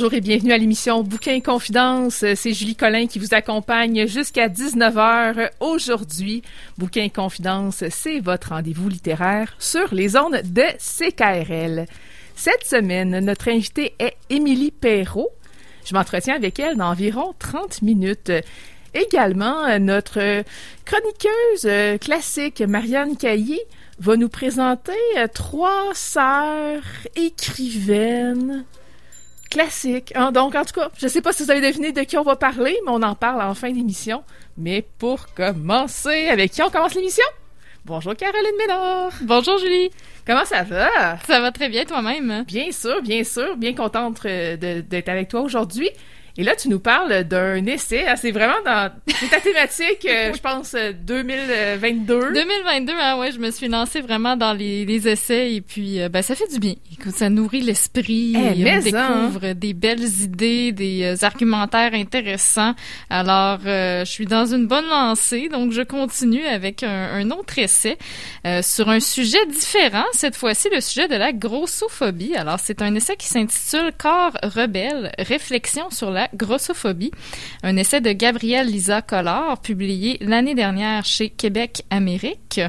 [0.00, 2.24] Bonjour et bienvenue à l'émission Bouquin Confidence.
[2.34, 6.42] C'est Julie Collin qui vous accompagne jusqu'à 19h aujourd'hui.
[6.78, 11.84] Bouquin Confidence, c'est votre rendez-vous littéraire sur les ondes de CKRL.
[12.34, 15.28] Cette semaine, notre invitée est Émilie Perrault.
[15.84, 18.32] Je m'entretiens avec elle dans environ 30 minutes.
[18.94, 20.42] Également, notre
[20.86, 23.60] chroniqueuse classique, Marianne Caillé,
[23.98, 24.94] va nous présenter
[25.34, 26.84] trois sœurs
[27.16, 28.64] écrivaines
[29.50, 30.12] classique.
[30.14, 30.32] Hein?
[30.32, 32.36] Donc, en tout cas, je sais pas si vous avez deviné de qui on va
[32.36, 34.22] parler, mais on en parle en fin d'émission.
[34.56, 37.24] Mais pour commencer, avec qui on commence l'émission?
[37.84, 39.12] Bonjour Caroline Ménard.
[39.22, 39.90] Bonjour Julie.
[40.26, 41.18] Comment ça va?
[41.26, 42.44] Ça va très bien toi-même?
[42.46, 43.56] Bien sûr, bien sûr.
[43.56, 45.90] Bien contente euh, d'être avec toi aujourd'hui.
[46.36, 48.04] Et là, tu nous parles d'un essai.
[48.06, 48.90] Ah, c'est vraiment dans
[49.30, 52.14] ta thématique, euh, je pense, 2022.
[52.14, 56.00] Euh, 2022, hein, ouais, je me suis lancée vraiment dans les, les essais et puis
[56.00, 56.74] euh, ben ça fait du bien.
[56.92, 62.74] Écoute, ça nourrit l'esprit, eh, on découvre des belles idées, des argumentaires intéressants.
[63.08, 67.98] Alors, je suis dans une bonne lancée, donc je continue avec un, un autre essai
[68.62, 70.04] sur un sujet différent.
[70.12, 72.36] Cette fois-ci, le sujet de la grossophobie.
[72.36, 77.10] Alors, c'est un essai qui s'intitule Corps rebelle, réflexion sur la grossophobie,
[77.62, 82.60] un essai de Gabrielle Lisa Collard publié l'année dernière chez Québec Amérique.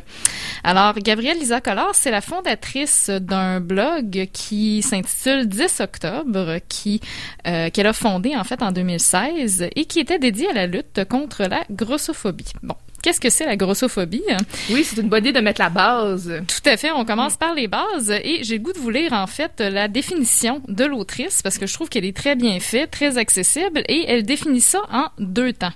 [0.64, 7.02] Alors, Gabrielle Lisa Collard, c'est la fondatrice d'un blog qui s'intitule 10 octobre, qui
[7.48, 11.06] euh, qu'elle a fondé en fait en 2016 et qui était dédié à la lutte
[11.10, 12.54] contre la grossophobie.
[12.64, 14.22] Bon, Qu'est-ce que c'est la grossophobie?
[14.70, 16.32] Oui, c'est une bonne idée de mettre la base.
[16.48, 16.92] Tout à fait.
[16.92, 19.88] On commence par les bases et j'ai le goût de vous lire en fait la
[19.88, 24.06] définition de l'autrice parce que je trouve qu'elle est très bien faite, très accessible et
[24.08, 25.72] elle définit ça en deux temps.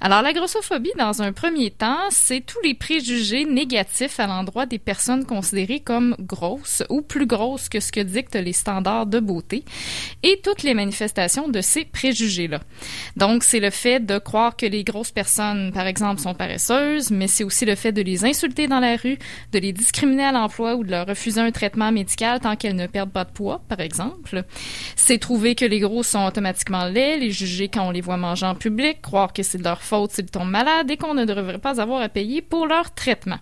[0.00, 4.78] Alors la grossophobie, dans un premier temps, c'est tous les préjugés négatifs à l'endroit des
[4.78, 9.62] personnes considérées comme grosses ou plus grosses que ce que dictent les standards de beauté
[10.22, 12.60] et toutes les manifestations de ces préjugés-là.
[13.16, 16.61] Donc c'est le fait de croire que les grosses personnes, par exemple, sont paresseuses
[17.10, 19.18] mais c'est aussi le fait de les insulter dans la rue,
[19.52, 22.86] de les discriminer à l'emploi ou de leur refuser un traitement médical tant qu'elles ne
[22.86, 24.44] perdent pas de poids, par exemple.
[24.96, 28.46] C'est trouver que les gros sont automatiquement laids, les juger quand on les voit manger
[28.46, 31.58] en public, croire que c'est de leur faute s'ils tombent malades et qu'on ne devrait
[31.58, 33.38] pas avoir à payer pour leur traitement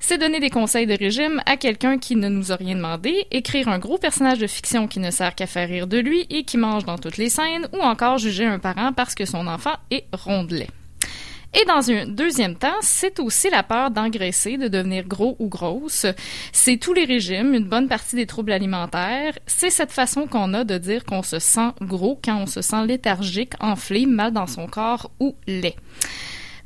[0.00, 3.68] c'est donner des conseils de régime à quelqu'un qui ne nous a rien demandé, écrire
[3.68, 6.56] un gros personnage de fiction qui ne sert qu'à faire rire de lui et qui
[6.56, 10.06] mange dans toutes les scènes, ou encore juger un parent parce que son enfant est
[10.12, 10.68] rondelet.
[11.52, 16.06] Et dans un deuxième temps, c'est aussi la peur d'engraisser, de devenir gros ou grosse.
[16.52, 19.36] C'est tous les régimes, une bonne partie des troubles alimentaires.
[19.46, 22.86] C'est cette façon qu'on a de dire qu'on se sent gros quand on se sent
[22.86, 25.74] léthargique, enflé, mal dans son corps ou laid.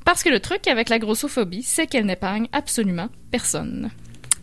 [0.05, 3.91] Parce que le truc avec la grossophobie, c'est qu'elle n'épargne absolument personne.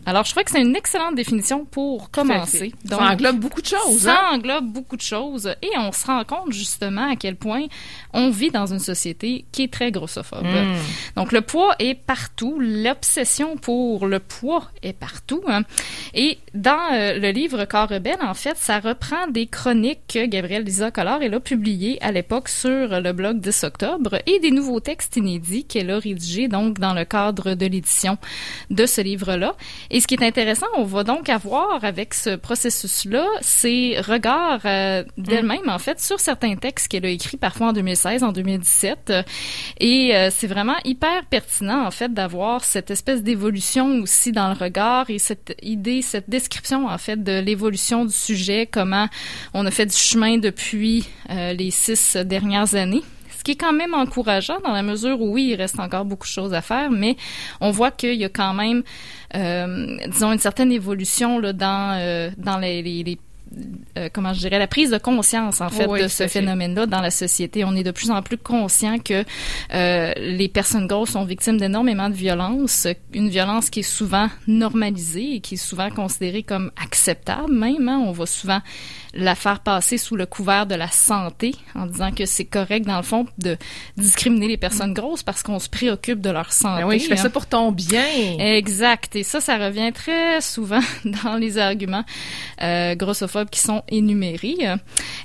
[0.04, 2.72] Alors, je crois que c'est une excellente définition pour commencer.
[2.84, 4.00] Donc, ça englobe beaucoup de choses.
[4.00, 4.34] Ça hein?
[4.36, 7.66] englobe beaucoup de choses et on se rend compte justement à quel point
[8.12, 10.44] on vit dans une société qui est très grossophobe.
[10.44, 10.76] Hmm.
[11.16, 12.58] Donc, le poids est partout.
[12.58, 15.42] L'obsession pour le poids est partout.
[15.46, 15.62] Hein.
[16.14, 20.64] Et dans euh, le livre Corps rebelle, en fait, ça reprend des chroniques que Gabrielle
[20.64, 24.80] Lisa Collard elle a publiées à l'époque sur le blog 10 octobre et des nouveaux
[24.80, 28.18] textes inédits qu'elle a rédigés donc dans le cadre de l'édition
[28.70, 29.54] de ce livre-là.
[29.94, 35.04] Et ce qui est intéressant, on va donc avoir avec ce processus-là ses regards euh,
[35.18, 39.12] d'elle-même, en fait, sur certains textes qu'elle a écrits parfois en 2016, en 2017.
[39.80, 44.54] Et euh, c'est vraiment hyper pertinent, en fait, d'avoir cette espèce d'évolution aussi dans le
[44.54, 49.08] regard et cette idée, cette description, en fait, de l'évolution du sujet, comment
[49.52, 53.02] on a fait du chemin depuis euh, les six dernières années
[53.42, 56.28] ce qui est quand même encourageant dans la mesure où oui, il reste encore beaucoup
[56.28, 57.16] de choses à faire, mais
[57.60, 58.84] on voit qu'il y a quand même,
[59.34, 63.18] euh, disons, une certaine évolution là, dans, euh, dans les, les,
[63.98, 67.10] euh, comment je dirais, la prise de conscience, en fait, de ce phénomène-là dans la
[67.10, 67.64] société.
[67.64, 69.24] On est de plus en plus conscient que
[69.74, 75.34] euh, les personnes grosses sont victimes d'énormément de violence, une violence qui est souvent normalisée
[75.34, 77.88] et qui est souvent considérée comme acceptable même.
[77.88, 78.04] Hein.
[78.06, 78.60] On va souvent
[79.14, 82.96] la faire passer sous le couvert de la santé en disant que c'est correct, dans
[82.96, 83.56] le fond, de
[83.96, 86.82] discriminer les personnes grosses parce qu'on se préoccupe de leur santé.
[86.82, 88.04] Ben oui, je fais ça pour ton bien.
[88.38, 89.14] Exact.
[89.16, 90.80] Et ça, ça revient très souvent
[91.24, 92.04] dans les arguments
[92.62, 94.56] euh, grossophobes qui sont énumérés.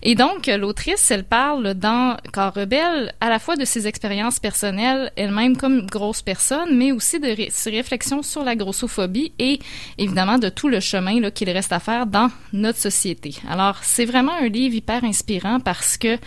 [0.03, 5.11] Et donc, l'autrice, elle parle dans Corps rebelle à la fois de ses expériences personnelles,
[5.15, 9.59] elle-même comme grosse personne, mais aussi de ses réflexions sur la grossophobie et
[9.97, 13.35] évidemment de tout le chemin qu'il reste à faire dans notre société.
[13.49, 16.17] Alors, c'est vraiment un livre hyper inspirant parce que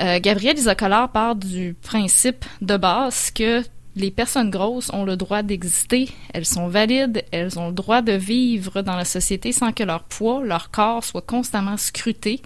[0.00, 0.18] euh,
[0.56, 3.62] Isocolaire part du principe de base que
[3.98, 8.12] les personnes grosses ont le droit d'exister, elles sont valides, elles ont le droit de
[8.12, 12.40] vivre dans la société sans que leur poids, leur corps soit constamment scruté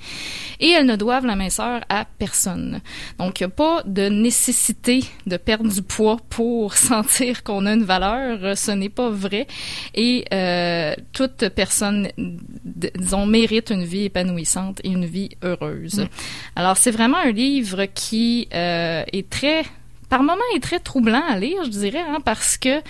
[0.61, 2.81] et elles ne doivent la minceur à personne.
[3.19, 7.75] Donc, il n'y a pas de nécessité de perdre du poids pour sentir qu'on a
[7.75, 9.47] une valeur, ce n'est pas vrai
[9.95, 16.01] et euh, toute personne, disons, mérite une vie épanouissante et une vie heureuse.
[16.01, 16.09] Mm.
[16.57, 19.65] Alors, c'est vraiment un livre qui euh, est très
[20.13, 22.83] par moments est très troublant à lire, je dirais, hein, parce que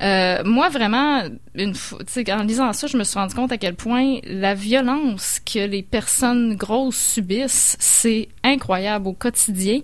[0.00, 4.54] euh, moi, vraiment, en lisant ça, je me suis rendu compte à quel point la
[4.54, 9.80] violence que les personnes grosses subissent, c'est incroyable au quotidien.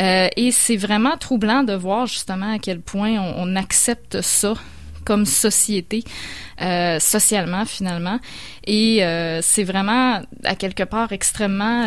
[0.00, 4.54] Euh, et c'est vraiment troublant de voir justement à quel point on, accepte ça
[5.04, 6.02] comme société,
[6.60, 8.18] euh, socialement finalement.
[8.66, 9.04] Et
[9.40, 11.86] c'est vraiment à quelque part extrêmement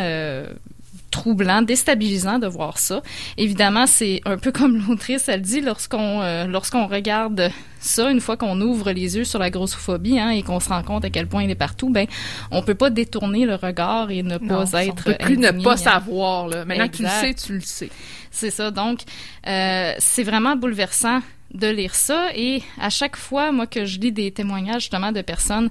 [1.12, 3.02] troublant, déstabilisant de voir ça.
[3.38, 8.38] Évidemment, c'est un peu comme l'autrice, elle dit, lorsqu'on euh, lorsqu'on regarde ça, une fois
[8.38, 11.28] qu'on ouvre les yeux sur la grossophobie hein, et qu'on se rend compte à quel
[11.28, 12.08] point il est partout, ben
[12.52, 14.94] on peut pas détourner le regard et ne pas être.
[15.08, 16.48] On peut plus ne pas savoir.
[16.48, 16.66] Là.
[16.66, 17.90] Maintenant que tu le sais, tu le sais.
[18.32, 18.72] C'est ça.
[18.72, 19.02] Donc,
[19.48, 21.20] euh, c'est vraiment bouleversant
[21.54, 22.30] de lire ça.
[22.36, 25.70] Et à chaque fois moi que je lis des témoignages justement de personnes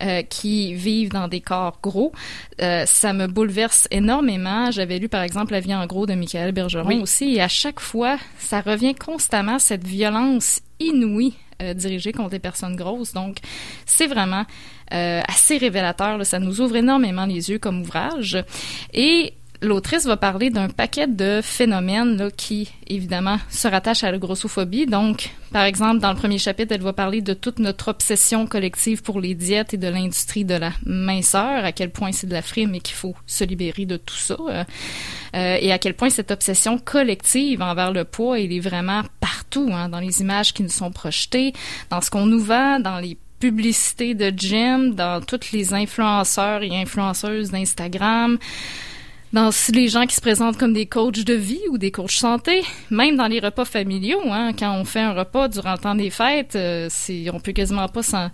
[0.00, 2.12] euh, qui vivent dans des corps gros
[2.60, 4.70] euh, ça me bouleverse énormément.
[4.70, 7.34] J'avais lu par exemple La vie en gros de Michael Bergeron aussi.
[7.34, 12.76] Et à chaque fois ça revient constamment cette violence inouïe euh, dirigée contre les personnes
[12.76, 13.12] grosses.
[13.12, 13.38] Donc
[13.86, 14.44] c'est vraiment
[14.94, 18.44] assez révélateur ça nous ouvre énormément les yeux comme ouvrage.
[18.92, 19.32] Et
[19.62, 24.86] l'autrice va parler d'un paquet de phénomènes là, qui, évidemment, se rattachent à la grossophobie.
[24.86, 29.02] Donc, par exemple, dans le premier chapitre, elle va parler de toute notre obsession collective
[29.02, 32.42] pour les diètes et de l'industrie de la minceur, à quel point c'est de la
[32.42, 34.36] frime et qu'il faut se libérer de tout ça.
[34.48, 34.64] Euh,
[35.34, 39.70] euh et à quel point cette obsession collective envers le poids, il est vraiment partout,
[39.72, 41.52] hein, dans les images qui nous sont projetées,
[41.90, 46.80] dans ce qu'on nous vend, dans les publicités de gym, dans toutes les influenceurs et
[46.80, 48.38] influenceuses d'Instagram
[49.32, 52.62] dans les gens qui se présentent comme des coachs de vie ou des coachs santé,
[52.90, 56.10] même dans les repas familiaux, hein, quand on fait un repas durant le temps des
[56.10, 58.30] fêtes, euh, c'est, on peut quasiment pas s'en,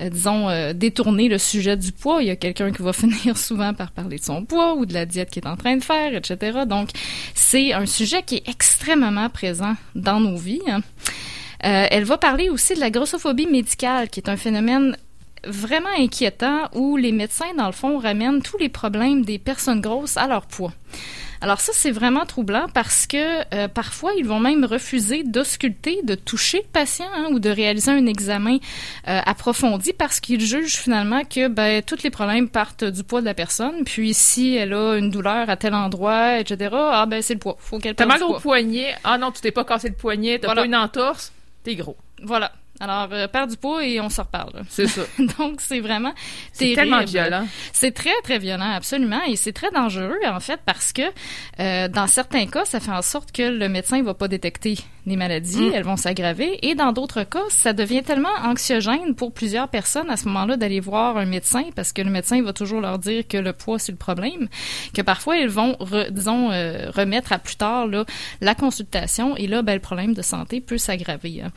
[0.00, 2.22] euh, disons, euh, détourner le sujet du poids.
[2.22, 4.92] Il y a quelqu'un qui va finir souvent par parler de son poids ou de
[4.92, 6.60] la diète qu'il est en train de faire, etc.
[6.66, 6.90] Donc,
[7.34, 10.60] c'est un sujet qui est extrêmement présent dans nos vies.
[10.68, 10.82] Hein.
[11.60, 14.96] elle va parler aussi de la grossophobie médicale, qui est un phénomène
[15.46, 20.16] vraiment inquiétant où les médecins, dans le fond, ramènent tous les problèmes des personnes grosses
[20.16, 20.72] à leur poids.
[21.44, 26.14] Alors ça, c'est vraiment troublant parce que euh, parfois, ils vont même refuser d'ausculter, de
[26.14, 28.56] toucher le patient hein, ou de réaliser un examen
[29.08, 33.26] euh, approfondi parce qu'ils jugent finalement que ben, tous les problèmes partent du poids de
[33.26, 33.84] la personne.
[33.84, 37.56] Puis si elle a une douleur à tel endroit, etc., ah ben c'est le poids.
[37.58, 38.94] Faut qu'elle T'as mal au poignet.
[39.04, 40.38] Ah non, tu t'es pas cassé le poignet.
[40.38, 41.30] T'as pas une entorse.
[41.62, 41.98] T'es gros.
[42.22, 42.52] Voilà.
[42.80, 44.64] Alors, euh, perd du poids et on se reparle.
[44.68, 45.02] C'est ça.
[45.38, 46.12] Donc, c'est vraiment
[46.52, 47.46] C'est tellement violent.
[47.72, 49.22] C'est très, très violent, absolument.
[49.28, 51.02] Et c'est très dangereux, en fait, parce que
[51.60, 54.78] euh, dans certains cas, ça fait en sorte que le médecin ne va pas détecter
[55.06, 55.72] les maladies, mm.
[55.74, 56.58] elles vont s'aggraver.
[56.62, 60.80] Et dans d'autres cas, ça devient tellement anxiogène pour plusieurs personnes à ce moment-là d'aller
[60.80, 63.92] voir un médecin, parce que le médecin va toujours leur dire que le poids, c'est
[63.92, 64.48] le problème,
[64.94, 65.76] que parfois, ils vont,
[66.10, 68.04] disons, euh, remettre à plus tard là,
[68.40, 69.36] la consultation.
[69.36, 71.42] Et là, ben, le problème de santé peut s'aggraver.
[71.42, 71.50] Hein.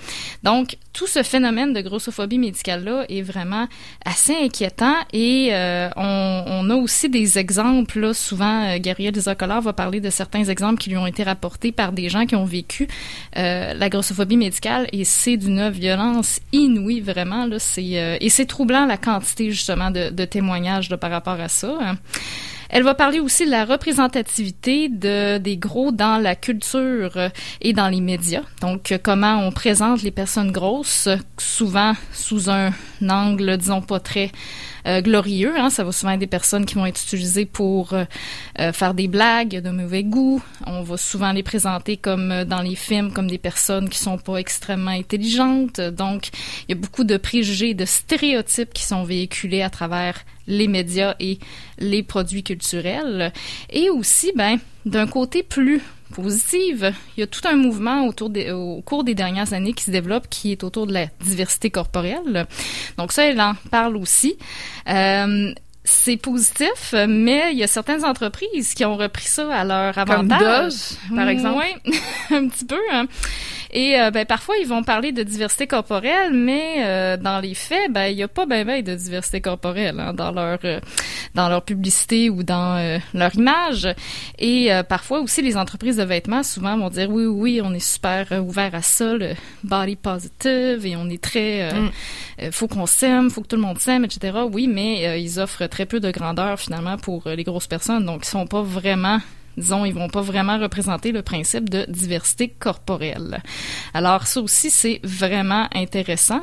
[0.44, 3.68] Donc, tout ce phénomène de grossophobie médicale-là est vraiment
[4.06, 8.00] assez inquiétant et euh, on, on, a aussi des exemples.
[8.00, 11.72] Là, souvent, euh, Gabriel Desacolard va parler de certains exemples qui lui ont été rapportés
[11.72, 12.88] par des gens qui ont vécu
[13.38, 17.46] euh, la grossophobie médicale et c'est d'une violence inouïe vraiment.
[17.46, 21.39] Là, c'est, euh, et c'est troublant la quantité justement de, de témoignages là, par rapport
[21.39, 21.96] à ça.
[22.70, 27.17] Elle va parler aussi de la représentativité de, des gros dans la culture
[27.62, 28.44] et dans les médias.
[28.60, 32.74] Donc, comment on présente les personnes grosses, souvent sous un
[33.08, 34.32] angle, disons, pas très
[35.01, 35.53] glorieux.
[35.58, 35.70] Hein.
[35.70, 38.06] Ça va souvent être des personnes qui vont être utilisées pour euh,
[38.60, 40.41] euh, faire des blagues de mauvais goût.
[40.65, 44.38] On va souvent les présenter comme dans les films comme des personnes qui sont pas
[44.38, 45.79] extrêmement intelligentes.
[45.82, 46.29] Donc,
[46.67, 51.15] il y a beaucoup de préjugés, de stéréotypes qui sont véhiculés à travers les médias
[51.20, 51.39] et
[51.77, 53.34] les produits culturels.
[53.70, 55.82] Et aussi, ben, d'un côté plus
[56.13, 56.94] positive.
[57.15, 59.91] Il y a tout un mouvement autour des, au cours des dernières années qui se
[59.91, 62.48] développe qui est autour de la diversité corporelle.
[62.98, 64.38] Donc ça, elle en parle aussi.
[64.89, 65.53] Euh,
[65.84, 70.74] c'est positif, mais il y a certaines entreprises qui ont repris ça à leur avantage.
[71.08, 71.63] Comme par exemple.
[71.86, 71.94] Oui,
[72.36, 72.79] un petit peu.
[72.91, 73.08] Hein.
[73.72, 77.92] Et euh, ben, parfois, ils vont parler de diversité corporelle, mais euh, dans les faits,
[77.92, 80.80] ben, il n'y a pas ben, ben de diversité corporelle hein, dans leur euh,
[81.36, 83.88] dans leur publicité ou dans leur image.
[84.40, 88.26] Et parfois aussi, les entreprises de vêtements souvent vont dire oui, oui, on est super
[88.44, 89.34] ouvert à ça, le
[89.64, 92.52] body positive, et on est très, mm.
[92.52, 94.36] faut qu'on s'aime, faut que tout le monde s'aime, etc.
[94.52, 98.30] Oui, mais ils offrent très peu de grandeur finalement pour les grosses personnes, donc ils
[98.30, 99.20] sont pas vraiment
[99.58, 103.42] disons, ils vont pas vraiment représenter le principe de diversité corporelle.
[103.94, 106.42] Alors ça aussi, c'est vraiment intéressant.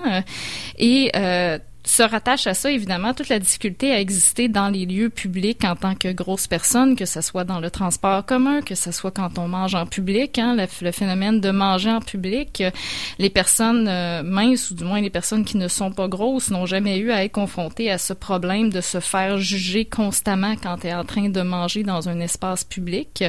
[0.79, 5.11] Et euh, se rattache à ça, évidemment, toute la difficulté à exister dans les lieux
[5.11, 8.91] publics en tant que grosse personne, que ce soit dans le transport commun, que ce
[8.91, 12.63] soit quand on mange en public, hein, le, phénomène de manger en public.
[13.19, 16.67] Les personnes euh, minces, ou du moins les personnes qui ne sont pas grosses, n'ont
[16.67, 20.87] jamais eu à être confrontées à ce problème de se faire juger constamment quand tu
[20.87, 23.25] es en train de manger dans un espace public.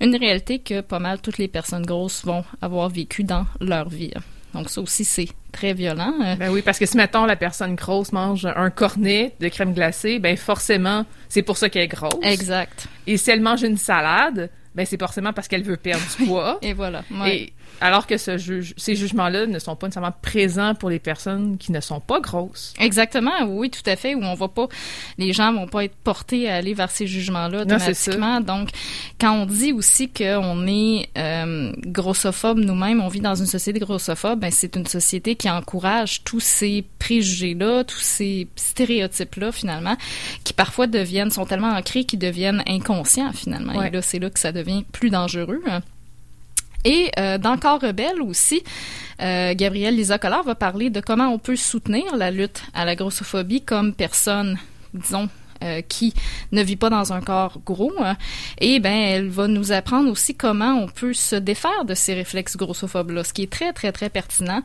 [0.00, 4.12] Une réalité que pas mal toutes les personnes grosses vont avoir vécu dans leur vie.
[4.56, 6.14] Donc ça aussi, c'est très violent.
[6.38, 10.18] Ben oui, parce que si, mettons, la personne grosse mange un cornet de crème glacée,
[10.18, 12.14] ben forcément, c'est pour ça qu'elle est grosse.
[12.22, 12.88] Exact.
[13.06, 16.58] Et si elle mange une salade, ben c'est forcément parce qu'elle veut perdre du poids.
[16.62, 17.02] Et voilà.
[17.80, 21.72] Alors que ce juge, ces jugements-là ne sont pas nécessairement présents pour les personnes qui
[21.72, 22.74] ne sont pas grosses.
[22.78, 24.14] Exactement, oui, tout à fait.
[24.14, 24.68] Où on va pas,
[25.18, 28.40] les gens vont pas être portés à aller vers ces jugements-là automatiquement.
[28.40, 28.70] Donc,
[29.20, 34.40] quand on dit aussi qu'on est euh, grossophobe nous-mêmes, on vit dans une société grossophobe,
[34.40, 39.96] ben c'est une société qui encourage tous ces préjugés-là, tous ces stéréotypes-là finalement,
[40.44, 43.82] qui parfois deviennent, sont tellement ancrés qu'ils deviennent inconscients finalement.
[43.82, 45.62] Et là, c'est là que ça devient plus dangereux.
[46.84, 48.62] Et euh, dans Corps rebelle aussi,
[49.22, 52.94] euh, Gabrielle Lisa Collard va parler de comment on peut soutenir la lutte à la
[52.94, 54.58] grossophobie comme personne,
[54.94, 55.28] disons,
[55.62, 56.12] euh, qui
[56.52, 57.92] ne vit pas dans un corps gros.
[57.98, 58.16] Hein.
[58.58, 62.56] Et ben, elle va nous apprendre aussi comment on peut se défaire de ces réflexes
[62.56, 64.62] grossophobes-là, ce qui est très, très, très pertinent.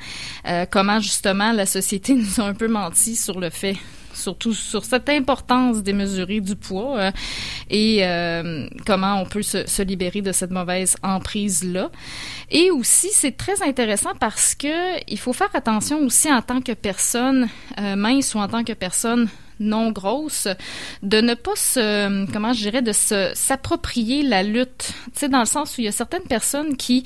[0.48, 3.78] Euh, comment justement la société nous a un peu menti sur le fait
[4.22, 7.12] surtout sur cette importance démesurée du poids euh,
[7.70, 11.90] et euh, comment on peut se, libérer de cette mauvaise emprise là.
[12.50, 16.74] Et aussi, c'est très intéressant parce que il faut faire attention aussi en tant que
[16.74, 17.50] personne
[17.80, 19.28] euh, mince ou en tant que personne
[19.62, 20.48] non grosse,
[21.04, 24.94] de ne pas se, comment je dirais, de se s'approprier la lutte.
[25.14, 27.04] Tu sais, dans le sens où il y a certaines personnes qui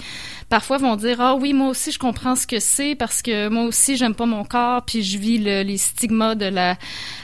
[0.49, 3.63] parfois vont dire ah oui moi aussi je comprends ce que c'est parce que moi
[3.63, 6.77] aussi j'aime pas mon corps puis je vis le, les stigmas de la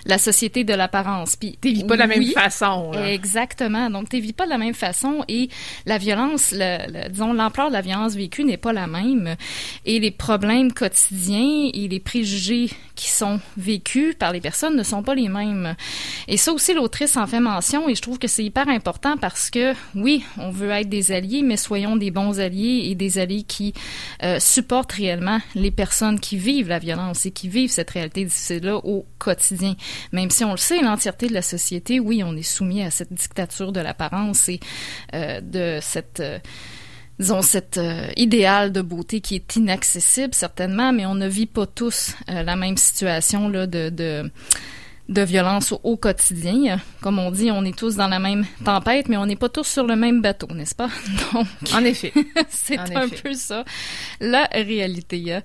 [0.05, 1.35] la société de l'apparence.
[1.35, 3.89] Puis tu vis pas de la même façon exactement.
[3.89, 5.49] Donc tu vis pas de la même façon et
[5.85, 9.35] la violence le, disons l'ampleur de la violence vécue n'est pas la même.
[9.85, 15.03] Et les problèmes quotidiens et les préjugés qui sont vécus par les personnes ne sont
[15.03, 15.75] pas les mêmes
[16.27, 19.49] et ça aussi l'autrice en fait mention et je trouve que c'est hyper important parce
[19.49, 23.43] que oui on veut être des alliés mais soyons des bons alliés et des alliés
[23.43, 23.73] qui
[24.23, 28.77] euh, supportent réellement les personnes qui vivent la violence et qui vivent cette réalité difficile-là
[28.77, 29.75] au quotidien.
[30.11, 33.13] Même si on le sait, l'entièreté de la société, oui, on est soumis à cette
[33.13, 34.59] dictature de l'apparence et
[35.13, 36.19] euh, de cette...
[36.19, 36.39] Euh,
[37.19, 37.79] disons, cet
[38.15, 42.77] idéal de beauté qui est inaccessible, certainement, mais on ne vit pas tous la même
[42.77, 44.31] situation là, de
[45.11, 46.79] de violence au, quotidien.
[47.01, 49.67] Comme on dit, on est tous dans la même tempête, mais on n'est pas tous
[49.67, 50.89] sur le même bateau, n'est-ce pas?
[51.33, 52.13] Donc, en effet,
[52.49, 53.65] c'est un peu ça
[54.21, 55.33] la réalité.
[55.33, 55.41] Hein.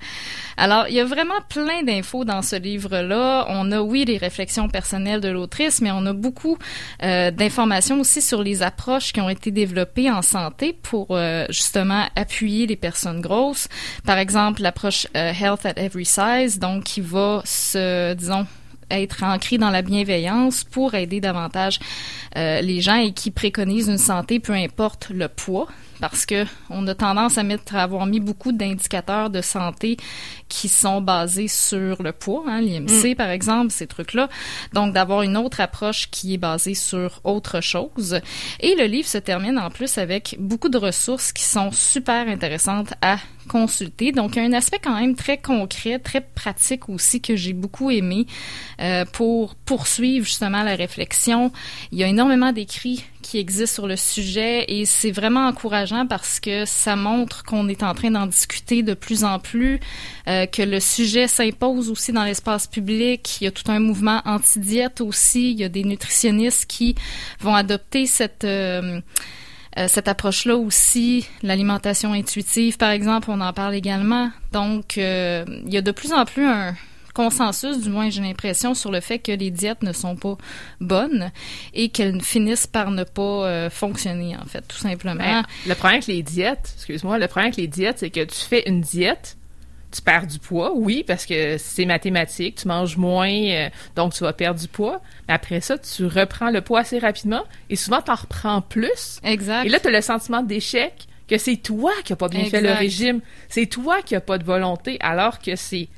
[0.57, 3.47] Alors, il y a vraiment plein d'infos dans ce livre-là.
[3.49, 6.57] On a, oui, les réflexions personnelles de l'autrice, mais on a beaucoup
[7.03, 12.07] euh, d'informations aussi sur les approches qui ont été développées en santé pour euh, justement
[12.15, 13.69] appuyer les personnes grosses.
[14.05, 18.47] Par exemple, l'approche euh, Health at Every Size, donc qui va se, disons,
[18.90, 21.78] être ancré dans la bienveillance pour aider davantage
[22.37, 25.69] euh, les gens et qui préconisent une santé, peu importe le poids,
[26.00, 29.97] parce que on a tendance à mettre, à avoir mis beaucoup d'indicateurs de santé
[30.49, 33.14] qui sont basés sur le poids, hein, l'IMC mm.
[33.14, 34.28] par exemple, ces trucs-là.
[34.73, 38.21] Donc d'avoir une autre approche qui est basée sur autre chose.
[38.61, 42.95] Et le livre se termine en plus avec beaucoup de ressources qui sont super intéressantes
[43.00, 43.16] à
[43.47, 44.12] consulter.
[44.12, 47.53] Donc, il y a un aspect quand même très concret, très pratique aussi que j'ai
[47.53, 48.26] beaucoup aimé
[48.81, 51.53] euh, pour poursuivre justement la réflexion.
[51.93, 56.38] Il y a énormément d'écrits qui existent sur le sujet et c'est vraiment encourageant parce
[56.38, 59.81] que ça montre qu'on est en train d'en discuter de plus en plus,
[60.29, 63.38] euh, que le sujet s'impose aussi dans l'espace public.
[63.41, 65.50] Il y a tout un mouvement anti-diète aussi.
[65.50, 66.95] Il y a des nutritionnistes qui
[67.41, 69.00] vont adopter cette euh,
[69.78, 74.30] euh, cette approche-là aussi, l'alimentation intuitive, par exemple, on en parle également.
[74.52, 76.75] Donc, euh, il y a de plus en plus un
[77.12, 80.37] consensus, du moins j'ai l'impression, sur le fait que les diètes ne sont pas
[80.80, 81.30] bonnes
[81.73, 85.25] et qu'elles finissent par ne pas euh, fonctionner, en fait, tout simplement.
[85.25, 88.37] Ben, le problème avec les diètes, excuse-moi, le problème avec les diètes, c'est que tu
[88.37, 89.37] fais une diète,
[89.90, 94.25] tu perds du poids, oui, parce que c'est mathématique, tu manges moins, euh, donc tu
[94.25, 95.00] vas perdre du poids.
[95.28, 99.21] Mais après ça, tu reprends le poids assez rapidement et souvent, tu en reprends plus.
[99.23, 99.64] Exact.
[99.64, 102.61] Et là, tu as le sentiment d'échec que c'est toi qui n'as pas bien fait
[102.61, 103.21] le régime.
[103.49, 105.88] C'est toi qui n'as pas de volonté, alors que c'est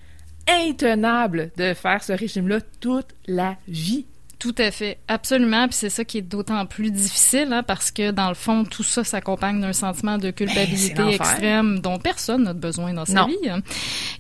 [0.49, 4.07] intenable de faire ce régime-là toute la vie.
[4.38, 5.66] Tout à fait, absolument.
[5.66, 8.85] Puis c'est ça qui est d'autant plus difficile, hein, parce que dans le fond, tout
[8.85, 13.50] ça s'accompagne d'un sentiment de culpabilité ben, extrême dont personne n'a besoin dans sa vie.
[13.50, 13.62] Hein.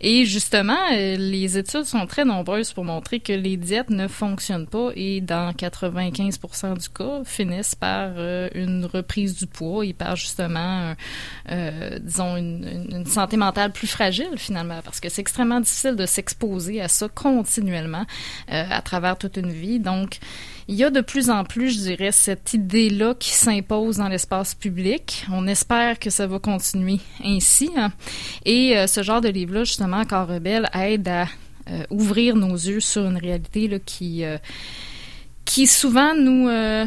[0.00, 4.66] Et justement, euh, les études sont très nombreuses pour montrer que les diètes ne fonctionnent
[4.66, 10.16] pas et dans 95% du cas finissent par euh, une reprise du poids et par
[10.16, 10.94] justement,
[11.52, 16.06] euh, disons, une, une, santé mentale plus fragile finalement, parce que c'est extrêmement difficile de
[16.06, 18.04] s'exposer à ça continuellement
[18.48, 19.78] à travers toute une vie.
[19.78, 20.18] Donc donc,
[20.68, 24.54] il y a de plus en plus, je dirais, cette idée-là qui s'impose dans l'espace
[24.54, 25.26] public.
[25.30, 27.70] On espère que ça va continuer ainsi.
[27.76, 27.92] Hein.
[28.44, 31.26] Et euh, ce genre de livre-là, justement, Corps rebelle, aide à
[31.70, 34.38] euh, ouvrir nos yeux sur une réalité qui euh,
[35.48, 36.84] qui souvent nous, euh,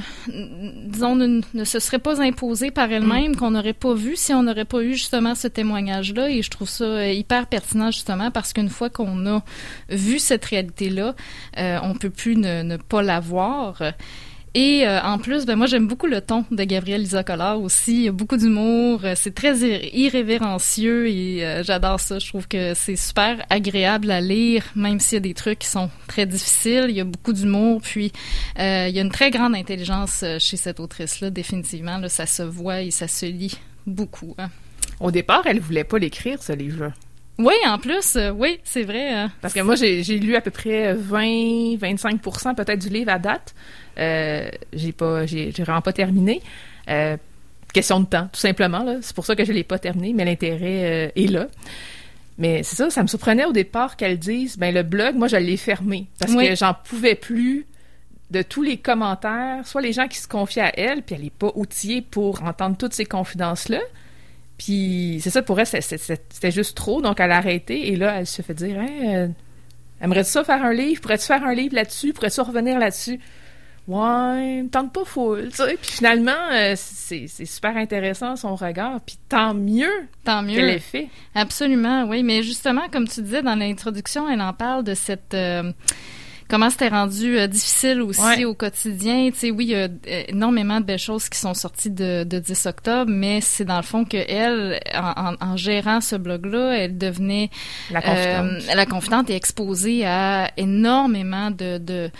[0.86, 3.36] disons, ne, se serait pas imposée par elle-même, mm.
[3.36, 6.30] qu'on n'aurait pas vu si on n'aurait pas eu justement ce témoignage-là.
[6.30, 9.44] Et je trouve ça euh, hyper pertinent justement parce qu'une fois qu'on a
[9.89, 11.15] vu cette réalité-là,
[11.58, 13.82] euh, on peut plus ne, ne pas la voir.
[14.53, 17.93] Et euh, en plus, ben moi j'aime beaucoup le ton de Gabriel Lisa Collard aussi.
[17.93, 22.19] Il y a beaucoup d'humour, euh, c'est très irrévérencieux et euh, j'adore ça.
[22.19, 25.67] Je trouve que c'est super agréable à lire, même s'il y a des trucs qui
[25.67, 26.87] sont très difficiles.
[26.89, 28.11] Il y a beaucoup d'humour, puis
[28.57, 31.97] il y a une très grande intelligence chez cette autrice-là, définitivement.
[31.97, 34.35] Là, ça se voit et ça se lit beaucoup.
[34.37, 34.49] Hein.
[34.99, 36.91] Au départ, elle voulait pas l'écrire, ce livre-là.
[37.37, 39.13] Oui, en plus, oui, c'est vrai.
[39.13, 39.31] Hein.
[39.41, 43.55] Parce que moi, j'ai lu à peu près 20-25% peut-être du livre à date.
[43.97, 46.41] Euh, j'ai pas, j'ai vraiment pas terminé.
[46.89, 47.17] Euh,
[47.73, 48.86] question de temps, tout simplement.
[49.01, 51.47] C'est pour ça que je l'ai pas terminé, mais l'intérêt euh, est là.
[52.38, 55.36] Mais c'est ça, ça me surprenait au départ qu'elle dise, ben le blog, moi je
[55.36, 57.67] l'ai fermé parce que j'en pouvais plus
[58.32, 61.30] de tous les commentaires, soit les gens qui se confiaient à elle, puis elle n'est
[61.30, 63.82] pas outillée pour entendre toutes ces confidences-là.
[64.58, 68.27] Puis c'est ça, pour elle, c'était juste trop, donc elle a arrêté, et là, elle
[68.27, 69.30] se fait dire, hein,
[70.01, 71.01] aimerais-tu ça faire un livre?
[71.01, 72.13] Pourrais-tu faire un livre là-dessus?
[72.13, 73.19] Pourrais-tu revenir là-dessus?
[73.88, 75.78] Ouais, me tente pas full, tu sais.
[75.82, 80.80] Puis finalement, euh, c'est super intéressant son regard, puis tant mieux, tant mieux qu'elle ait
[80.80, 81.10] fait.
[81.36, 82.24] Absolument, oui.
[82.24, 85.72] Mais justement, comme tu disais dans l'introduction, elle en parle de cette euh,
[86.51, 89.29] comment c'était rendu euh, difficile aussi au quotidien.
[89.31, 92.25] Tu sais, oui, il y a euh, énormément de belles choses qui sont sorties de,
[92.25, 96.77] de 10 octobre, mais c'est dans le fond que elle, en, en, gérant ce blog-là,
[96.77, 97.49] elle devenait
[97.89, 98.45] la confidente.
[98.69, 102.11] Euh, la confidente et exposée à énormément de, de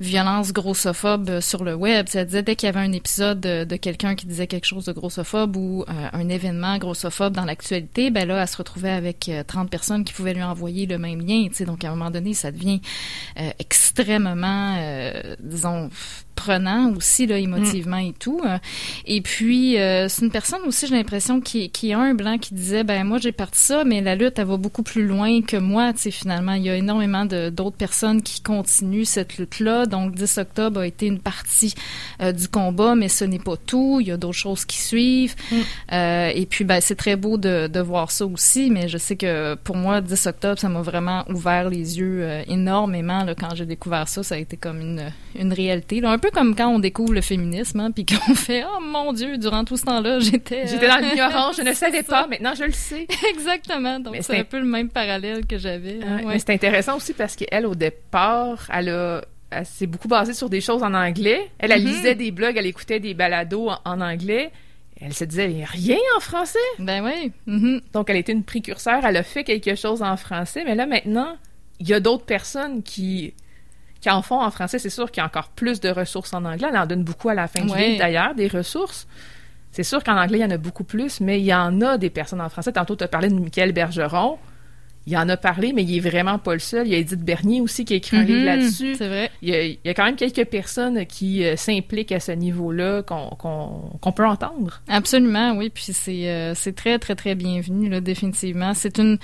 [0.00, 2.08] violences grossophobes sur le web.
[2.08, 4.86] Ça disait dès qu'il y avait un épisode de, de quelqu'un qui disait quelque chose
[4.86, 9.70] de grossophobe ou un événement grossophobe dans l'actualité, ben là, elle se retrouvait avec 30
[9.70, 11.46] personnes qui pouvaient lui envoyer le même lien.
[11.48, 12.80] Tu sais, donc à un moment donné, ça devient
[13.36, 13.75] extrêmement,
[14.78, 15.90] euh, disons,
[16.36, 18.40] prenant aussi là émotivement et tout.
[18.44, 18.58] Euh.
[19.06, 22.54] Et puis euh, c'est une personne aussi j'ai l'impression qui qui est humble hein, qui
[22.54, 25.56] disait ben moi j'ai parti ça mais la lutte elle va beaucoup plus loin que
[25.56, 29.60] moi tu sais finalement il y a énormément de d'autres personnes qui continuent cette lutte
[29.60, 31.74] là donc 10 octobre a été une partie
[32.20, 35.34] euh, du combat mais ce n'est pas tout il y a d'autres choses qui suivent
[35.50, 35.96] mm.
[36.34, 39.54] et puis ben c'est très beau de, de voir ça aussi mais je sais que
[39.54, 44.06] pour moi 10 octobre ça m'a vraiment ouvert les yeux énormément là, quand j'ai découvert
[44.06, 47.12] ça ça a été comme une une réalité là, un peu comme quand on découvre
[47.12, 50.66] le féminisme, hein, puis qu'on fait oh mon Dieu, durant tout ce temps-là, j'étais euh,
[50.66, 53.06] j'étais dans l'ignorance, je ne savais pas, maintenant je le sais.
[53.30, 54.00] Exactement.
[54.00, 56.00] Donc c'est un peu le même parallèle que j'avais.
[56.24, 59.22] Mais c'est intéressant aussi parce qu'elle au départ, elle a
[59.64, 61.50] s'est beaucoup basée sur des choses en anglais.
[61.58, 61.86] Elle, elle mm-hmm.
[61.86, 64.50] lisait des blogs, elle écoutait des balados en, anglais.
[65.00, 66.58] Elle se disait rien en français.
[66.78, 67.32] Ben oui.
[67.46, 67.80] Mm-hmm.
[67.92, 71.36] Donc elle était une précurseur, elle a fait quelque chose en français, mais là maintenant,
[71.80, 73.34] il y a d'autres personnes qui
[74.06, 76.44] qui en font en français, c'est sûr qu'il y a encore plus de ressources en
[76.44, 76.68] anglais.
[76.70, 79.08] Elle en donne beaucoup à la fin du livre, d'ailleurs, des ressources.
[79.72, 81.98] C'est sûr qu'en anglais, il y en a beaucoup plus, mais il y en a
[81.98, 82.70] des personnes en français.
[82.70, 84.38] Tantôt, tu as parlé de Michael Bergeron
[85.06, 86.86] il en a parlé, mais il est vraiment pas le seul.
[86.86, 88.94] Il y a Edith Bernier aussi qui a écrit un livre Mhm, là-dessus.
[88.96, 89.30] C'est vrai.
[89.42, 92.32] Il y, a, il y a quand même quelques personnes qui euh, s'impliquent à ce
[92.32, 94.82] niveau-là qu'on qu'on- qu'on peut entendre.
[94.88, 95.70] Absolument, oui.
[95.70, 98.74] Puis c'est euh, c'est très très très bienvenu là, définitivement.
[98.74, 99.18] C'est une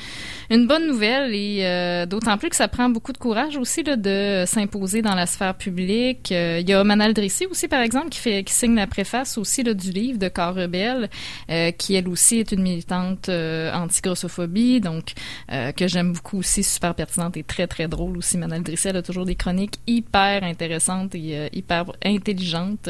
[0.51, 3.97] une bonne nouvelle et euh, d'autant plus que ça prend beaucoup de courage aussi là,
[3.97, 6.31] de s'imposer dans la sphère publique.
[6.33, 9.37] Euh, Il y a Manal Drissi aussi par exemple qui fait qui signe la préface
[9.39, 11.11] aussi là, du livre de Corps rebelle,
[11.51, 15.13] euh, qui elle aussi est une militante euh, anti-grossophobie, donc
[15.51, 18.39] euh, que j'aime beaucoup aussi, super pertinente et très très drôle aussi.
[18.39, 22.89] Manal Drissi elle a toujours des chroniques hyper intéressantes et euh, hyper intelligentes.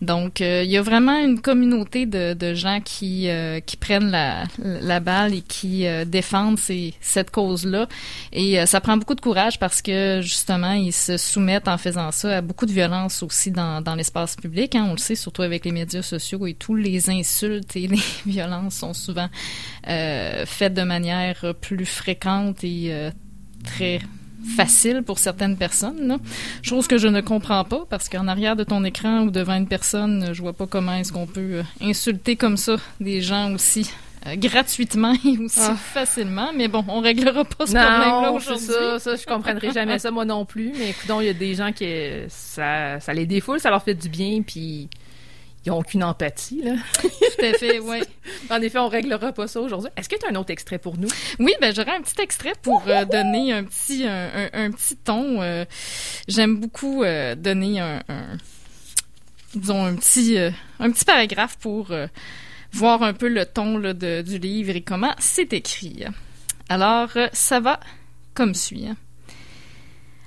[0.00, 4.10] Donc, euh, il y a vraiment une communauté de, de gens qui, euh, qui prennent
[4.10, 7.88] la, la balle et qui euh, défendent ces, cette cause-là.
[8.32, 12.10] Et euh, ça prend beaucoup de courage parce que, justement, ils se soumettent en faisant
[12.12, 14.74] ça à beaucoup de violence aussi dans, dans l'espace public.
[14.74, 16.74] Hein, on le sait, surtout avec les médias sociaux et tout.
[16.74, 19.28] Les insultes et les violences sont souvent
[19.88, 23.10] euh, faites de manière plus fréquente et euh,
[23.64, 23.98] très
[24.56, 26.06] facile pour certaines personnes.
[26.06, 26.18] Là.
[26.62, 29.66] Chose que je ne comprends pas parce qu'en arrière de ton écran ou devant une
[29.68, 33.90] personne, je vois pas comment est-ce qu'on peut euh, insulter comme ça des gens aussi
[34.26, 35.74] euh, gratuitement et aussi Ah.
[35.76, 36.50] facilement.
[36.54, 38.66] Mais bon, on réglera pas ce problème-là aujourd'hui.
[38.66, 40.72] ça, ça, je comprendrai jamais ça moi non plus.
[40.78, 41.86] Mais écoute, il y a des gens qui
[42.28, 44.90] ça, ça les défoule, ça leur fait du bien, puis
[45.66, 46.72] ils ont aucune empathie là.
[47.02, 47.08] Tout
[47.44, 47.98] à fait, oui.
[48.50, 49.90] En effet, on réglera pas ça aujourd'hui.
[49.96, 51.08] Est-ce que tu as un autre extrait pour nous?
[51.38, 54.96] Oui, ben j'aurais un petit extrait pour euh, donner un petit un, un- un petit
[54.96, 55.40] ton.
[55.42, 55.64] euh,
[56.28, 58.36] J'aime beaucoup euh, donner un, un-
[59.54, 60.36] disons un petit
[60.80, 61.92] un petit paragraphe pour
[62.72, 66.04] voir un peu le ton là, de- du livre et comment c'est écrit.
[66.68, 67.80] Alors ça va
[68.34, 68.88] comme suit.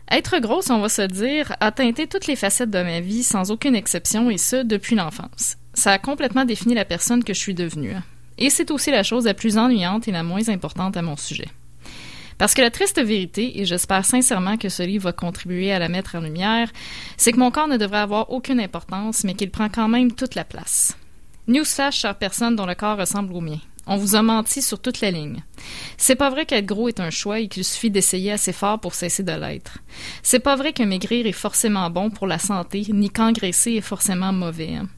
[0.09, 3.51] Être grosse, on va se dire, a teinté toutes les facettes de ma vie sans
[3.51, 5.57] aucune exception et ce depuis l'enfance.
[5.73, 7.95] Ça a complètement défini la personne que je suis devenue.
[8.37, 11.49] Et c'est aussi la chose la plus ennuyante et la moins importante à mon sujet.
[12.37, 15.89] Parce que la triste vérité, et j'espère sincèrement que ce livre va contribuer à la
[15.89, 16.71] mettre en lumière,
[17.17, 20.35] c'est que mon corps ne devrait avoir aucune importance, mais qu'il prend quand même toute
[20.35, 20.95] la place.
[21.47, 23.59] Newsflash, chère personne dont le corps ressemble au mien.
[23.89, 25.43] On vous a menti sur toute la ligne.
[25.97, 28.93] C'est pas vrai qu'être gros est un choix et qu'il suffit d'essayer assez fort pour
[28.93, 29.79] cesser de l'être.
[30.23, 34.33] C'est pas vrai que maigrir est forcément bon pour la santé, ni qu'engraisser est forcément
[34.33, 34.75] mauvais.
[34.75, 34.89] hein.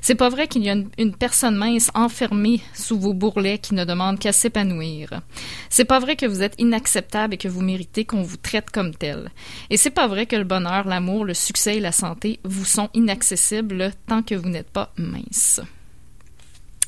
[0.00, 3.84] C'est pas vrai qu'il y a une, personne mince enfermée sous vos bourrelets qui ne
[3.84, 5.20] demande qu'à s'épanouir.
[5.68, 8.94] C'est pas vrai que vous êtes inacceptable et que vous méritez qu'on vous traite comme
[8.94, 9.30] tel.
[9.68, 12.88] Et c'est pas vrai que le bonheur, l'amour, le succès et la santé vous sont
[12.94, 15.60] inaccessibles tant que vous n'êtes pas mince.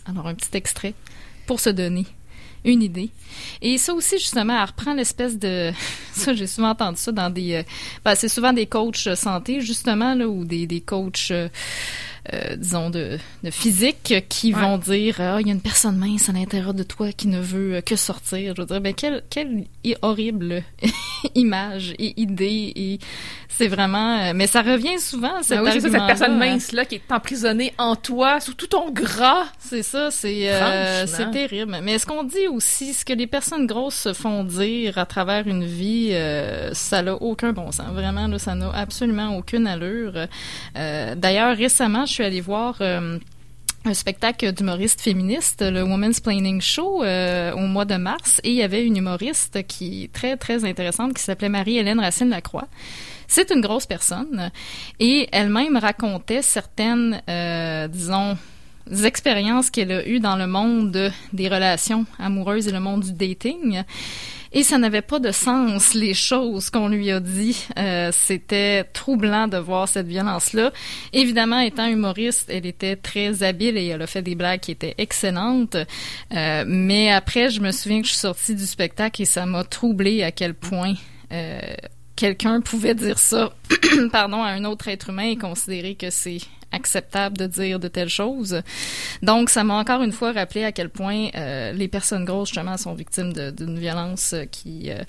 [0.07, 0.95] Alors un petit extrait
[1.51, 2.07] pour se donner
[2.65, 3.11] une idée.
[3.61, 5.73] Et ça aussi, justement, elle reprend l'espèce de...
[6.13, 7.55] Ça, j'ai souvent entendu ça dans des...
[7.55, 7.63] euh,
[8.05, 11.33] ben, c'est souvent des coachs santé, justement, là, ou des, des coachs...
[11.33, 11.49] euh,
[12.33, 14.61] euh, disons, de, de physique qui Ouais.
[14.61, 17.41] vont dire Ah, il y a une personne mince à l'intérieur de toi qui ne
[17.41, 18.55] veut euh, que sortir.
[18.57, 19.65] Je veux dire, ben, quelle, quelle
[20.03, 20.63] horrible
[21.35, 22.73] image et idée.
[22.77, 22.99] Et
[23.49, 24.19] c'est vraiment.
[24.21, 26.39] euh, mais ça revient souvent, cet Ah oui, c'est ça, cette personne hein.
[26.53, 29.47] mince là qui est emprisonnée en toi, sous tout ton gras.
[29.59, 31.79] C'est ça, c'est euh, terrible.
[31.83, 35.47] Mais ce qu'on dit aussi, ce que les personnes grosses se font dire à travers
[35.47, 37.87] une vie, euh, ça n'a aucun bon sens.
[37.93, 40.13] Vraiment, là, ça n'a absolument aucune allure.
[40.77, 42.77] Euh, D'ailleurs, récemment, je suis allée voir.
[42.81, 43.19] euh,
[43.85, 48.57] un spectacle d'humoristes féministes, le Women's Planning Show, euh, au mois de mars, et il
[48.57, 52.69] y avait une humoriste qui est très, très intéressante, qui s'appelait Marie-Hélène Racine-Lacroix.
[53.27, 54.51] C'est une grosse personne,
[54.99, 58.37] et elle-même racontait certaines, euh, disons,
[59.05, 63.83] expériences qu'elle a eues dans le monde des relations amoureuses et le monde du dating.
[64.53, 67.57] Et ça n'avait pas de sens, les choses qu'on lui a dit.
[67.79, 70.73] Euh, C'était troublant de voir cette violence-là.
[71.13, 74.95] Évidemment, étant humoriste, elle était très habile et elle a fait des blagues qui étaient
[74.99, 75.77] excellentes.
[76.33, 79.63] Euh, mais après, je me souviens que je suis sortie du spectacle et ça m'a
[79.63, 80.95] troublée à quel point
[81.33, 81.61] euh,
[82.21, 83.51] quelqu'un pouvait dire ça
[84.13, 86.37] pardon, à un autre être humain et considérer que c'est
[86.71, 88.61] acceptable de dire de telles choses.
[89.23, 92.77] Donc, ça m'a encore une fois rappelé à quel point euh, les personnes grosses, justement,
[92.77, 94.91] sont victimes d'une violence euh, qui...
[94.91, 95.03] euh,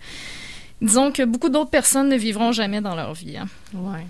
[0.82, 3.36] disons que beaucoup d'autres personnes ne vivront jamais dans leur vie.
[3.36, 3.50] hein.
[3.74, 4.06] Ouais.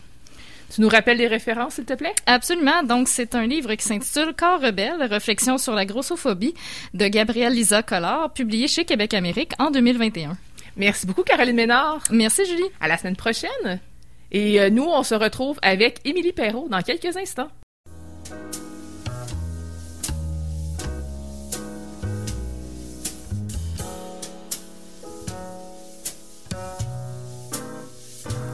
[0.74, 2.14] Tu nous rappelles les références, s'il te plaît?
[2.28, 2.84] Absolument.
[2.84, 6.54] Donc, c'est un livre qui s'intitule Corps rebelle, réflexion sur la grossophobie
[6.94, 10.38] de Gabrielle Lisa Collard, publié chez Québec Amérique en 2021.
[10.78, 12.04] Merci beaucoup, Caroline Ménard.
[12.12, 12.70] Merci, Julie.
[12.80, 13.80] À la semaine prochaine.
[14.32, 17.50] Et euh, nous, on se retrouve avec Émilie Perrault dans quelques instants.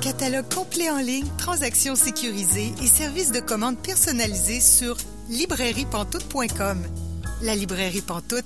[0.02, 4.96] Catalogue complet en ligne, transactions sécurisées et services de commande personnalisés sur
[5.30, 6.82] librairiepantoute.com.
[7.42, 8.46] La librairie Pantoute,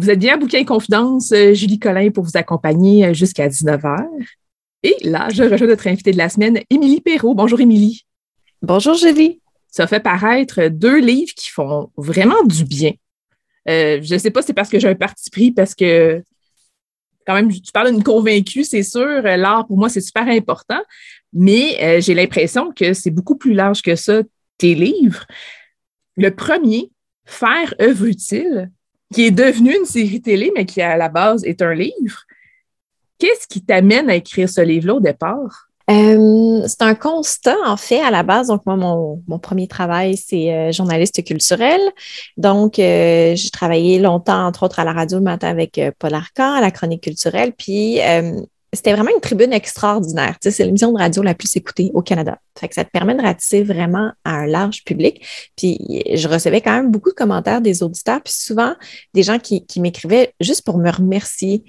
[0.00, 4.06] Vous êtes bien à Bouquin Confidence, euh, Julie Collin pour vous accompagner euh, jusqu'à 19h.
[4.82, 7.34] Et là, je rejoins notre invitée de la semaine, Émilie Perrault.
[7.34, 8.06] Bonjour Émilie.
[8.62, 9.42] Bonjour Julie.
[9.68, 12.92] Ça fait paraître deux livres qui font vraiment du bien.
[13.68, 16.22] Euh, je ne sais pas si c'est parce que j'ai un parti pris, parce que
[17.26, 19.20] quand même, tu parles d'une convaincue, c'est sûr.
[19.20, 20.80] L'art, pour moi, c'est super important.
[21.34, 24.22] Mais j'ai l'impression que c'est beaucoup plus large que ça,
[24.56, 25.26] tes livres.
[26.16, 26.90] Le premier,
[27.30, 28.72] Faire œuvre utile,
[29.12, 32.24] qui est devenu une série télé, mais qui à la base est un livre.
[33.18, 35.70] Qu'est-ce qui t'amène à écrire ce livre-là au départ?
[35.90, 38.46] Euh, c'est un constat, en fait, à la base.
[38.46, 41.80] Donc, moi, mon, premier travail, c'est euh, journaliste culturel.
[42.36, 46.54] Donc, euh, j'ai travaillé longtemps, entre autres, à la radio le matin avec Paul Arcan,
[46.54, 47.52] à la chronique culturelle.
[47.52, 47.98] Puis,
[48.72, 50.38] c'était vraiment une tribune extraordinaire.
[50.40, 52.38] Tu sais, c'est l'émission de radio la plus écoutée au Canada.
[52.58, 55.26] Fait que ça te permet de ratisser vraiment à un large public.
[55.56, 55.78] Puis
[56.14, 58.74] je recevais quand même beaucoup de commentaires des auditeurs, puis souvent
[59.12, 61.64] des gens qui, m'écrivaient juste pour me remercier.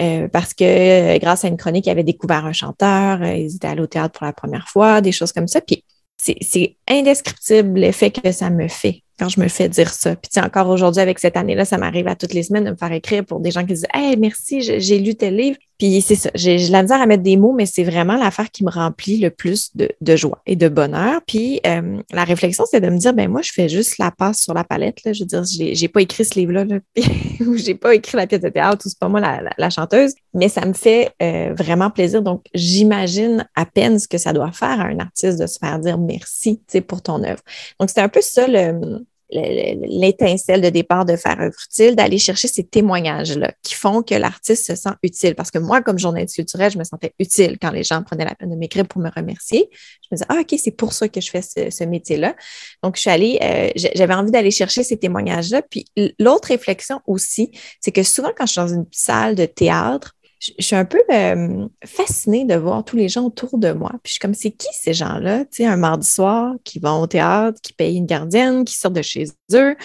[0.00, 3.56] Euh, parce que euh, grâce à une chronique, ils avaient découvert un chanteur, euh, ils
[3.56, 5.60] étaient allés au théâtre pour la première fois, des choses comme ça.
[5.60, 5.84] Puis
[6.16, 10.16] c'est indescriptible l'effet que ça me fait quand je me fais dire ça.
[10.16, 12.92] Puis encore aujourd'hui, avec cette année-là, ça m'arrive à toutes les semaines de me faire
[12.92, 15.58] écrire pour des gens qui disent Hey, merci, j'ai lu tel livre.
[15.78, 18.64] Puis c'est ça, j'ai la misère à mettre des mots, mais c'est vraiment l'affaire qui
[18.64, 21.20] me remplit le plus de, joie et de bonheur.
[21.26, 24.42] Puis euh, la réflexion, c'est de me dire, ben moi, je fais juste la passe
[24.42, 25.00] sur la palette.
[25.04, 26.78] Je veux dire, j'ai pas écrit ce livre-là, là,
[27.40, 30.48] ou j'ai pas écrit la pièce de théâtre, ou c'est pas moi la, chanteuse, mais
[30.48, 32.22] ça me fait euh, vraiment plaisir.
[32.22, 35.80] Donc, j'imagine à peine ce que ça doit faire à un artiste de se faire
[35.80, 37.42] dire merci pour ton œuvre.
[37.80, 42.48] Donc, c'est un peu ça le l'étincelle de départ de faire œuvre utile, d'aller chercher
[42.48, 45.34] ces témoignages-là qui font que l'artiste se sent utile.
[45.34, 48.34] Parce que moi, comme journaliste culturelle, je me sentais utile quand les gens prenaient la
[48.34, 49.68] peine de m'écrire pour me remercier.
[50.02, 52.34] Je me disais, ah, OK, c'est pour ça que je fais ce, métier-là.
[52.82, 55.62] Donc, je suis allée, euh, j'avais envie d'aller chercher ces témoignages-là.
[55.62, 55.86] Puis,
[56.18, 60.13] l'autre réflexion aussi, c'est que souvent, quand je suis dans une salle de théâtre,
[60.58, 63.90] je suis un peu euh, fascinée de voir tous les gens autour de moi.
[64.02, 65.44] Puis je suis comme, c'est qui ces gens-là?
[65.44, 68.94] Tu sais, un mardi soir, qui vont au théâtre, qui payent une gardienne, qui sortent
[68.94, 69.76] de chez eux.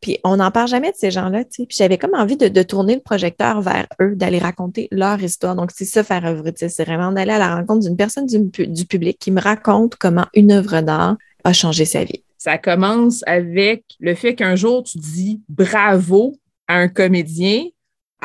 [0.00, 1.66] Puis on n'en parle jamais de ces gens-là, tu sais.
[1.66, 5.54] Puis j'avais comme envie de, tourner le projecteur vers eux, d'aller raconter leur histoire.
[5.56, 6.70] Donc, c'est ça, faire œuvre utile.
[6.70, 10.52] C'est vraiment d'aller à la rencontre d'une personne du public qui me raconte comment une
[10.52, 12.22] œuvre d'art a changé sa vie.
[12.36, 16.36] Ça commence avec le fait qu'un jour, tu dis bravo
[16.68, 17.64] à un comédien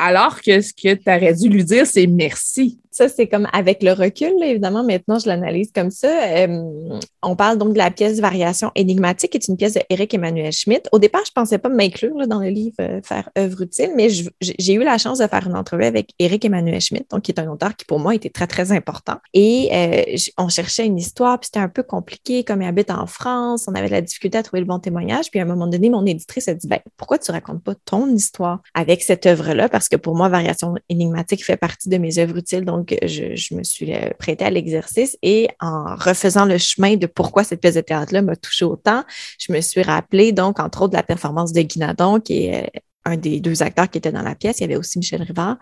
[0.00, 2.79] alors que ce que tu aurais dû lui dire, c'est merci.
[2.90, 6.08] Ça, c'est comme avec le recul, évidemment, maintenant je l'analyse comme ça.
[6.08, 10.52] Euh, on parle donc de la pièce Variation énigmatique, qui est une pièce de Emmanuel
[10.52, 10.88] Schmitt.
[10.90, 14.08] Au départ, je ne pensais pas m'inclure dans le livre euh, Faire œuvre utile, mais
[14.08, 17.38] j'ai eu la chance de faire une entrevue avec Eric Emmanuel Schmitt, donc, qui est
[17.38, 19.18] un auteur qui, pour moi, était très, très important.
[19.34, 23.06] Et euh, on cherchait une histoire, puis c'était un peu compliqué, comme il habite en
[23.06, 25.30] France, on avait de la difficulté à trouver le bon témoignage.
[25.30, 27.74] Puis à un moment donné, mon éditrice a dit ben, Pourquoi tu ne racontes pas
[27.84, 29.68] ton histoire avec cette œuvre-là?
[29.68, 32.64] Parce que pour moi, Variation énigmatique fait partie de mes œuvres utiles.
[32.80, 37.44] Donc, je, me suis euh, prêtée à l'exercice et en refaisant le chemin de pourquoi
[37.44, 39.04] cette pièce de théâtre-là m'a touchée autant,
[39.38, 43.16] je me suis rappelée, donc, entre autres, la performance de Guinadon, qui est euh, un
[43.16, 44.58] des deux acteurs qui étaient dans la pièce.
[44.58, 45.58] Il y avait aussi Michel Rivard.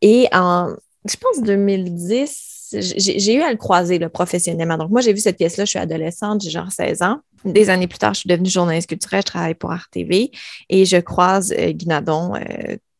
[0.00, 0.74] Et en,
[1.06, 4.78] je pense, 2010, j'ai eu à le croiser le professionnellement.
[4.78, 7.18] Donc, moi, j'ai vu cette pièce-là, je suis adolescente, j'ai genre 16 ans.
[7.44, 10.32] Des années plus tard, je suis devenue journaliste culturelle, je travaille pour RTV
[10.70, 12.32] et je croise euh, Guinadon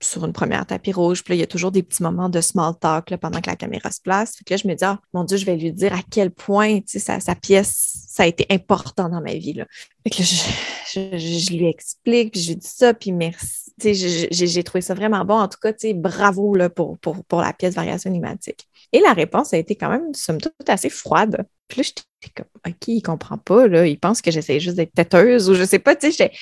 [0.03, 1.23] sur une première tapis rouge.
[1.23, 3.49] Puis là, il y a toujours des petits moments de small talk là, pendant que
[3.49, 4.37] la caméra se place.
[4.45, 6.81] Puis là, je me dis, oh, mon Dieu, je vais lui dire à quel point
[6.87, 9.55] sa, sa pièce, ça a été important dans ma vie.
[9.55, 9.67] Là.
[10.05, 13.73] Fait que je, je, lui explique, puis je lui dis ça, puis merci.
[13.79, 15.35] J'ai trouvé ça vraiment bon.
[15.35, 16.99] En tout cas, bravo là, pour
[17.33, 18.67] la pièce Variation climatique.
[18.93, 21.45] Et la réponse a été quand même, somme toute, assez froide.
[21.69, 23.87] Puis là, j'étais comme, OK, il comprend pas, là.
[23.87, 26.33] Il pense que j'essaie juste d'être têteuse ou je sais pas, tu sais,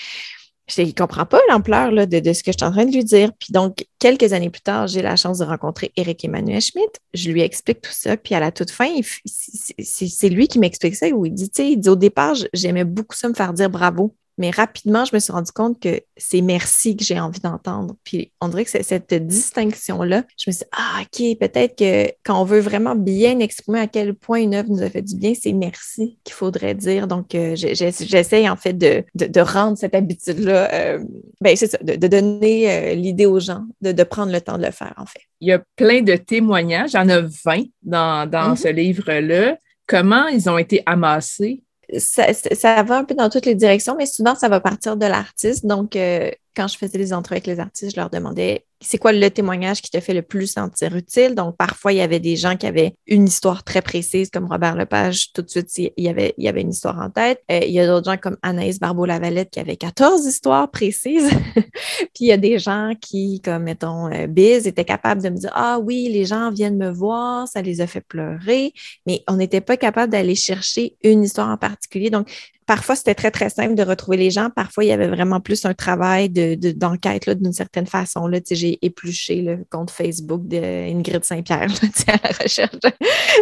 [0.66, 3.04] je ne comprends pas l'ampleur de, de, ce que je suis en train de lui
[3.04, 3.32] dire.
[3.38, 6.92] Puis donc, quelques années plus tard, j'ai la chance de rencontrer Eric Emmanuel Schmidt.
[7.12, 8.16] Je lui explique tout ça.
[8.16, 8.90] Puis à la toute fin,
[9.26, 12.84] c'est lui qui m'explique ça où il dit, tu sais, il dit au départ, j'aimais
[12.84, 14.14] beaucoup ça me faire dire bravo.
[14.38, 17.94] Mais rapidement, je me suis rendu compte que c'est merci que j'ai envie d'entendre.
[18.04, 22.12] Puis on dirait que c'est cette distinction-là, je me suis dit, ah, OK, peut-être que
[22.24, 25.16] quand on veut vraiment bien exprimer à quel point une œuvre nous a fait du
[25.16, 27.06] bien, c'est merci qu'il faudrait dire.
[27.06, 31.04] Donc, euh, j'essaie en fait de, de, rendre cette habitude-là, euh,
[31.40, 34.58] ben, c'est ça, de, de donner euh, l'idée aux gens, de, de prendre le temps
[34.58, 35.20] de le faire, en fait.
[35.40, 38.56] Il y a plein de témoignages, il y en a 20 dans, dans mm-hmm.
[38.56, 39.58] ce livre-là.
[39.86, 41.62] Comment ils ont été amassés?
[41.98, 45.06] Ça, ça, va un peu dans toutes les directions, mais souvent, ça va partir de
[45.06, 45.66] l'artiste.
[45.66, 49.12] Donc, euh, quand je faisais les entrevues avec les artistes, je leur demandais c'est quoi
[49.12, 51.34] le témoignage qui te fait le plus sentir utile?
[51.34, 54.76] Donc, parfois, il y avait des gens qui avaient une histoire très précise, comme Robert
[54.76, 57.42] Lepage, tout de suite, il y avait, une histoire en tête.
[57.50, 61.30] Euh, il y a d'autres gens comme Anaïs Barbeau-Lavalette qui avait 14 histoires précises.
[61.54, 65.36] Puis, il y a des gens qui, comme, mettons, euh, Biz, étaient capables de me
[65.36, 68.72] dire Ah oui, les gens viennent me voir, ça les a fait pleurer.
[69.06, 72.10] Mais on n'était pas capable d'aller chercher une histoire en particulier.
[72.10, 72.28] Donc,
[72.66, 74.48] Parfois, c'était très, très simple de retrouver les gens.
[74.48, 78.30] Parfois, il y avait vraiment plus un travail d'enquête de, d'une certaine façon.
[78.50, 81.68] J'ai épluché le compte Facebook d'Ingrid Saint-Pierre
[82.06, 82.76] à la recherche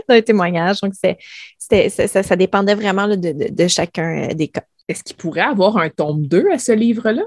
[0.08, 0.80] d'un témoignage.
[0.80, 4.64] Donc, ça, dépendait vraiment de, de, chacun euh, des cas.
[4.88, 7.22] Est-ce qu'il pourrait avoir un tome 2 à ce livre-là?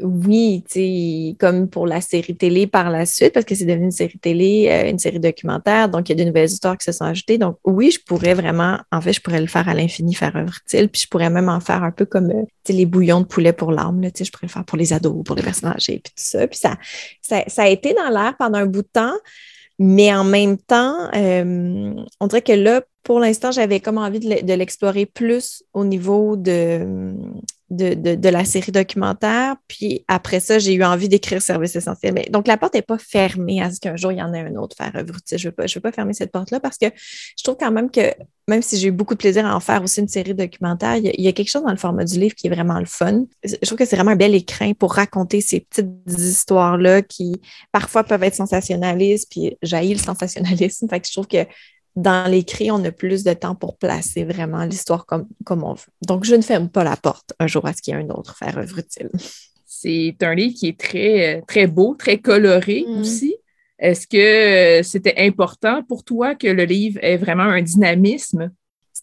[0.00, 0.64] Oui,
[1.38, 4.68] comme pour la série télé par la suite, parce que c'est devenu une série télé,
[4.70, 7.38] euh, une série documentaire, donc il y a de nouvelles histoires qui se sont ajoutées.
[7.38, 10.54] Donc oui, je pourrais vraiment, en fait, je pourrais le faire à l'infini, faire œuvre
[10.64, 13.52] utile, puis je pourrais même en faire un peu comme euh, les bouillons de poulet
[13.52, 16.22] pour l'âme, je pourrais le faire pour les ados, pour les personnages et puis tout
[16.22, 16.46] ça.
[16.46, 16.76] Puis ça,
[17.20, 19.14] ça, a été dans l'air pendant un bout de temps,
[19.78, 24.54] mais en même temps, euh, on dirait que là, pour l'instant, j'avais comme envie de
[24.54, 27.16] l'explorer plus au niveau de,
[27.72, 29.56] de, la série documentaire.
[29.68, 32.14] Puis après ça, j'ai eu envie d'écrire Service essentiel.
[32.14, 34.40] Mais, donc, la porte n'est pas fermée à ce qu'un jour, il y en ait
[34.40, 36.86] un autre faire œuvre Je ne veux, pas, veux pas fermer cette porte-là parce que
[36.86, 38.12] je trouve quand même que,
[38.48, 41.20] même si j'ai eu beaucoup de plaisir à en faire aussi une série documentaire, il
[41.20, 43.24] y, a, quelque chose dans le format du livre qui est vraiment le fun.
[43.44, 48.04] Je trouve que c'est vraiment un bel écrin pour raconter ces petites histoires-là qui parfois
[48.04, 50.88] peuvent être sensationnalistes, puis jaillit le sensationnalisme.
[50.88, 51.46] Fait je trouve que
[51.96, 55.92] dans l'écrit, on a plus de temps pour placer vraiment l'histoire comme, comme on veut.
[56.06, 58.08] Donc, je ne ferme pas la porte un jour à ce qu'il y ait un
[58.10, 59.10] autre faire œuvre utile.
[59.66, 63.00] C'est un livre qui est très, très beau, très coloré mm.
[63.00, 63.36] aussi.
[63.78, 68.52] Est-ce que euh, c'était important pour toi que le livre ait vraiment un dynamisme?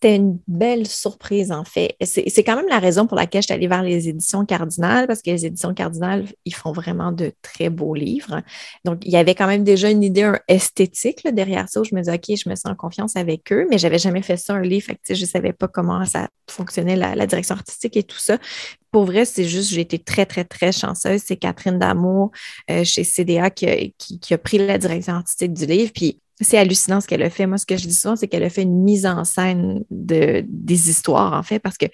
[0.02, 1.98] C'était une belle surprise, en fait.
[2.02, 5.22] C'est quand même la raison pour laquelle je suis allée vers les éditions Cardinal, parce
[5.22, 8.42] que les éditions Cardinal, ils font vraiment de très beaux livres.
[8.86, 12.00] Donc, il y avait quand même déjà une idée esthétique derrière ça, où je me
[12.00, 14.54] disais, OK, je me sens en confiance avec eux, mais je n'avais jamais fait ça,
[14.54, 14.88] un livre.
[15.06, 18.38] Je ne savais pas comment ça fonctionnait, la, direction artistique et tout ça
[18.92, 21.22] pour vrai, c'est juste, j'ai été très, très, très chanceuse.
[21.24, 22.32] C'est Catherine Damour
[22.72, 25.92] euh, chez CDA qui a, pris la direction artistique du livre.
[26.42, 27.46] C'est hallucinant ce qu'elle a fait.
[27.48, 30.46] Moi, ce que je dis souvent, c'est qu'elle a fait une mise en scène de,
[30.48, 31.88] des histoires, en fait, parce que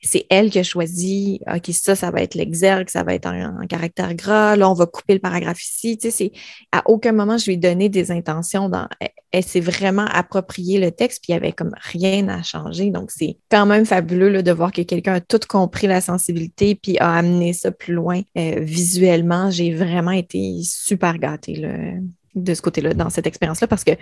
[0.00, 3.66] c'est elle qui a choisi, OK, ça, ça va être l'exergue, ça va être en,
[3.66, 5.98] caractère gras, là, on va couper le paragraphe ici.
[5.98, 6.30] Tu sais,
[6.70, 8.68] à aucun moment, je lui ai donné des intentions.
[8.68, 8.86] Dans,
[9.32, 12.90] elle, s'est vraiment approprié le texte, puis il n'y avait comme rien à changer.
[12.90, 16.76] Donc, c'est quand même fabuleux là, de voir que quelqu'un a tout compris la sensibilité,
[16.76, 19.50] puis a amené ça plus loin euh, visuellement.
[19.50, 21.56] J'ai vraiment été super gâtée.
[21.56, 21.70] Là
[22.34, 23.92] de ce côté-là, dans cette expérience-là, parce que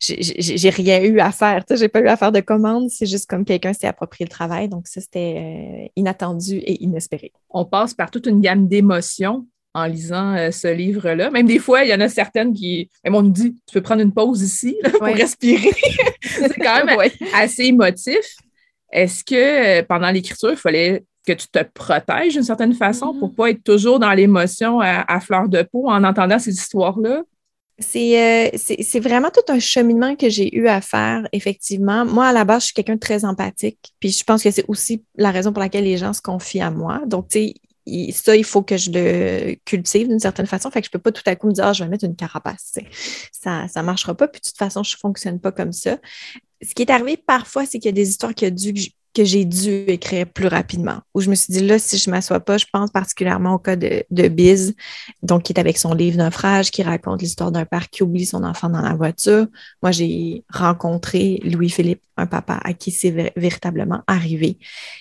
[0.00, 1.64] j'ai rien eu à faire.
[1.70, 2.88] J'ai pas eu à faire de commande.
[2.90, 4.68] C'est juste comme quelqu'un s'est approprié le travail.
[4.68, 7.32] Donc, ça, c'était euh, inattendu et inespéré.
[7.50, 11.30] On passe par toute une gamme d'émotions en lisant euh, ce livre-là.
[11.30, 12.90] Même des fois, il y en a certaines qui.
[13.04, 15.70] Même on nous dit tu peux prendre une pause ici pour respirer.
[16.22, 16.98] C'est quand même
[17.34, 18.36] assez émotif.
[18.90, 23.28] Est-ce que euh, pendant l'écriture, il fallait que tu te protèges d'une certaine façon pour
[23.28, 23.36] ne mm-hmm.
[23.36, 27.22] pas être toujours dans l'émotion à, fleur de peau en entendant ces histoires-là?
[27.78, 32.06] Euh, c'est vraiment tout un cheminement que j'ai eu à faire, effectivement.
[32.06, 33.92] Moi, à la base, je suis quelqu'un de très empathique.
[34.00, 36.70] Puis je pense que c'est aussi la raison pour laquelle les gens se confient à
[36.70, 37.02] moi.
[37.06, 37.54] Donc, tu sais,
[38.12, 40.70] ça, il faut que je le cultive d'une certaine façon.
[40.70, 42.16] Fait que je peux pas tout à coup me dire, ah, je vais mettre une
[42.16, 42.78] carapace.
[43.30, 44.26] Ça, ça marchera pas.
[44.26, 45.98] Puis de toute façon, je fonctionne pas comme ça.
[46.62, 48.72] Ce qui est arrivé parfois, c'est qu'il y a des histoires qui ont dû,
[49.16, 50.98] que j'ai dû écrire plus rapidement.
[51.14, 53.58] Où je me suis dit, là, si je ne m'assois pas, je pense particulièrement au
[53.58, 54.74] cas de, de Biz,
[55.22, 58.44] donc qui est avec son livre Naufrage, qui raconte l'histoire d'un père qui oublie son
[58.44, 59.46] enfant dans la voiture.
[59.82, 64.58] Moi, j'ai rencontré Louis-Philippe, un papa à qui c'est véritablement arrivé.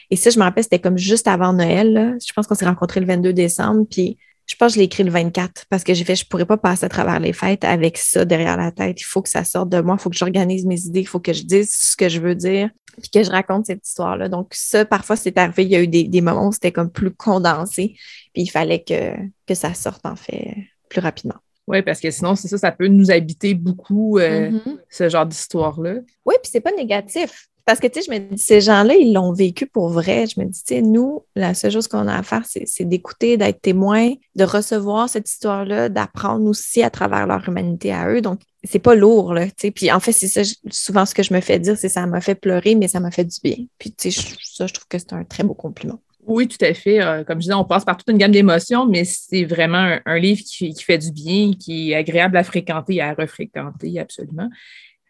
[0.09, 2.17] Et ça, je me rappelle, c'était comme juste avant Noël.
[2.25, 3.85] Je pense qu'on s'est rencontrés le 22 décembre.
[3.89, 4.17] Puis
[4.47, 6.57] je pense que je l'ai écrit le 24 parce que j'ai fait, je pourrais pas
[6.57, 9.01] passer à travers les fêtes avec ça derrière la tête.
[9.01, 11.19] Il faut que ça sorte de moi, il faut que j'organise mes idées, il faut
[11.19, 12.69] que je dise ce que je veux dire,
[13.01, 14.29] puis que je raconte cette histoire-là.
[14.29, 15.63] Donc, ça, parfois, c'est arrivé.
[15.63, 17.95] Il y a eu des, moments où c'était comme plus condensé,
[18.33, 19.15] puis il fallait que,
[19.47, 20.55] que ça sorte, en fait,
[20.89, 21.35] plus rapidement.
[21.67, 24.77] Oui, parce que sinon, c'est ça, ça peut nous habiter beaucoup, euh, mm-hmm.
[24.89, 25.95] ce genre d'histoire-là.
[26.23, 29.11] Oui, puis c'est pas négatif Parce que, tu sais, je me dis, ces gens-là, ils
[29.11, 30.27] l'ont vécu pour vrai.
[30.27, 33.37] Je me dis, tu sais, nous, la seule chose qu'on a à faire, c'est d'écouter,
[33.37, 38.21] d'être témoin, de recevoir cette histoire-là, d'apprendre aussi à travers leur humanité à eux.
[38.21, 39.71] Donc, c'est pas lourd, là, tu sais.
[39.71, 42.21] Puis, en fait, c'est ça, souvent, ce que je me fais dire, c'est ça m'a
[42.21, 43.65] fait pleurer, mais ça m'a fait du bien.
[43.79, 45.99] Puis, tu sais, ça, je trouve que c'est un très beau compliment.
[46.27, 47.01] Oui, tout à fait.
[47.01, 50.19] Euh, comme je disais, on passe par toute une gamme d'émotions, mais c'est vraiment un,
[50.19, 54.49] livre qui, qui, fait du bien, qui est agréable à fréquenter et à refréquenter, absolument.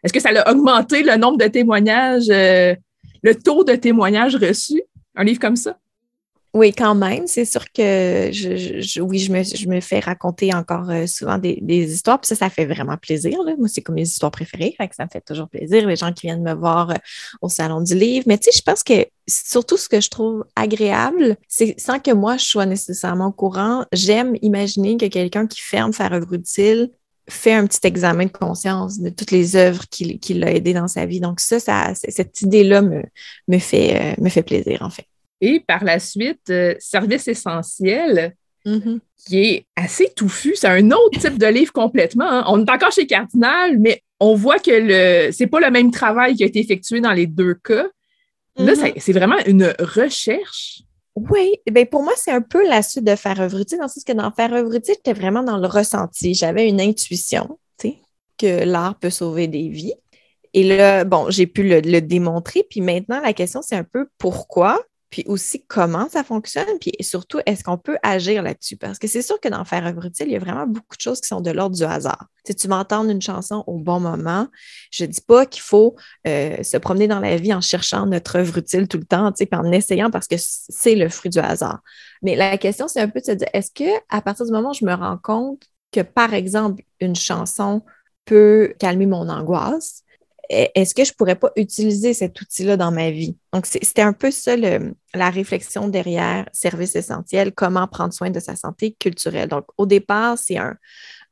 [0.02, 2.74] Est-ce que ça a augmenté le nombre de témoignages, euh,
[3.22, 4.82] le taux de témoignages reçus,
[5.14, 5.78] un livre comme ça?
[6.56, 7.26] Oui, quand même.
[7.26, 11.60] C'est sûr que je, oui, je me, fais raconter encore euh, souvent des,
[11.92, 12.18] histoires.
[12.18, 13.38] Puis ça, ça fait vraiment plaisir.
[13.58, 14.74] Moi, c'est comme mes histoires préférées.
[14.96, 15.86] ça me fait toujours plaisir.
[15.86, 16.94] Les gens qui viennent me voir euh,
[17.42, 18.24] au Salon du Livre.
[18.26, 22.12] Mais tu sais, je pense que surtout ce que je trouve agréable, c'est sans que
[22.12, 26.90] moi, je sois nécessairement au courant, j'aime imaginer que quelqu'un qui ferme faire œuvre utile
[27.28, 30.88] fait un petit examen de conscience de toutes les œuvres qui, qui l'ont aidé dans
[30.88, 31.20] sa vie.
[31.20, 33.02] Donc ça, ça cette idée-là me,
[33.48, 35.06] me, fait, euh, me fait plaisir, en fait.
[35.40, 38.98] Et par la suite, euh, Service essentiel, mm-hmm.
[39.26, 40.54] qui est assez touffu.
[40.54, 42.30] C'est un autre type de livre complètement.
[42.30, 42.44] Hein.
[42.48, 46.36] On est encore chez Cardinal, mais on voit que le c'est pas le même travail
[46.36, 47.86] qui a été effectué dans les deux cas.
[48.56, 48.94] Là, mm-hmm.
[48.96, 50.82] c'est vraiment une recherche
[51.16, 53.88] oui, bien pour moi, c'est un peu la suite de faire œuvre utile, dans le
[53.90, 56.34] sens que dans faire œuvre utile, j'étais vraiment dans le ressenti.
[56.34, 57.58] J'avais une intuition,
[58.38, 59.94] que l'art peut sauver des vies.
[60.52, 62.66] Et là, bon, j'ai pu le, démontrer.
[62.68, 64.82] Puis maintenant, la question, c'est un peu pourquoi?
[65.10, 68.76] Puis aussi comment ça fonctionne, puis surtout, est-ce qu'on peut agir là-dessus?
[68.76, 71.00] Parce que c'est sûr que dans Faire œuvre utile, il y a vraiment beaucoup de
[71.00, 72.26] choses qui sont de l'ordre du hasard.
[72.44, 74.48] Si tu vas entendre une chanson au bon moment,
[74.90, 75.96] je ne dis pas qu'il faut
[76.26, 79.48] euh, se promener dans la vie en cherchant notre œuvre utile tout le temps, puis
[79.52, 81.80] en essayant parce que c'est le fruit du hasard.
[82.22, 84.70] Mais la question, c'est un peu de se dire, est-ce que à partir du moment
[84.70, 87.82] où je me rends compte que, par exemple, une chanson
[88.24, 90.02] peut calmer mon angoisse,
[90.48, 93.36] est-ce que je pourrais pas utiliser cet outil-là dans ma vie?
[93.52, 98.56] Donc, c'était un peu ça la réflexion derrière Service essentiel, comment prendre soin de sa
[98.56, 99.48] santé culturelle.
[99.48, 100.76] Donc, au départ, c'est un,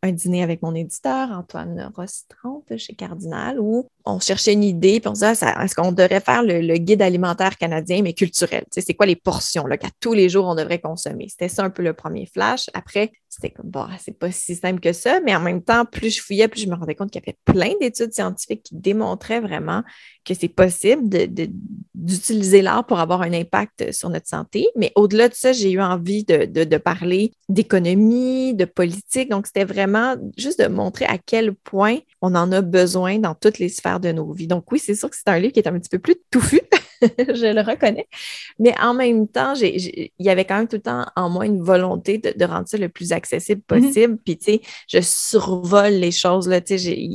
[0.04, 5.08] un dîner avec mon éditeur, Antoine Rostrante, chez Cardinal, où on cherchait une idée, puis
[5.08, 8.64] on disait, est-ce qu'on devrait faire le, guide alimentaire canadien, mais culturel?
[8.64, 11.28] Tu sais, c'est quoi les portions qu'à tous les jours on devrait consommer?
[11.28, 12.66] C'était ça un peu le premier flash.
[12.74, 16.10] Après, c'était comme, bon, c'est pas si simple que ça, mais en même temps, plus
[16.10, 19.40] je fouillais, plus je me rendais compte qu'il y avait plein d'études scientifiques qui démontraient
[19.40, 19.82] vraiment
[20.24, 21.08] que c'est possible
[21.94, 24.68] d'utiliser l'art pour avoir un impact sur notre santé.
[24.76, 29.30] Mais au-delà de ça, j'ai eu envie de, de parler d'économie, de politique.
[29.30, 29.93] Donc, c'était vraiment
[30.36, 34.12] juste de montrer à quel point on en a besoin dans toutes les sphères de
[34.12, 34.46] nos vies.
[34.46, 36.60] Donc oui, c'est sûr que c'est un livre qui est un petit peu plus touffu,
[37.02, 38.08] je le reconnais,
[38.58, 41.62] mais en même temps, il y avait quand même tout le temps en moi une
[41.62, 43.80] volonté de, rendre ça le plus accessible mhm.
[43.80, 44.18] possible.
[44.24, 47.08] Puis tu sais, je survole les choses, là, tu sais,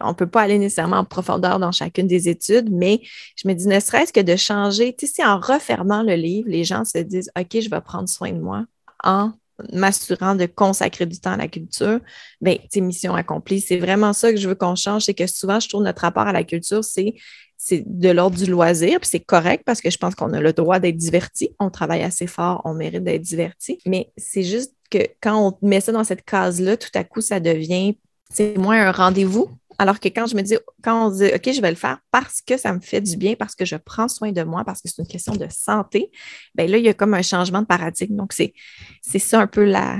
[0.00, 3.00] on ne peut pas aller nécessairement en profondeur dans chacune des études, mais
[3.36, 6.48] je me dis, ne serait-ce que de changer, tu sais, si en refermant le livre,
[6.48, 8.64] les gens se disent, OK, je vais prendre soin de moi
[9.02, 9.32] en
[9.72, 12.00] m'assurant de consacrer du temps à la culture,
[12.40, 13.60] bien, c'est mission accomplie.
[13.60, 16.26] C'est vraiment ça que je veux qu'on change, c'est que souvent, je trouve notre rapport
[16.26, 17.14] à la culture, c'est
[17.56, 20.52] c'est de l'ordre du loisir, puis c'est correct parce que je pense qu'on a le
[20.52, 21.50] droit d'être diverti.
[21.58, 23.78] On travaille assez fort, on mérite d'être diverti.
[23.86, 27.40] Mais c'est juste que quand on met ça dans cette case-là, tout à coup, ça
[27.40, 27.96] devient,
[28.30, 29.48] c'est moins un rendez-vous,
[29.78, 32.40] alors que quand je me dis, quand on dit, OK, je vais le faire parce
[32.40, 34.88] que ça me fait du bien, parce que je prends soin de moi, parce que
[34.88, 36.10] c'est une question de santé,
[36.54, 38.16] bien là, il y a comme un changement de paradigme.
[38.16, 38.54] Donc, c'est,
[39.02, 39.98] c'est ça un peu la,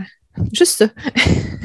[0.53, 0.89] juste ça,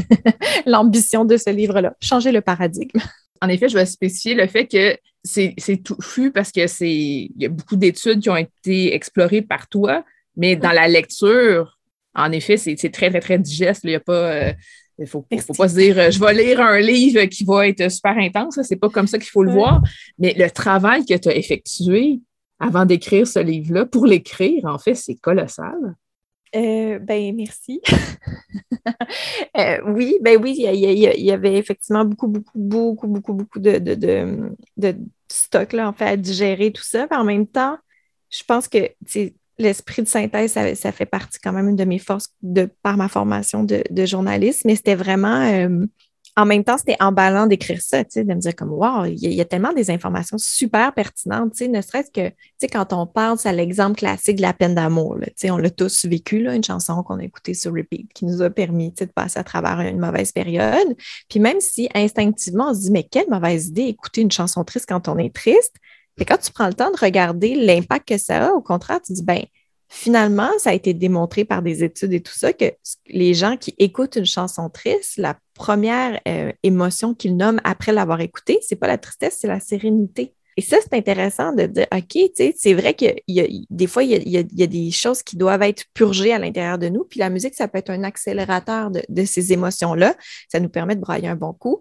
[0.66, 3.00] l'ambition de ce livre-là, changer le paradigme.
[3.42, 7.32] En effet, je vais spécifier le fait que c'est, c'est touffu parce que c'est, il
[7.38, 10.04] y a beaucoup d'études qui ont été explorées par toi,
[10.36, 11.78] mais dans la lecture,
[12.16, 13.82] en effet, c'est, très, très, très digeste.
[13.84, 14.32] Il n'y a pas.
[14.32, 14.54] Euh,
[15.00, 17.90] il ne faut, pas se dire, euh, je vais lire un livre qui va être
[17.90, 18.60] super intense.
[18.64, 19.82] C'est pas comme ça qu'il faut le voir.
[20.18, 22.20] Mais le travail que tu as effectué
[22.60, 25.96] avant d'écrire ce livre-là, pour l'écrire, en fait, c'est colossal.
[26.56, 27.82] Euh, ben, merci.
[29.58, 34.54] Euh, oui, ben oui, il y, avait effectivement beaucoup, beaucoup, beaucoup, beaucoup, beaucoup de, de,
[34.78, 34.96] de,
[35.28, 37.08] stock là, en fait, à digérer tout ça.
[37.12, 37.78] en même temps,
[38.30, 38.90] je pense que
[39.60, 43.64] l'esprit de synthèse, ça, fait partie quand même de mes forces de, par ma formation
[43.64, 45.86] de, journaliste, mais c'était vraiment, euh,
[46.38, 49.46] en même temps, c'était emballant d'écrire ça, de me dire comme, wow, il y, a
[49.46, 52.34] tellement des informations super pertinentes, ne serait-ce que,
[52.72, 56.56] quand on pense à l'exemple classique de la peine d'amour, on l'a tous vécu, là,
[56.56, 59.82] une chanson qu'on a écoutée sur repeat, qui nous a permis de passer à travers
[59.82, 60.96] une mauvaise période.
[61.30, 64.86] Puis même si instinctivement, on se dit, mais quelle mauvaise idée écouter une chanson triste
[64.88, 65.76] quand on est triste,
[66.20, 69.14] mais quand tu prends le temps de regarder l'impact que ça a, au contraire, tu
[69.14, 69.44] dis, ben,
[69.88, 72.66] finalement, ça a été démontré par des études et tout ça que
[73.08, 78.22] les gens qui écoutent une chanson triste, la première euh, émotion qu'ils nomment après l'avoir
[78.22, 80.36] écoutée, c'est pas la tristesse, c'est la sérénité.
[80.60, 83.06] Et ça, c'est intéressant de dire, OK, tu sais, c'est vrai que
[83.70, 87.06] des fois, il y a, des choses qui doivent être purgées à l'intérieur de nous.
[87.06, 90.18] Puis la musique, ça peut être un accélérateur de, ces émotions-là.
[90.50, 91.80] Ça nous permet de brailler un bon coup.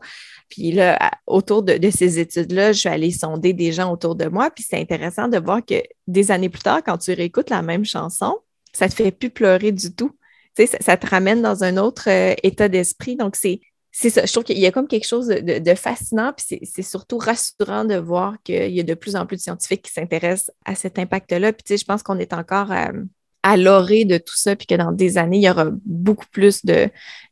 [0.49, 4.49] Puis là, autour de, ces études-là, je suis allée sonder des gens autour de moi.
[4.53, 7.85] Puis c'est intéressant de voir que des années plus tard, quand tu réécoutes la même
[7.85, 8.39] chanson,
[8.73, 10.13] ça te fait plus pleurer du tout.
[10.57, 13.17] Ça, ça te ramène dans un autre euh, état d'esprit.
[13.17, 13.61] Donc, c'est
[14.01, 14.27] c'est.
[14.27, 17.97] Je trouve qu'il y a comme quelque chose de, fascinant, puis c'est surtout rassurant de
[17.97, 21.53] voir qu'il y a de plus en plus de scientifiques qui s'intéressent à cet impact-là.
[21.53, 22.93] Puis, tu sais, je pense qu'on est encore à,
[23.43, 26.65] à l'orée de tout ça, puis que dans des années, il y aura beaucoup plus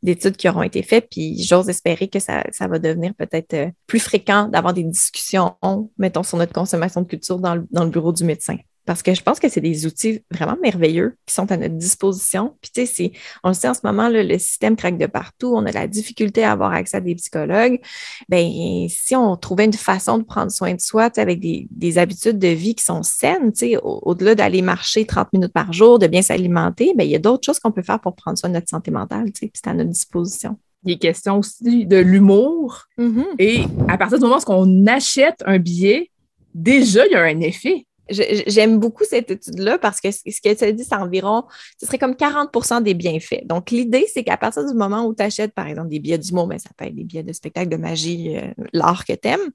[0.03, 1.07] d'études qui auront été faites.
[1.09, 5.55] Puis, j'ose espérer que ça, ça va devenir peut-être euh, plus fréquent d'avoir des discussions,
[5.97, 8.57] mettons, sur notre consommation de culture dans le bureau du médecin
[8.87, 12.55] parce que je pense que c'est des outils vraiment merveilleux qui sont à notre disposition.
[12.61, 13.11] Puis, tu sais,
[13.43, 16.45] on le sait en ce moment, le système craque de partout, on a la difficulté
[16.45, 17.81] à avoir accès à des psychologues.
[18.29, 22.39] Bien, si on trouvait une façon de prendre soin de soi, avec des, des, habitudes
[22.39, 26.07] de vie qui sont saines, tu sais, au-delà d'aller marcher 30 minutes par jour, de
[26.07, 28.55] bien s'alimenter, bien, il y a d'autres choses qu'on peut faire pour prendre soin de
[28.55, 30.57] notre santé mentale, tu sais, puis c'est à notre disposition.
[30.85, 32.85] Il est question aussi de l'humour.
[32.97, 33.25] Mm-hmm.
[33.39, 36.09] Et à partir du moment où on achète un billet,
[36.55, 37.86] déjà, il y a un effet.
[38.09, 41.43] J'aime beaucoup cette étude-là parce que ce que tu as dit, c'est environ,
[41.79, 43.45] ce serait comme 40% des bienfaits.
[43.45, 46.47] Donc, l'idée, c'est qu'à partir du moment où tu achètes, par exemple, des billets d'humour,
[46.47, 49.49] mais ça peut être des billets de spectacle, de magie, euh, l'art que tu aimes,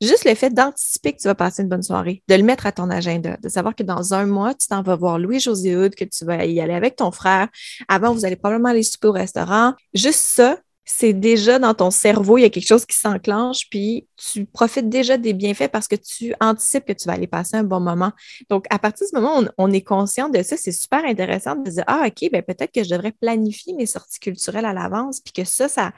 [0.00, 2.72] juste le fait d'anticiper que tu vas passer une bonne soirée, de le mettre à
[2.72, 6.04] ton agenda, de savoir que dans un mois, tu t'en vas voir Louis-José Hood, que
[6.04, 7.48] tu vas y aller avec ton frère.
[7.88, 9.74] Avant, vous allez probablement aller souper au restaurant.
[9.94, 14.06] Juste ça, c'est déjà dans ton cerveau, il y a quelque chose qui s'enclenche, puis
[14.16, 17.64] tu profites déjà des bienfaits parce que tu anticipes que tu vas aller passer un
[17.64, 18.12] bon moment.
[18.50, 21.70] Donc, à partir du moment où on, est conscient de ça, c'est super intéressant de
[21.70, 25.32] dire, ah, OK, ben peut-être que je devrais planifier mes sorties culturelles à l'avance, puis
[25.32, 25.92] que ça, ça,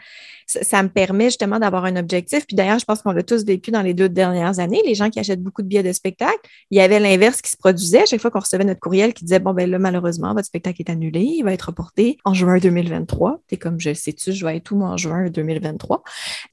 [0.46, 2.46] ça, me permet justement d'avoir un objectif.
[2.46, 4.82] Puis d'ailleurs, je pense qu'on l'a tous vécu dans les deux dernières années.
[4.86, 6.38] Les gens qui achètent beaucoup de billets de spectacle,
[6.70, 9.24] il y avait l'inverse qui se produisait à chaque fois qu'on recevait notre courriel qui
[9.24, 12.58] disait, bon, ben là, malheureusement, votre spectacle est annulé, il va être reporté en juin
[12.58, 13.40] 2023.
[13.50, 16.02] C'est comme, je sais-tu, je vais être en juin 2023.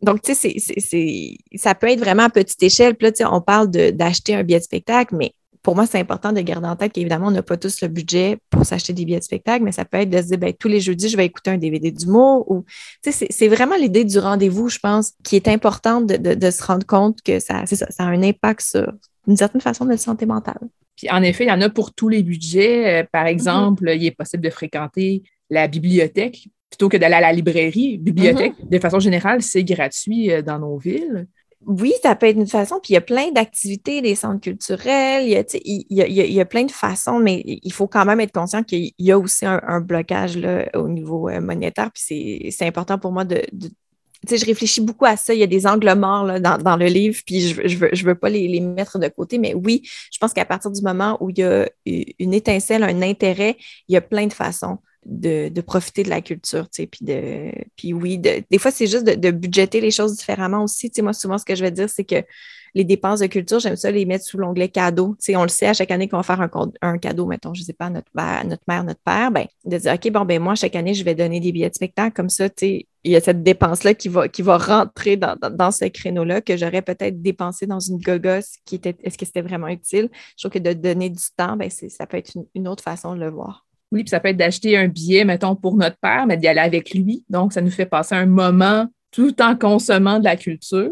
[0.01, 2.95] Donc, tu sais, c'est, ça peut être vraiment à petite échelle.
[2.95, 5.99] Puis là, tu sais, on parle d'acheter un billet de spectacle, mais pour moi, c'est
[5.99, 9.05] important de garder en tête qu'évidemment, on n'a pas tous le budget pour s'acheter des
[9.05, 11.15] billets de spectacle, mais ça peut être de se dire, ben, tous les jeudis, je
[11.15, 12.65] vais écouter un DVD d'humour ou,
[13.01, 17.39] c'est vraiment l'idée du rendez-vous, je pense, qui est importante de, se rendre compte que
[17.39, 18.91] ça, ça, ça a un impact sur
[19.27, 20.59] une certaine façon de santé mentale.
[20.97, 23.01] Puis en effet, il y en a pour tous les budgets.
[23.01, 23.29] Euh, par mm-hmm.
[23.29, 27.99] exemple, il est possible de fréquenter la bibliothèque plutôt que d'aller à la librairie.
[27.99, 28.69] Bibliothèque, mm-hmm.
[28.69, 31.27] de façon générale, c'est gratuit euh, dans nos villes
[31.65, 35.23] oui, ça peut être une façon, puis il y a plein d'activités, des centres culturels,
[35.23, 37.87] il y, a, il, y a, il y, a, plein de façons, mais il faut
[37.87, 41.89] quand même être conscient qu'il y a aussi un, blocage là, au niveau euh, monétaire,
[41.91, 43.69] puis c'est important pour moi de, tu
[44.27, 45.33] sais, je réfléchis beaucoup à ça.
[45.33, 47.89] Il y a des angles morts là, dans, dans, le livre, puis je, je veux,
[47.93, 50.81] je veux pas les, les, mettre de côté, mais oui, je pense qu'à partir du
[50.81, 53.57] moment où il y a une étincelle, un intérêt,
[53.87, 57.51] il y a plein de façons de, profiter de la culture, tu sais, puis de,
[57.75, 61.13] puis oui, des fois, c'est juste de, budgéter les choses différemment aussi, tu sais, moi,
[61.13, 62.23] souvent, ce que je vais dire, c'est que
[62.75, 65.49] les dépenses de culture, j'aime ça les mettre sous l'onglet cadeau, tu sais, on le
[65.49, 66.41] sait, à chaque année qu'on va faire
[66.81, 68.09] un, cadeau, mettons, je sais pas, à notre,
[68.47, 71.15] notre mère, notre père, ben, de dire, OK, bon, ben, moi, chaque année, je vais
[71.15, 74.07] donner des billets de spectacle, comme ça, tu sais, il y a cette dépense-là qui
[74.07, 78.53] va, qui va rentrer dans, dans, ce créneau-là que j'aurais peut-être dépensé dans une gogosse
[78.65, 80.09] qui était, est-ce que c'était vraiment utile?
[80.37, 83.19] Je trouve que de donner du temps, ben, ça peut être une autre façon de
[83.19, 83.65] le voir.
[83.93, 86.59] Oui, puis ça peut être d'acheter un billet, mettons, pour notre père, mais d'y aller
[86.59, 87.23] avec lui.
[87.29, 90.89] Donc, ça nous fait passer un moment tout en consommant de la culture.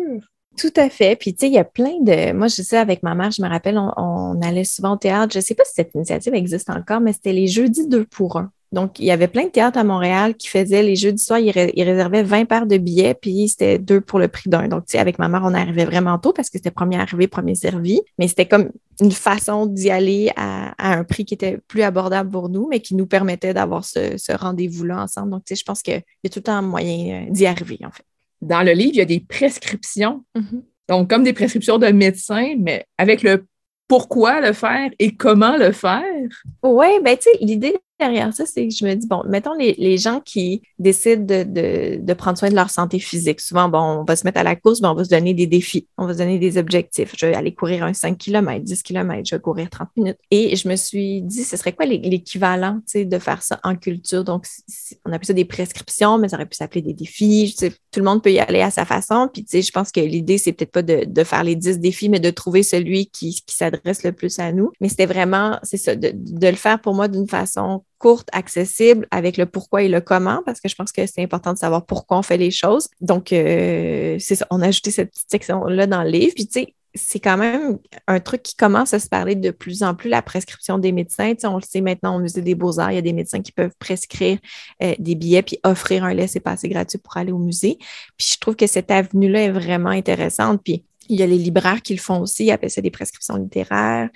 [0.56, 1.16] Tout à fait.
[1.16, 2.32] Puis, tu sais, il y a plein de.
[2.34, 5.34] Moi, je sais, avec ma mère, je me rappelle, on, allait souvent au théâtre.
[5.34, 8.38] Je ne sais pas si cette initiative existe encore, mais c'était les jeudis deux pour
[8.38, 8.52] un.
[8.72, 11.52] Donc, il y avait plein de théâtres à Montréal qui faisaient les jeudis soirs, ils,
[11.52, 14.70] réservaient 20 paires de billets, puis c'était deux pour le prix d'un.
[14.70, 17.28] Donc, tu sais, avec ma mère, on arrivait vraiment tôt parce que c'était premier arrivé,
[17.28, 18.00] premier servi.
[18.18, 18.70] Mais c'était comme
[19.02, 22.96] une façon d'y aller à, un prix qui était plus abordable pour nous, mais qui
[22.96, 25.32] nous permettait d'avoir ce, rendez-vous-là ensemble.
[25.32, 27.80] Donc, tu sais, je pense qu'il y a tout le temps moyen euh, d'y arriver,
[27.84, 28.06] en fait.
[28.42, 30.24] Dans le livre, il y a des prescriptions.
[30.38, 30.62] Mm-hmm.
[30.88, 33.46] Donc, comme des prescriptions de médecins, mais avec le
[33.92, 36.06] pourquoi le faire et comment le faire.
[36.64, 39.98] Oui, ben tu sais, l'idée derrière ça, c'est que je me dis, bon, mettons les,
[39.98, 43.40] gens qui décident de, prendre soin de leur santé physique.
[43.40, 45.48] Souvent, bon, on va se mettre à la course, mais on va se donner des
[45.48, 47.14] défis, on va se donner des objectifs.
[47.18, 50.18] Je vais aller courir un 5 km, 10 km, je vais courir 30 minutes.
[50.32, 54.24] Et je me suis dit, ce serait quoi l'équivalent de faire ça en culture?
[54.24, 54.46] Donc,
[55.06, 57.56] on appelle ça des prescriptions, mais ça aurait pu s'appeler des défis.
[57.60, 59.30] tout le monde peut y aller à sa façon.
[59.32, 62.10] Puis, tu sais, je pense que l'idée, c'est peut-être pas de, faire les 10 défis,
[62.10, 64.72] mais de trouver celui qui, s'adresse le plus à nous.
[64.80, 69.08] Mais c'était vraiment, c'est ça, de, de le faire pour moi d'une façon courte, accessible,
[69.12, 71.86] avec le pourquoi et le comment, parce que je pense que c'est important de savoir
[71.86, 72.90] pourquoi on fait les choses.
[73.00, 76.34] Donc, euh, c'est ça, on a ajouté cette petite section-là dans le livre.
[76.36, 77.78] Puis, tu sais, c'est quand même
[78.08, 81.34] un truc qui commence à se parler de plus en plus, la prescription des médecins.
[81.44, 83.76] on le sait maintenant au Musée des Beaux-Arts, il y a des médecins qui peuvent
[83.78, 84.40] prescrire
[84.84, 87.78] euh, des billets puis offrir un laissez-passer gratuit pour aller au musée.
[88.18, 90.62] Puis je trouve que cette avenue-là est vraiment intéressante.
[90.64, 93.38] Puis il y a les libraires qui le font aussi, ils appellent ça des prescriptions
[93.38, 94.10] littéraires.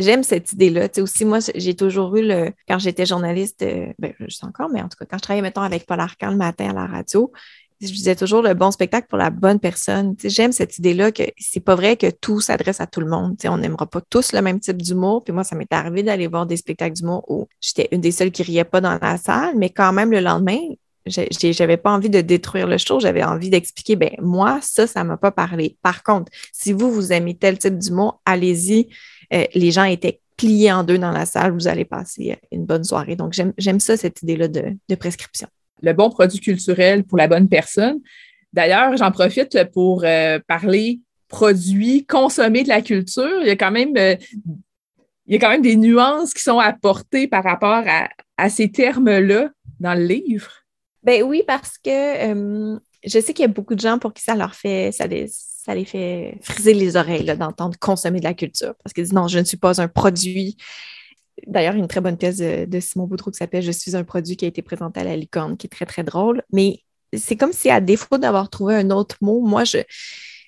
[0.00, 0.88] J'aime cette idée-là.
[0.88, 2.52] Tu sais, aussi, moi, j'ai toujours eu le.
[2.66, 5.42] Quand j'étais journaliste, euh, ben, je sais encore, mais en tout cas, quand je travaillais,
[5.42, 7.30] mettons, avec Paul Arcan le matin à la radio,
[7.82, 10.14] je disais toujours le bon spectacle pour la bonne personne.
[10.22, 13.36] J'aime cette idée-là que c'est pas vrai que tout s'adresse à tout le monde.
[13.44, 15.22] on n'aimera pas tous le même type d'humour.
[15.22, 18.30] Puis moi, ça m'est arrivé d'aller voir des spectacles d'humour où j'étais une des seules
[18.30, 20.60] qui riait pas dans la salle, mais quand même le lendemain,
[21.06, 25.16] j'avais pas envie de détruire le show, j'avais envie d'expliquer, ben moi, ça, ça m'a
[25.16, 25.76] pas parlé.
[25.82, 28.88] Par contre, si vous, vous aimez tel type d'humour, allez-y.
[29.32, 32.84] Euh, les gens étaient pliés en deux dans la salle, vous allez passer une bonne
[32.84, 33.16] soirée.
[33.16, 35.48] Donc, j'aime ça, cette idée-là de prescription
[35.82, 38.00] le bon produit culturel pour la bonne personne.
[38.52, 43.40] D'ailleurs, j'en profite pour euh, parler produits consommés de la culture.
[43.40, 44.16] Il y a quand même, euh,
[45.26, 49.50] il y a quand même des nuances qui sont apportées par rapport à, ces termes-là
[49.80, 50.50] dans le livre.
[51.02, 54.22] Ben oui, parce que euh, je sais qu'il y a beaucoup de gens pour qui
[54.22, 55.30] ça leur fait, ça les,
[55.64, 58.74] ça les fait friser les oreilles d'entendre consommer de la culture.
[58.82, 60.56] Parce qu'ils disent non, je ne suis pas un produit
[61.46, 64.44] D'ailleurs, une très bonne thèse de, Simon Boudreau qui s'appelle Je suis un produit qui
[64.44, 66.42] a été présenté à la licorne, qui est très, très drôle.
[66.52, 66.80] Mais
[67.16, 69.78] c'est comme si, à défaut d'avoir trouvé un autre mot, moi, je,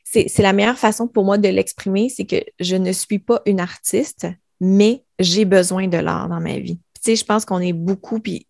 [0.04, 3.60] c'est, la meilleure façon pour moi de l'exprimer, c'est que je ne suis pas une
[3.60, 4.26] artiste,
[4.60, 6.78] mais j'ai besoin de l'art dans ma vie.
[6.94, 8.46] Tu sais, je pense qu'on est beaucoup, puis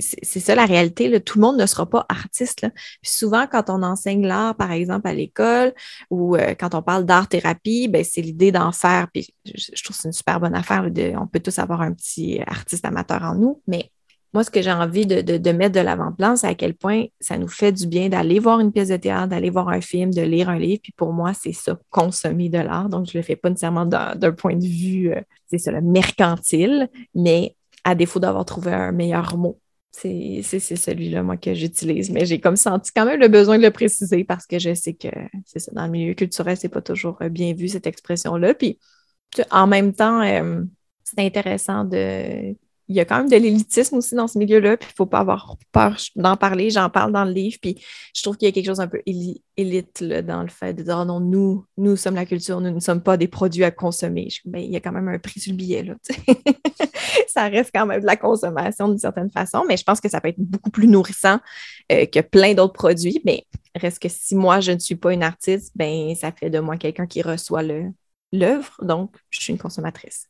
[0.00, 1.20] c'est ça la réalité.
[1.20, 2.66] Tout le monde ne sera pas artiste.
[3.02, 5.72] souvent, quand on enseigne l'art, par exemple, à l'école
[6.10, 9.08] ou euh, quand on parle d'art-thérapie, ben, c'est l'idée d'en faire.
[9.12, 10.88] Puis je, trouve que c'est une super bonne affaire.
[11.20, 13.62] On peut tous avoir un petit artiste amateur en nous.
[13.66, 13.90] Mais
[14.34, 17.48] moi, ce que j'ai envie de, mettre de l'avant-plan, c'est à quel point ça nous
[17.48, 20.50] fait du bien d'aller voir une pièce de théâtre, d'aller voir un film, de lire
[20.50, 20.80] un livre.
[20.82, 22.88] Puis pour moi, c'est ça, consommer de l'art.
[22.88, 25.80] Donc, je ne le fais pas nécessairement d'un point de vue, euh, c'est ça, le
[25.80, 29.58] mercantile, mais à défaut d'avoir trouvé un meilleur mot
[29.90, 32.10] c'est celui-là, moi, que j'utilise.
[32.10, 34.94] Mais j'ai comme senti quand même le besoin de le préciser parce que je sais
[34.94, 35.08] que
[35.44, 38.54] c'est ça, dans le milieu culturel, c'est pas toujours euh, bien vu, cette expression-là.
[38.54, 38.78] Puis,
[39.50, 40.62] en même temps, euh,
[41.04, 42.54] c'est intéressant de
[42.88, 45.06] il y a quand même de l'élitisme aussi dans ce milieu-là, puis il ne faut
[45.06, 46.70] pas avoir peur d'en parler.
[46.70, 47.82] J'en parle dans le livre, puis
[48.14, 51.04] je trouve qu'il y a quelque chose un peu élite dans le fait de dire
[51.04, 54.28] non, nous, nous sommes la culture, nous ne sommes pas des produits à consommer.
[54.46, 55.82] Ben, il y a quand même un prix sur le billet.
[55.82, 55.94] Là,
[57.28, 60.20] ça reste quand même de la consommation d'une certaine façon, mais je pense que ça
[60.20, 61.40] peut être beaucoup plus nourrissant
[61.92, 63.20] euh, que plein d'autres produits.
[63.24, 66.58] Mais reste que si moi, je ne suis pas une artiste, ben, ça fait de
[66.58, 67.62] moi quelqu'un qui reçoit
[68.32, 70.28] l'œuvre, donc je suis une consommatrice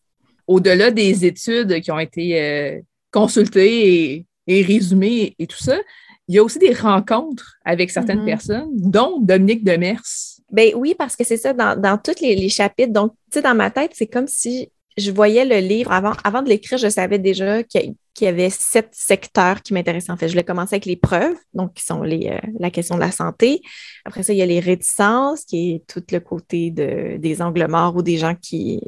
[0.48, 2.80] au-delà des études qui ont été euh,
[3.12, 5.78] consultées et, résumées et tout ça,
[6.26, 8.26] il y a aussi des rencontres avec certaines mm-hmm.
[8.26, 10.02] personnes, dont Dominique Demers.
[10.50, 12.92] Ben oui, parce que c'est ça, dans, tous les, les, chapitres.
[12.92, 16.48] Donc, tu sais, dans ma tête, c'est comme si je voyais le livre avant, de
[16.48, 20.10] l'écrire, je savais déjà qu'il y avait sept secteurs qui m'intéressaient.
[20.10, 23.00] En fait, je voulais commencer avec les preuves, donc qui sont euh, la question de
[23.00, 23.62] la santé.
[24.04, 27.66] Après ça, il y a les réticences, qui est tout le côté de, des angles
[27.68, 28.80] morts ou des gens qui,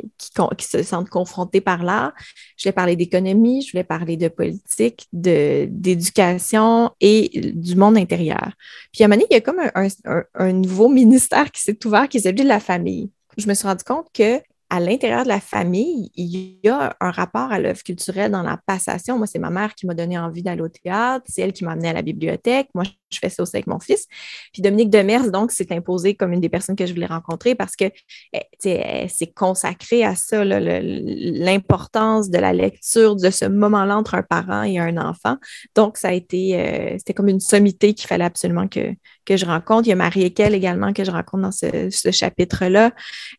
[0.59, 2.13] se sentent confrontés par l'art.
[2.57, 8.53] Je voulais parler d'économie, je voulais parler de politique, d'éducation et du monde intérieur.
[8.93, 11.79] Puis à un moment donné, il y a comme un, un nouveau ministère qui s'est
[11.87, 13.11] ouvert, qui est celui de la famille.
[13.37, 14.41] Je me suis rendu compte que
[14.71, 18.57] à l'intérieur de la famille, il y a un rapport à l'œuvre culturelle dans la
[18.57, 19.19] passation.
[19.19, 21.73] Moi, c'est ma mère qui m'a donné envie d'aller au théâtre, c'est elle qui m'a
[21.73, 22.69] amené à la bibliothèque.
[22.75, 24.07] Moi, je fais ça aussi avec mon fils.
[24.53, 27.75] Puis Dominique Demers, donc, s'est imposée comme une des personnes que je voulais rencontrer parce
[27.75, 27.87] que
[28.33, 34.23] eh, elle s'est consacrée à ça, l'importance de la lecture de ce moment-là entre un
[34.23, 35.37] parent et un enfant.
[35.75, 38.95] Donc, ça a été, euh, c'était comme une sommité qu'il fallait absolument que,
[39.25, 39.87] que je rencontre.
[39.87, 42.93] Il y a Marie-Équelle également que je rencontre dans ce, chapitre-là.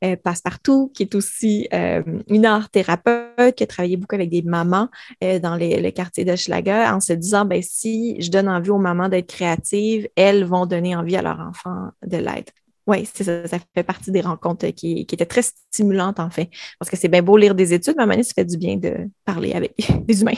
[0.04, 4.90] Euh, Passe-Partout, qui est aussi euh, une art-thérapeute qui a travaillé beaucoup avec des mamans
[5.22, 9.10] dans le quartier de Schlager en se disant, ben si je donne envie aux mamans
[9.10, 12.54] d'être créatives, elles vont donner envie à leur enfant de l'être.
[12.88, 16.50] Oui, c'est ça, ça fait partie des rencontres qui, étaient très stimulantes, en fait.
[16.80, 18.46] Parce que c'est bien beau lire des études, mais à un moment donné, ça fait
[18.46, 19.76] du bien de parler avec
[20.06, 20.34] des humains.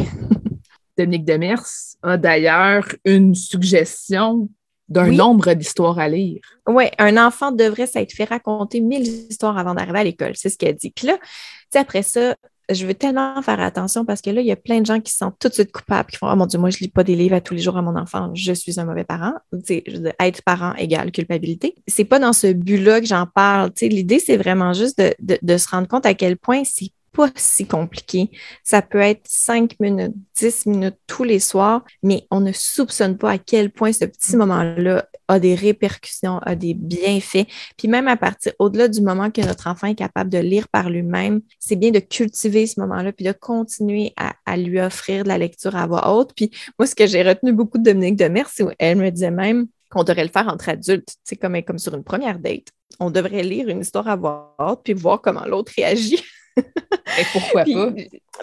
[0.98, 1.66] Dominique Demers
[2.04, 4.50] a d'ailleurs une suggestion
[4.90, 6.42] d'un nombre d'histoires à lire.
[6.68, 10.58] Oui, un enfant devrait s'être fait raconter mille histoires avant d'arriver à l'école, c'est ce
[10.58, 10.92] qu'elle dit.
[10.92, 11.28] Puis là, tu
[11.72, 12.36] sais, après ça,
[12.70, 15.12] je veux tellement faire attention parce que là, il y a plein de gens qui
[15.12, 17.16] sont tout de suite coupables, qui font Oh mon Dieu, moi, je lis pas des
[17.16, 19.34] livres à tous les jours à mon enfant, je suis un mauvais parent.
[19.66, 19.84] sais,
[20.20, 21.76] être parent égale culpabilité.
[21.88, 23.72] C'est pas dans ce but-là que j'en parle.
[23.82, 27.66] L'idée, c'est vraiment juste de, de, se rendre compte à quel point c'est pas si
[27.66, 28.32] compliqué.
[28.64, 33.32] Ça peut être 5 minutes, 10 minutes tous les soirs, mais on ne soupçonne pas
[33.32, 37.48] à quel point ce petit moment-là a des répercussions, a des bienfaits.
[37.78, 40.90] Puis même à partir, au-delà du moment que notre enfant est capable de lire par
[40.90, 45.38] lui-même, c'est bien de cultiver ce moment-là, puis de continuer à, lui offrir de la
[45.38, 46.32] lecture à voix haute.
[46.36, 49.68] Puis moi, ce que j'ai retenu beaucoup de Dominique Demers, c'est elle me disait même,
[49.90, 52.70] qu'on devrait le faire entre adultes, comme, comme sur une première date.
[53.00, 56.22] On devrait lire une histoire à voix haute puis voir comment l'autre réagit.
[56.58, 57.94] Et pourquoi pas?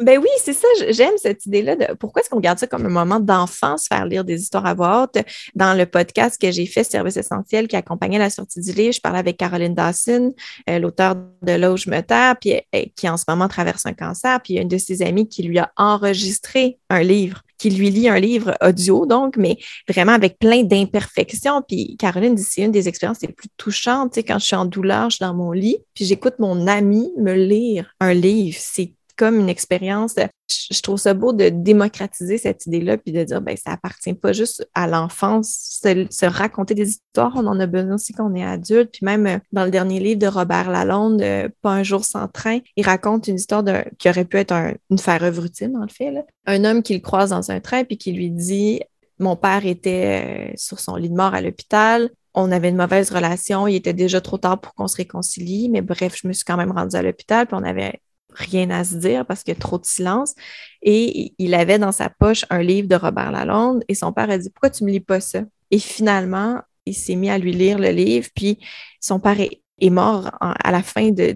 [0.00, 0.68] Ben oui, c'est ça.
[0.90, 4.24] J'aime cette idée-là de pourquoi est-ce qu'on garde ça comme un moment d'enfance, faire lire
[4.24, 5.22] des histoires à voix haute?
[5.54, 9.00] Dans le podcast que j'ai fait, Service essentiel, qui accompagnait la sortie du livre, je
[9.00, 10.32] parlais avec Caroline Dawson,
[10.68, 13.84] euh, l'auteur de Là où je me terre, puis euh, qui en ce moment traverse
[13.86, 14.40] un cancer.
[14.42, 17.68] Puis il y a une de ses amies qui lui a enregistré un livre qui
[17.68, 21.61] lui lit un livre audio, donc, mais vraiment avec plein d'imperfections.
[21.68, 24.56] Puis Caroline dit, c'est une des expériences les plus touchantes, tu sais, quand je suis
[24.56, 28.56] en douleur, je suis dans mon lit, puis j'écoute mon ami me lire un livre.
[28.58, 30.14] C'est comme une expérience.
[30.48, 34.32] Je trouve ça beau de démocratiser cette idée-là, puis de dire, ben ça appartient pas
[34.32, 38.92] juste à l'enfance, se, raconter des histoires, on en a besoin aussi qu'on est adulte.
[38.92, 42.28] Puis même euh, dans le dernier livre de Robert Lalonde, euh, Pas un jour sans
[42.28, 43.62] train, il raconte une histoire
[43.98, 44.54] qui aurait pu être
[44.88, 46.24] une faire routine, en fait.
[46.46, 48.80] Un homme qu'il croise dans un train, puis qui lui dit,
[49.18, 53.10] mon père était euh, sur son lit de mort à l'hôpital on avait une mauvaise
[53.10, 56.44] relation, il était déjà trop tard pour qu'on se réconcilie, mais bref, je me suis
[56.44, 58.00] quand même rendue à l'hôpital, puis on avait
[58.41, 60.34] rien à se dire parce qu'il y a trop de silence.
[60.82, 64.38] Et il avait dans sa poche un livre de Robert Lalonde et son père a
[64.38, 65.43] dit Pourquoi tu me lis pas ça?
[65.70, 68.59] Et finalement, il s'est mis à lui lire le livre, puis
[69.01, 69.61] son père est,
[69.91, 71.34] mort à la fin de,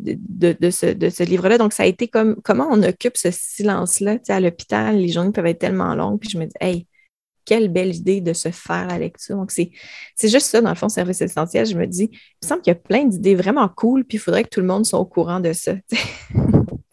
[0.71, 1.57] ce, livre-là.
[1.57, 4.19] Donc, ça a été comme comment on occupe ce silence-là?
[4.19, 6.87] Tu à l'hôpital, les journées peuvent être tellement longues, puis je me dis Hey,
[7.45, 9.37] quelle belle idée de se faire la lecture.
[9.37, 9.71] Donc, c'est,
[10.23, 11.67] juste ça, dans le fond, service essentiel.
[11.67, 14.21] Je me dis, il me semble qu'il y a plein d'idées vraiment cool, puis il
[14.21, 15.75] faudrait que tout le monde soit au courant de ça.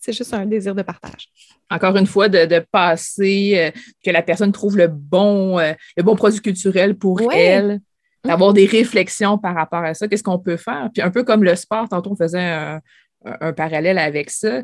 [0.02, 1.30] C'est juste un désir de partage.
[1.70, 6.16] Encore une fois, de, passer, euh, que la personne trouve le bon, euh, le bon
[6.16, 7.80] produit culturel pour elle,
[8.26, 8.56] d'avoir mm.
[8.56, 10.08] des réflexions par rapport à ça.
[10.08, 10.90] Qu'est-ce qu'on peut faire?
[10.92, 14.64] Puis un peu comme le sport, tantôt on faisait un, parallèle avec ça.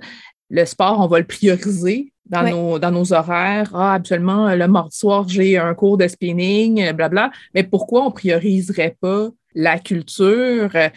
[0.50, 3.70] Le sport, on va le prioriser dans, nos, dans nos horaires.
[3.76, 7.30] Ah, habituellement, le mardi soir, j'ai un cours de spinning, blabla.
[7.54, 10.90] Mais pourquoi on ne prioriserait pas la culture, euh,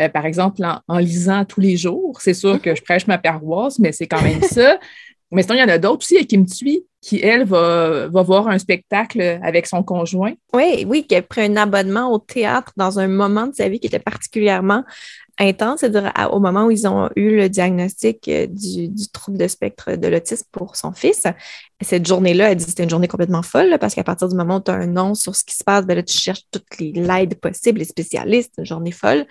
[0.00, 2.20] euh, par exemple, en, lisant tous les jours.
[2.20, 4.78] C'est sûr que je prêche ma paroisse, mais c'est quand même ça.
[5.30, 8.22] Mais sinon, il y en a d'autres aussi, qui me suit, qui, elle, va, va
[8.22, 10.32] voir un spectacle avec son conjoint.
[10.54, 13.78] Oui, oui, qui a pris un abonnement au théâtre dans un moment de sa vie
[13.78, 14.84] qui était particulièrement
[15.38, 19.96] intense, c'est-à-dire au moment où ils ont eu le diagnostic euh, du, trouble de spectre
[19.96, 21.24] de l'autisme pour son fils.
[21.80, 24.60] Cette journée-là, elle dit c'était une journée complètement folle parce qu'à partir du moment où
[24.60, 26.90] tu as un nom sur ce qui se passe, ben là, tu cherches toutes les
[26.92, 29.26] l'aide possible, les spécialistes, une journée folle.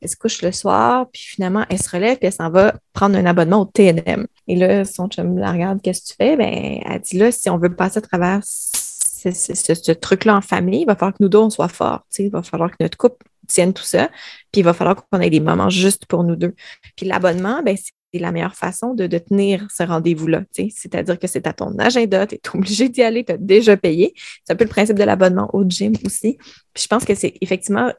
[0.00, 3.16] Elle se couche le soir, puis finalement, elle se relève, puis elle s'en va prendre
[3.16, 4.26] un abonnement au TNM.
[4.48, 6.36] Et là, son chum la regarde, qu'est-ce que tu fais?
[6.36, 10.80] Ben, elle dit là, si on veut passer à travers ce, ce truc-là en famille,
[10.82, 12.04] il va falloir que nous deux, on soit forts.
[12.18, 14.08] Il va falloir que notre couple tienne tout ça.
[14.52, 16.54] Puis il va falloir qu'on ait des moments juste pour nous deux.
[16.96, 20.42] Puis l'abonnement, ben, c'est la meilleure façon de, de tenir ce rendez-vous-là.
[20.52, 24.14] C'est-à-dire que c'est à ton agenda, tu es obligé d'y aller, tu as déjà payé.
[24.44, 26.36] C'est un peu le principe de l'abonnement au gym aussi.
[26.74, 27.92] Puis je pense que c'est effectivement,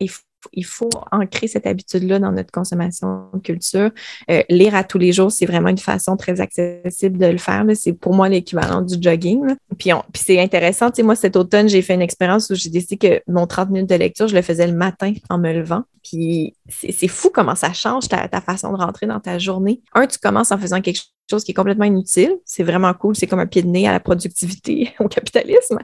[0.51, 3.91] il faut ancrer cette habitude-là dans notre consommation culture.
[4.29, 7.63] Euh, lire à tous les jours, c'est vraiment une façon très accessible de le faire.
[7.75, 9.55] C'est pour moi l'équivalent du jogging.
[9.77, 10.89] Puis, c'est intéressant.
[11.03, 13.95] Moi, cet automne, j'ai fait une expérience où j'ai décidé que mon 30 minutes de
[13.95, 15.83] lecture, je le faisais le matin en me levant.
[16.03, 19.81] Puis c'est fou comment ça change ta, ta, façon de rentrer dans ta journée.
[19.93, 22.37] Un, tu commences en faisant quelque chose qui est complètement inutile.
[22.45, 23.15] C'est vraiment cool.
[23.15, 25.79] C'est comme un pied de nez à la productivité, au capitalisme.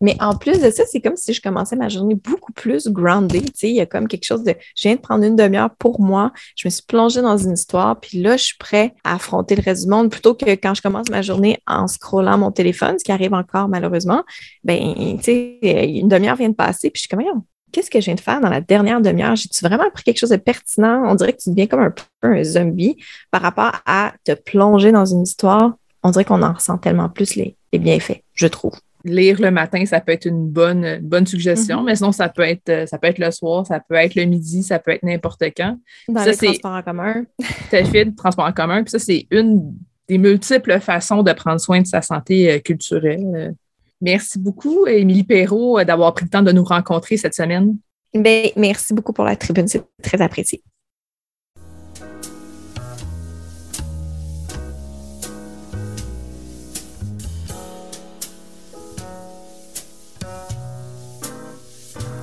[0.00, 3.50] Mais en plus de ça, c'est comme si je commençais ma journée beaucoup plus grounded.
[3.62, 6.32] Il y a comme quelque chose de, je viens de prendre une demi-heure pour moi.
[6.56, 7.98] Je me suis plongée dans une histoire.
[8.00, 10.82] Puis là, je suis prêt à affronter le reste du monde plutôt que quand je
[10.82, 14.24] commence ma journée en scrollant mon téléphone, ce qui arrive encore malheureusement.
[14.64, 16.90] Ben, tu sais, une demi-heure vient de passer.
[16.90, 17.42] Puis je suis comme,
[17.72, 19.36] qu'est-ce que je viens de faire dans la dernière demi-heure?
[19.36, 21.02] J'ai-tu vraiment appris quelque chose de pertinent?
[21.06, 22.96] On dirait que tu deviens comme un peu un zombie
[23.30, 25.74] par rapport à te plonger dans une histoire.
[26.02, 28.74] On dirait qu'on en ressent tellement plus les, bienfaits, je trouve.
[29.04, 31.86] Lire le matin, ça peut être une bonne, bonne suggestion, mm-hmm.
[31.86, 34.62] mais sinon, ça peut, être, ça peut être le soir, ça peut être le midi,
[34.62, 35.76] ça peut être n'importe quand.
[36.08, 37.24] Dans le transport en commun.
[37.38, 38.82] Tout à fait, le transport en commun.
[38.84, 39.74] Puis ça, c'est une
[40.08, 43.54] des multiples façons de prendre soin de sa santé euh, culturelle.
[44.02, 47.76] Merci beaucoup, Émilie Perrault, euh, d'avoir pris le temps de nous rencontrer cette semaine.
[48.12, 50.62] Bien, merci beaucoup pour la tribune, c'est très apprécié.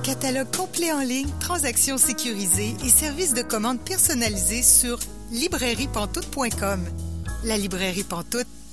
[0.04, 4.98] Catalogue complet en ligne, transactions sécurisées et services de commande personnalisés sur
[5.32, 6.80] librairiepantoute.com.
[7.44, 8.46] La librairie Pantoute,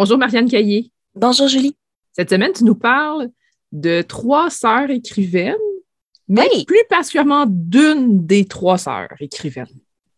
[0.00, 0.92] Bonjour Marianne Caillé.
[1.16, 1.76] Bonjour Julie.
[2.12, 3.30] Cette semaine, tu nous parles
[3.72, 5.56] de trois sœurs écrivaines,
[6.28, 9.66] mais plus particulièrement d'une des trois sœurs écrivaines.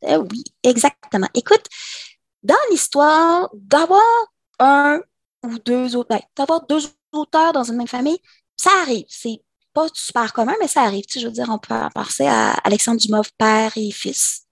[0.06, 1.28] Eh oui, exactement.
[1.32, 1.64] Écoute,
[2.42, 4.02] dans l'histoire, d'avoir
[4.58, 5.00] un
[5.44, 8.18] ou deux autres, ben, d'avoir deux auteurs dans une même famille,
[8.58, 9.06] ça arrive.
[9.08, 9.40] C'est
[9.72, 11.06] pas super commun, mais ça arrive.
[11.06, 14.42] Tu je veux dire, on peut penser à Alexandre Dumas, père et fils,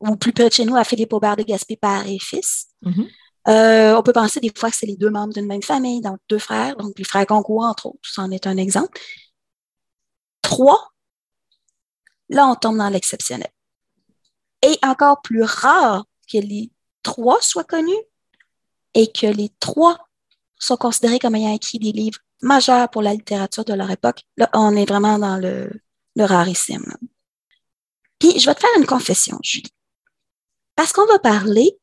[0.00, 2.70] ou plus près de chez nous, à Philippe Aubert de Gaspé, père et fils.
[2.84, 3.08] Mm-hmm.
[3.46, 6.18] Euh, on peut penser des fois que c'est les deux membres d'une même famille, donc
[6.28, 8.98] deux frères, donc les frères Goncourt, entre autres, c'en est un exemple.
[10.40, 10.92] Trois,
[12.30, 13.50] là, on tombe dans l'exceptionnel.
[14.62, 16.70] Et encore plus rare que les
[17.02, 17.92] trois soient connus
[18.94, 19.98] et que les trois
[20.58, 24.22] soient considérés comme ayant écrit des livres majeurs pour la littérature de leur époque.
[24.38, 25.70] Là, on est vraiment dans le,
[26.16, 26.96] le rarissime.
[28.18, 29.70] Puis, je vais te faire une confession, Julie.
[30.76, 31.78] Parce qu'on va parler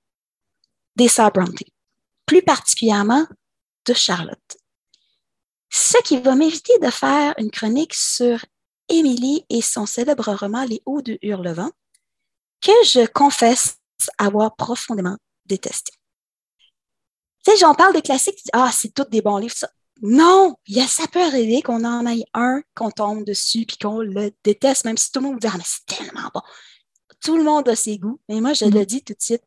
[0.95, 1.31] des sœurs
[2.25, 3.25] plus particulièrement
[3.87, 4.57] de Charlotte.
[5.69, 8.43] Ce qui va m'éviter de faire une chronique sur
[8.89, 11.71] Émilie et son célèbre roman Les Hauts de Hurlevent,
[12.61, 13.77] que je confesse
[14.17, 15.93] avoir profondément détesté.
[17.43, 19.69] Tu sais, j'en parle de classiques, ah, c'est tous des bons livres, ça.
[20.03, 23.77] Non, il y a, ça peut arriver qu'on en aille un, qu'on tombe dessus, puis
[23.77, 26.41] qu'on le déteste, même si tout le monde dit, ah, mais c'est tellement bon.
[27.23, 28.85] Tout le monde a ses goûts, mais moi, je le mm-hmm.
[28.85, 29.43] dis tout de suite,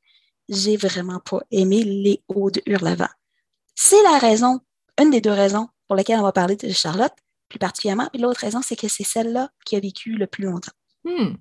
[0.49, 3.09] j'ai vraiment pas aimé les hauts de Hurlevent.
[3.75, 4.61] C'est la raison,
[5.01, 7.13] une des deux raisons pour lesquelles on va parler de Charlotte,
[7.49, 8.09] plus particulièrement.
[8.13, 10.73] Puis l'autre raison, c'est que c'est celle-là qui a vécu le plus longtemps.
[11.05, 11.35] Hmm.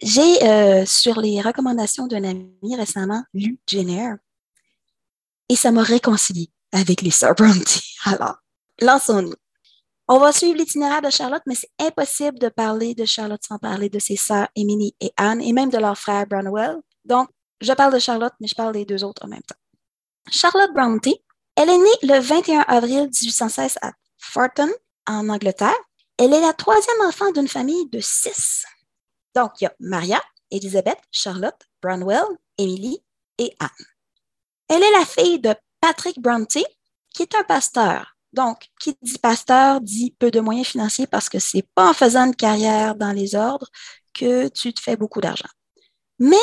[0.00, 4.18] J'ai, euh, sur les recommandations d'un ami récemment, lu Jane
[5.48, 7.80] et ça m'a réconcilié avec les Sir Bronte.
[8.04, 8.36] Alors,
[8.80, 9.34] lançons-nous.
[10.08, 13.90] On va suivre l'itinéraire de Charlotte, mais c'est impossible de parler de Charlotte sans parler
[13.90, 16.76] de ses sœurs Emily et Anne, et même de leur frère Branwell.
[17.04, 17.28] Donc,
[17.60, 19.56] je parle de Charlotte, mais je parle des deux autres en même temps.
[20.30, 21.08] Charlotte Bronte,
[21.56, 24.70] elle est née le 21 avril 1816 à Farton,
[25.06, 25.74] en Angleterre.
[26.18, 28.64] Elle est la troisième enfant d'une famille de six.
[29.34, 32.24] Donc, il y a Maria, Elizabeth, Charlotte, Branwell,
[32.58, 33.02] Emily
[33.38, 33.86] et Anne.
[34.68, 36.58] Elle est la fille de Patrick Bronte,
[37.14, 38.16] qui est un pasteur.
[38.32, 42.26] Donc, qui dit pasteur dit peu de moyens financiers parce que c'est pas en faisant
[42.26, 43.68] une carrière dans les ordres
[44.12, 45.48] que tu te fais beaucoup d'argent.
[46.18, 46.36] Mais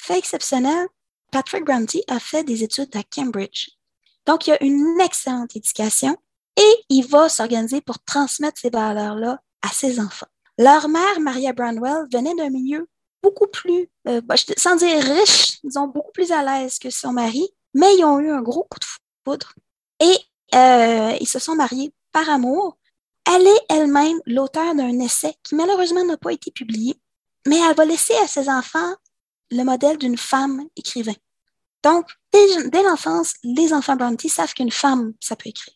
[0.00, 0.86] fait exceptionnel,
[1.30, 3.70] Patrick Bronte a fait des études à Cambridge.
[4.26, 6.16] Donc, il a une excellente éducation
[6.56, 10.26] et il va s'organiser pour transmettre ces valeurs-là à ses enfants.
[10.58, 12.88] Leur mère, Maria Brownwell, venait d'un milieu
[13.22, 17.48] beaucoup plus, euh, bah, sans dire riche, disons beaucoup plus à l'aise que son mari,
[17.74, 18.84] mais ils ont eu un gros coup de
[19.24, 19.54] foudre
[20.00, 20.16] et
[20.54, 22.78] euh, ils se sont mariés par amour.
[23.30, 26.94] Elle est elle-même l'auteur d'un essai qui malheureusement n'a pas été publié,
[27.46, 28.94] mais elle va laisser à ses enfants
[29.50, 31.14] le modèle d'une femme écrivain.
[31.82, 35.74] Donc, dès, l'enfance, les enfants Bronte savent qu'une femme, ça peut écrire.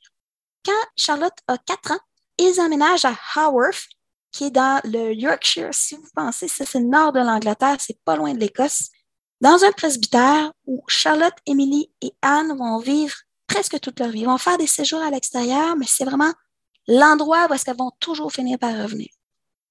[0.64, 2.00] Quand Charlotte a 4 ans,
[2.38, 3.88] ils emménagent à Haworth,
[4.30, 5.72] qui est dans le Yorkshire.
[5.72, 8.90] Si vous pensez, c'est le nord de l'Angleterre, c'est pas loin de l'Écosse,
[9.40, 13.14] dans un presbytère où Charlotte, Emily et Anne vont vivre
[13.46, 14.20] presque toute leur vie.
[14.20, 16.32] Ils vont faire des séjours à l'extérieur, mais c'est vraiment
[16.86, 19.08] l'endroit où est-ce qu'elles vont toujours finir par revenir.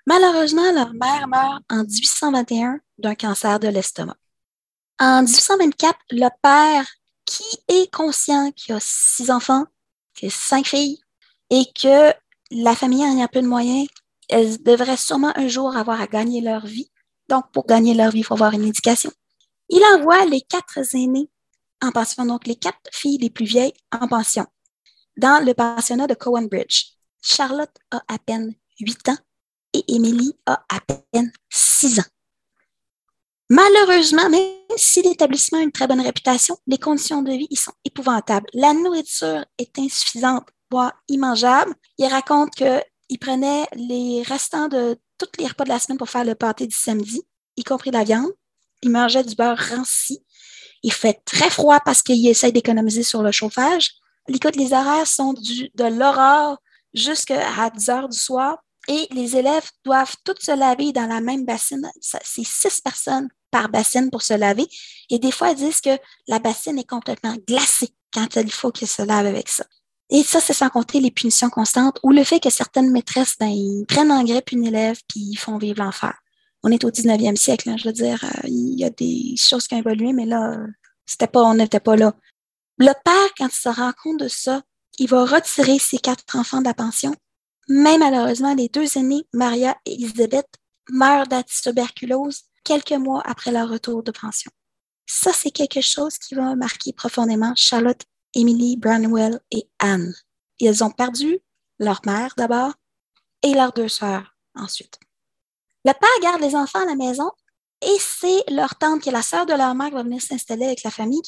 [0.06, 4.18] Malheureusement, leur mère meurt en 1821 d'un cancer de l'estomac.
[5.00, 6.86] En 1824, le père,
[7.26, 9.66] qui est conscient qu'il a six enfants,
[10.14, 11.00] qu'il a cinq filles,
[11.50, 12.14] et que
[12.52, 13.88] la famille en a peu de moyens,
[14.30, 16.92] elles devraient sûrement un jour avoir à gagner leur vie.
[17.30, 19.12] Donc, pour gagner leur vie, il faut avoir une éducation.
[19.70, 21.30] Il envoie les quatre aînés
[21.82, 24.46] en pension, donc les quatre filles les plus vieilles en pension,
[25.18, 26.94] dans le pensionnat de Cowan Bridge.
[27.22, 29.18] Charlotte a à peine huit ans
[29.74, 32.12] et Émilie a à peine six ans.
[33.52, 38.48] Malheureusement, même si l'établissement a une très bonne réputation, les conditions de vie sont épouvantables.
[38.54, 41.76] La nourriture est insuffisante, voire immangeable.
[41.98, 46.24] Il raconte qu'il prenait les restants de tous les repas de la semaine pour faire
[46.24, 47.24] le pâté du samedi,
[47.58, 48.32] y compris la viande.
[48.84, 50.24] Il mangeait du beurre ranci.
[50.82, 53.96] Il fait très froid parce qu'il essaie d'économiser sur le chauffage.
[54.30, 56.58] Écoute, les horaires sont de l'aurore
[56.94, 61.44] jusqu'à 10 heures du soir et les élèves doivent toutes se laver dans la même
[61.44, 61.92] bassine.
[62.00, 64.68] C'est six personnes par bassine pour se laver.
[65.10, 65.98] Et des fois, ils disent que
[66.28, 69.66] la bassine est complètement glacée quand il faut qu'ils se lavent avec ça.
[70.10, 73.48] Et ça, c'est sans compter les punitions constantes ou le fait que certaines maîtresses, ben,
[73.48, 76.14] ils prennent en grippe une élève puis ils font vivre l'enfer.
[76.64, 79.68] On est au 19e siècle, hein, je veux dire, euh, il y a des choses
[79.68, 80.58] qui ont évolué, mais là,
[81.06, 82.14] c'était pas, on n'était pas là.
[82.78, 84.62] Le père, quand il se rend compte de ça,
[85.00, 87.16] il va retirer ses quatre enfants de la pension.
[87.70, 90.48] Mais malheureusement, les deux aînés, Maria et Elisabeth,
[90.90, 94.52] meurent de tuberculose quelques mois après leur retour de pension.
[95.06, 98.02] Ça, c'est quelque chose qui va marquer profondément Charlotte,
[98.34, 100.14] Emily, Branwell et Anne.
[100.60, 101.40] Ils ont perdu
[101.80, 102.74] leur mère d'abord
[103.44, 105.00] et leurs deux sœurs ensuite.
[105.84, 107.32] Le père garde les enfants à la maison
[107.82, 110.66] et c'est leur tante, qui est la sœur de leur mère, qui va venir s'installer
[110.66, 111.22] avec la famille,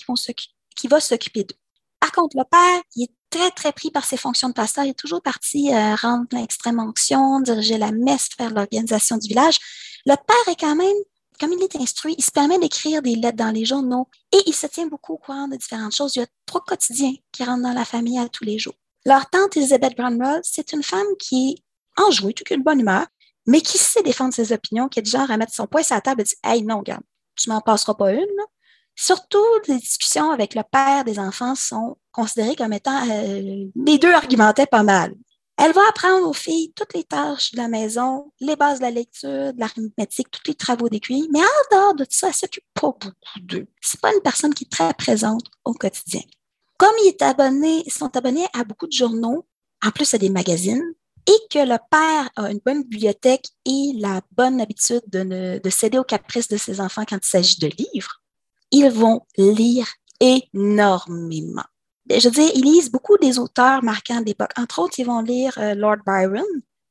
[0.75, 1.55] qui, va s'occuper d'eux.
[1.99, 4.85] Par contre, le père, il est très, très pris par ses fonctions de pasteur.
[4.85, 9.57] Il est toujours parti euh, rendre l'extrême onction, diriger la messe, faire l'organisation du village.
[10.05, 10.95] Le père est quand même,
[11.39, 14.53] comme il est instruit, il se permet d'écrire des lettres dans les journaux et il
[14.53, 16.15] se tient beaucoup au courant de différentes choses.
[16.15, 18.75] Il y a trois quotidiens qui rentrent dans la famille à tous les jours.
[19.05, 23.05] Leur tante Elizabeth Brownwell, c'est une femme qui est enjouée, toute une bonne humeur,
[23.45, 25.95] mais qui sait défendre ses opinions, qui est du genre à mettre son poing sur
[25.95, 27.03] la table et dire Hey, non, regarde,
[27.35, 28.25] tu m'en passeras pas une.
[28.95, 33.07] Surtout, les discussions avec le père des enfants sont considérées comme étant.
[33.09, 35.13] Euh, les deux argumentaient pas mal.
[35.57, 38.91] Elle va apprendre aux filles toutes les tâches de la maison, les bases de la
[38.91, 42.63] lecture, de l'arithmétique, tous les travaux d'écueil, mais en dehors de tout ça, elle s'occupe
[42.73, 43.67] pas beaucoup d'eux.
[43.79, 46.21] C'est pas une personne qui est très présente au quotidien.
[46.77, 49.45] Comme ils, est sont abonnés à beaucoup de journaux,
[49.85, 50.93] en plus à des magazines,
[51.27, 55.97] et que le père a une bonne bibliothèque et la bonne habitude de, de céder
[55.97, 58.21] aux caprices de ses enfants quand il s'agit de livres,
[58.71, 59.87] ils vont lire
[60.19, 61.63] énormément.
[62.09, 64.51] Je veux dire, ils lisent beaucoup des auteurs marquants d'époque.
[64.57, 66.43] Entre autres, ils vont lire euh, Lord Byron,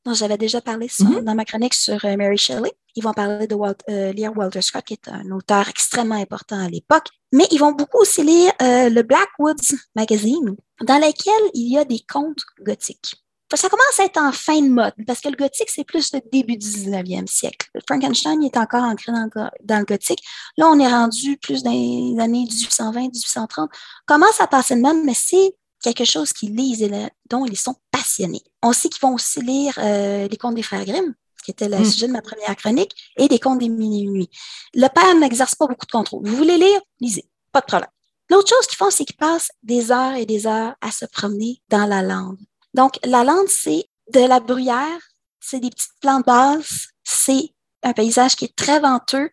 [0.05, 1.23] dont j'avais déjà parlé mm-hmm.
[1.23, 2.71] dans ma chronique sur euh, Mary Shelley.
[2.95, 3.55] Ils vont parler de
[3.89, 7.07] euh, lire Walter Scott, qui est un auteur extrêmement important à l'époque.
[7.31, 12.01] Mais ils vont beaucoup aussi lire le Blackwoods Magazine, dans lequel il y a des
[12.07, 13.22] contes gothiques
[13.55, 16.21] ça commence à être en fin de mode, parce que le gothique, c'est plus le
[16.31, 17.69] début du 19e siècle.
[17.87, 20.23] Frankenstein il est encore ancré dans, le gothique.
[20.57, 23.69] Là, on est rendu plus dans les années 1820, 1830.
[24.05, 26.91] Commence à passer de mode, mais c'est quelque chose qu'ils lisent et
[27.29, 28.41] dont ils sont passionnés.
[28.61, 31.79] On sait qu'ils vont aussi lire euh, les contes des frères Grimm, qui était le
[31.79, 31.85] hmm.
[31.85, 34.29] sujet de ma première chronique, et des contes des nuits.
[34.73, 36.25] Le père n'exerce pas beaucoup de contrôle.
[36.25, 36.79] Vous voulez lire?
[37.01, 37.25] Lisez.
[37.51, 37.89] Pas de problème.
[38.29, 41.61] L'autre chose qu'ils font, c'est qu'ils passent des heures et des heures à se promener
[41.69, 42.39] dans la lande.
[42.73, 44.99] Donc, la lande, c'est de la bruyère,
[45.39, 47.53] c'est des petites plantes basses, c'est
[47.83, 49.29] un paysage qui est très venteux.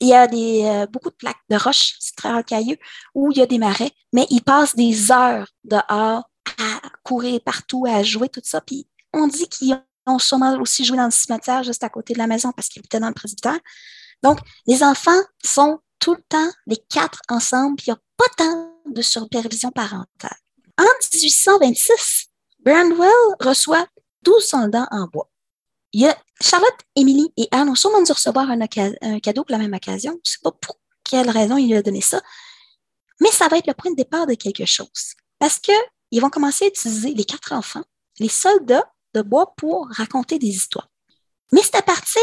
[0.00, 2.76] Il y a des, euh, beaucoup de plaques de roches, c'est très rocailleux,
[3.14, 6.28] où il y a des marais, mais ils passent des heures dehors
[6.58, 8.60] à courir partout, à jouer, tout ça.
[8.60, 12.18] Puis on dit qu'ils ont sûrement aussi joué dans le cimetière juste à côté de
[12.18, 13.58] la maison parce qu'ils étaient dans le presbytère.
[14.22, 18.28] Donc, les enfants sont tout le temps, les quatre ensemble, puis il n'y a pas
[18.36, 20.36] tant de supervision parentale.
[20.78, 22.28] En 1826,
[22.66, 23.86] Brandwell reçoit
[24.22, 25.30] 12 soldats en bois.
[25.92, 28.66] Il y a Charlotte, Emily et Anne ont sûrement dû recevoir un,
[29.20, 30.18] cadeau pour la même occasion.
[30.24, 32.20] Je ne sais pas pour quelle raison il a donné ça.
[33.20, 35.14] Mais ça va être le point de départ de quelque chose.
[35.38, 37.84] Parce qu'ils vont commencer à utiliser les quatre enfants,
[38.18, 40.90] les soldats de bois pour raconter des histoires.
[41.52, 42.20] Mais c'est à partir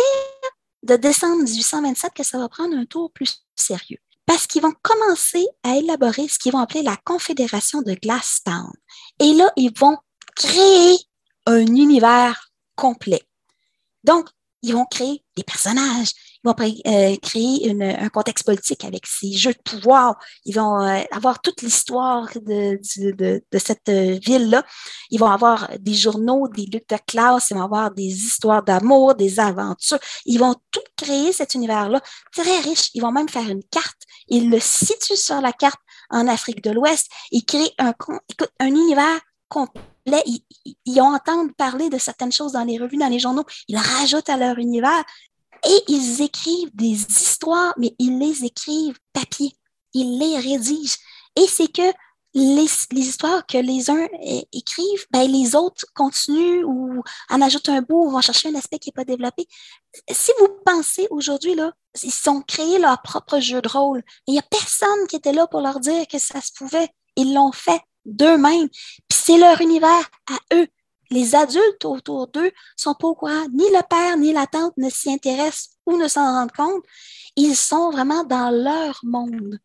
[0.84, 4.00] de décembre 1827 que ça va prendre un tour plus sérieux.
[4.26, 8.74] Parce qu'ils vont commencer à élaborer ce qu'ils vont appeler la Confédération de Glasstown.
[9.20, 9.98] Et là, ils vont
[10.36, 10.98] créer
[11.46, 13.22] un univers complet.
[14.04, 14.28] Donc,
[14.64, 16.14] ils vont créer des personnages,
[16.44, 16.56] ils vont
[16.88, 21.62] euh, créer un contexte politique avec ces jeux de pouvoir, ils vont euh, avoir toute
[21.62, 22.80] l'histoire de,
[23.58, 24.64] cette euh, ville-là,
[25.12, 29.16] ils vont avoir des journaux, des luttes de classe, ils vont avoir des histoires d'amour,
[29.16, 33.64] des aventures, ils vont tout créer cet univers-là, très riche, ils vont même faire une
[33.70, 37.94] carte, ils le situent sur la carte en Afrique de l'Ouest, ils créent un,
[38.62, 39.20] un univers
[39.50, 43.78] complet ils, ont entendu parler de certaines choses dans les revues, dans les journaux, ils
[43.78, 45.04] rajoutent à leur univers
[45.66, 49.54] et ils écrivent des histoires, mais ils les écrivent papier,
[49.94, 50.98] ils les rédigent.
[51.36, 51.94] Et c'est que
[52.34, 54.08] les, histoires que les uns
[54.52, 58.80] écrivent, ben, les autres continuent ou en ajoutent un bout ou vont chercher un aspect
[58.80, 59.48] qui n'est pas développé.
[60.12, 64.04] Si vous pensez aujourd'hui, là, ils ont créé leur propre jeu de rôle.
[64.28, 66.90] Il n'y a personne qui était là pour leur dire que ça se pouvait.
[67.16, 68.68] Ils l'ont fait d'eux-mêmes.
[69.26, 70.68] C'est leur univers à eux.
[71.10, 73.46] Les adultes autour d'eux sont pas au courant.
[73.54, 76.84] Ni le père ni la tante ne s'y intéressent ou ne s'en rendent compte.
[77.38, 79.60] Ils sont vraiment dans leur monde.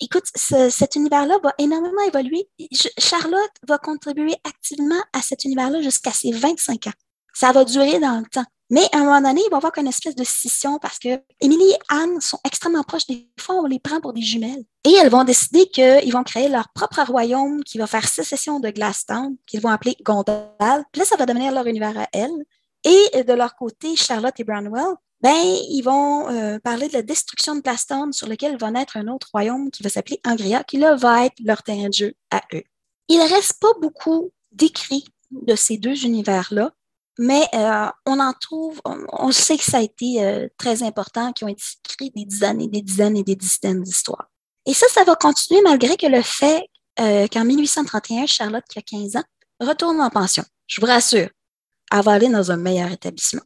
[0.00, 2.48] Écoute, cet univers-là va énormément évoluer.
[2.96, 6.92] Charlotte va contribuer activement à cet univers-là jusqu'à ses 25 ans.
[7.34, 8.46] Ça va durer dans le temps.
[8.72, 11.20] Mais à un moment donné, il va y avoir une espèce de scission parce que
[11.40, 13.06] Émilie et Anne sont extrêmement proches.
[13.06, 14.64] Des fois, on les prend pour des jumelles.
[14.84, 18.70] Et elles vont décider qu'ils vont créer leur propre royaume qui va faire sécession de
[18.70, 20.48] Glasstown, qu'ils vont appeler Gondal.
[20.90, 22.44] Puis là, ça va devenir leur univers à elles.
[22.84, 25.30] Et de leur côté, Charlotte et Brownwell ben,
[25.70, 29.28] ils vont euh, parler de la destruction de Glaston sur lequel va naître un autre
[29.32, 32.64] royaume qui va s'appeler Angria, qui là va être leur terrain de jeu à eux.
[33.08, 36.72] Il ne reste pas beaucoup d'écrits de ces deux univers-là,
[37.18, 41.44] mais euh, on en trouve, on, sait que ça a été euh, très important, qui
[41.44, 44.28] ont été écrits des dizaines et des dizaines et des dizaines d'histoires.
[44.66, 49.16] Et ça, ça va continuer malgré que le fait qu'en 1831, Charlotte, qui a 15
[49.16, 49.24] ans,
[49.60, 50.44] retourne en pension.
[50.66, 51.28] Je vous rassure,
[51.90, 53.42] elle va aller dans un meilleur établissement.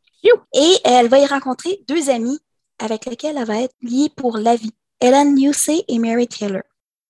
[0.54, 2.38] Et elle va y rencontrer deux amies
[2.78, 6.62] avec lesquelles elle va être liée pour la vie, Ellen Newsey et Mary Taylor.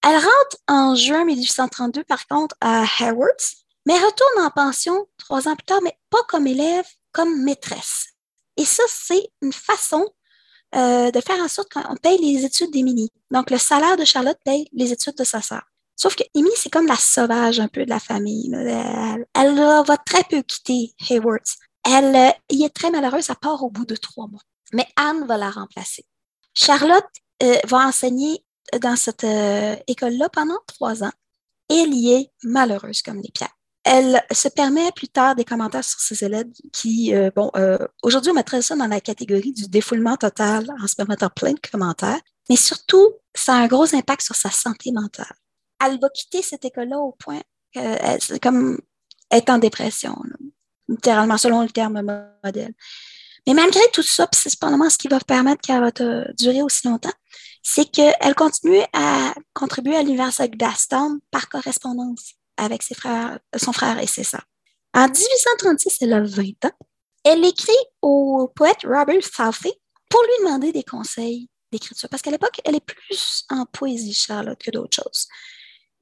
[0.02, 5.56] Elle rentre en juin 1832, par contre, à Harvard's, mais retourne en pension trois ans
[5.56, 8.08] plus tard, mais pas comme élève, comme maîtresse.
[8.56, 10.06] Et ça, c'est une façon
[10.74, 13.10] euh, de faire en sorte qu'on paye les études d'Émilie.
[13.30, 15.62] Donc, le salaire de Charlotte paye les études de sa sœur.
[15.96, 16.24] Sauf que
[16.56, 18.52] c'est comme la sauvage un peu de la famille.
[18.54, 21.56] Elle, elle va très peu quitter Hayward's.
[21.84, 24.42] Elle euh, y est très malheureuse, à part au bout de trois mois.
[24.72, 26.04] Mais Anne va la remplacer.
[26.52, 27.06] Charlotte
[27.42, 28.44] euh, va enseigner
[28.80, 31.12] dans cette euh, école-là pendant trois ans.
[31.70, 33.55] Elle y est malheureuse comme les pierres.
[33.88, 37.52] Elle se permet plus tard des commentaires sur ses élèves qui, bon,
[38.02, 41.60] aujourd'hui, on mettrait ça dans la catégorie du défoulement total en se permettant plein de
[41.60, 45.32] commentaires, mais surtout, ça a un gros impact sur sa santé mentale.
[45.84, 48.80] Elle va quitter cette école-là au point qu'elle, comme,
[49.30, 50.20] être en dépression
[50.88, 52.02] littéralement, selon le terme
[52.42, 52.74] modèle.
[53.46, 55.92] Mais malgré tout ça, c'est cependant ce qui va permettre qu'elle va
[56.32, 57.12] durer aussi longtemps,
[57.62, 63.98] c'est qu'elle continue à contribuer à l'université Glaston par correspondance avec ses frères, son frère
[63.98, 64.46] et ses sœurs.
[64.94, 66.86] En 1836, elle a 20 ans.
[67.24, 69.72] Elle écrit au poète Robert Southey
[70.08, 74.58] pour lui demander des conseils d'écriture, parce qu'à l'époque, elle est plus en poésie, Charlotte,
[74.58, 75.26] que d'autres choses.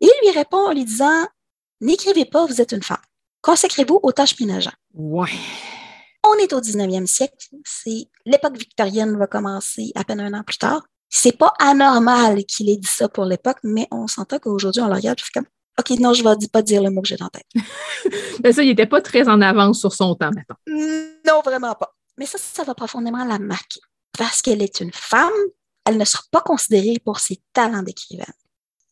[0.00, 1.26] il lui répond en lui disant
[1.80, 3.02] N'écrivez pas, vous êtes une femme.
[3.42, 4.76] Consacrez-vous aux tâches ménagères.
[4.94, 5.32] Ouais.
[6.22, 7.48] On est au 19e siècle.
[7.64, 10.82] C'est l'époque victorienne va commencer à peine un an plus tard.
[11.10, 14.94] C'est pas anormal qu'il ait dit ça pour l'époque, mais on s'entend qu'aujourd'hui, on le
[14.94, 15.46] regarde, comme,
[15.78, 17.64] OK, non, je vais pas dire le mot que j'ai dans la tête.
[18.44, 20.56] mais ça, il n'était pas très en avance sur son temps, maintenant.
[21.26, 21.94] Non, vraiment pas.
[22.16, 23.80] Mais ça, ça va profondément la marquer.
[24.16, 25.32] Parce qu'elle est une femme,
[25.84, 28.26] elle ne sera pas considérée pour ses talents d'écrivaine.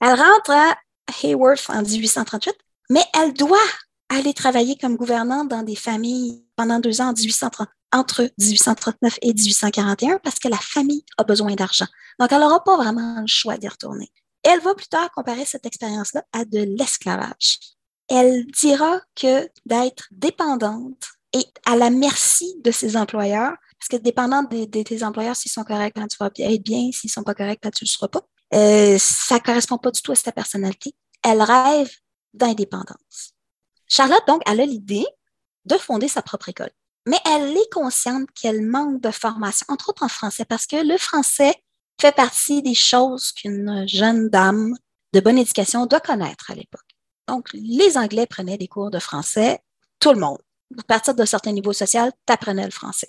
[0.01, 0.77] Elle rentre à
[1.23, 2.55] Hayworth en 1838,
[2.91, 3.59] mais elle doit
[4.09, 9.33] aller travailler comme gouvernante dans des familles pendant deux ans en 1830, entre 1839 et
[9.33, 11.87] 1841 parce que la famille a besoin d'argent.
[12.19, 14.11] Donc, elle n'aura pas vraiment le choix d'y retourner.
[14.43, 17.59] Elle va plus tard comparer cette expérience-là à de l'esclavage.
[18.09, 24.51] Elle dira que d'être dépendante et à la merci de ses employeurs, parce que dépendante
[24.51, 27.61] de, tes employeurs, s'ils sont corrects, quand tu vas être bien, s'ils sont pas corrects,
[27.63, 28.23] quand tu ne le seras pas,
[28.55, 30.95] euh, ça correspond pas du tout à sa personnalité.
[31.25, 31.91] Elle rêve
[32.35, 33.35] d'indépendance.
[33.89, 35.07] Charlotte, donc, elle a l'idée
[35.65, 36.71] de fonder sa propre école.
[37.07, 40.99] Mais elle est consciente qu'elle manque de formation, entre autres en français, parce que le
[40.99, 41.55] français
[42.01, 44.75] fait partie des choses qu'une jeune dame
[45.13, 46.81] de bonne éducation doit connaître à l'époque.
[47.29, 49.61] Donc, les Anglais prenaient des cours de français,
[50.01, 50.39] tout le monde.
[50.79, 53.09] À partir d'un certain niveau social, tu apprenais le français.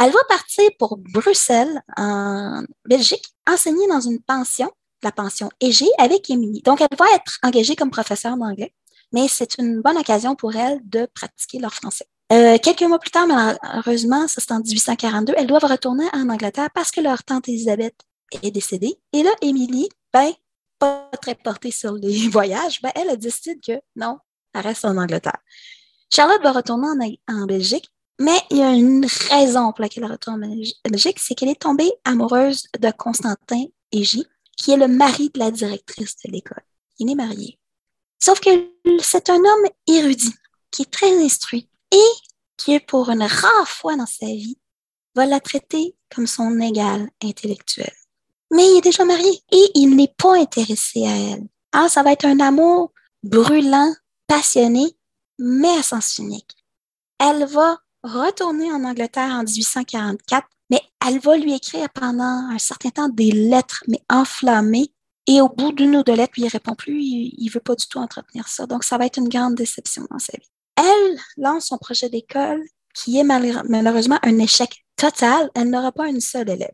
[0.00, 4.70] Elle va partir pour Bruxelles, en Belgique, enseigner dans une pension,
[5.02, 6.62] la pension Égée, avec Émilie.
[6.62, 8.74] Donc, elle va être engagée comme professeure d'anglais
[9.12, 12.06] mais c'est une bonne occasion pour elle de pratiquer leur français.
[12.32, 16.90] Euh, quelques mois plus tard, malheureusement, c'est en 1842, elles doivent retourner en Angleterre parce
[16.90, 17.94] que leur tante Elisabeth
[18.42, 18.98] est décédée.
[19.12, 20.32] Et là, Émilie, ben,
[20.78, 24.18] pas très portée sur les voyages, ben, elle a décidé que non,
[24.54, 25.38] elle reste en Angleterre.
[26.10, 30.44] Charlotte va retourner en, Belgique, mais il y a une raison pour laquelle elle retourne
[30.44, 34.26] en Belgique, c'est qu'elle est tombée amoureuse de Constantin Égy,
[34.56, 36.62] qui est le mari de la directrice de l'école.
[36.98, 37.58] Il est marié.
[38.18, 38.50] Sauf que
[39.00, 40.34] c'est un homme érudit,
[40.70, 42.10] qui est très instruit et
[42.56, 44.58] qui, pour une rare fois dans sa vie,
[45.14, 47.92] va la traiter comme son égal intellectuel.
[48.50, 51.46] Mais il est déjà marié et il n'est pas intéressé à elle.
[51.72, 52.92] Ah, ça va être un amour
[53.22, 53.92] brûlant,
[54.26, 54.96] passionné,
[55.38, 56.56] mais à sens unique.
[57.18, 62.90] Elle va retourner en Angleterre en 1844, mais elle va lui écrire pendant un certain
[62.90, 64.92] temps des lettres, mais enflammées,
[65.28, 67.86] et au bout d'une ou deux lettres, il répond plus, il ne veut pas du
[67.86, 68.66] tout entretenir ça.
[68.66, 70.48] Donc, ça va être une grande déception dans sa vie.
[70.74, 72.62] Elle lance son projet d'école
[72.94, 75.50] qui est malheureusement un échec total.
[75.54, 76.72] Elle n'aura pas une seule élève.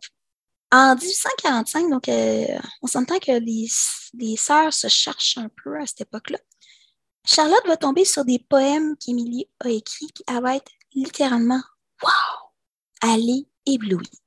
[0.74, 2.46] En 1845, donc, euh,
[2.82, 6.38] on s'entend que les, sœurs se cherchent un peu à cette époque-là.
[7.24, 11.62] Charlotte va tomber sur des poèmes qu'Émilie a écrits qui va être littéralement
[12.02, 12.50] Wow!
[13.04, 14.20] Elle est éblouie.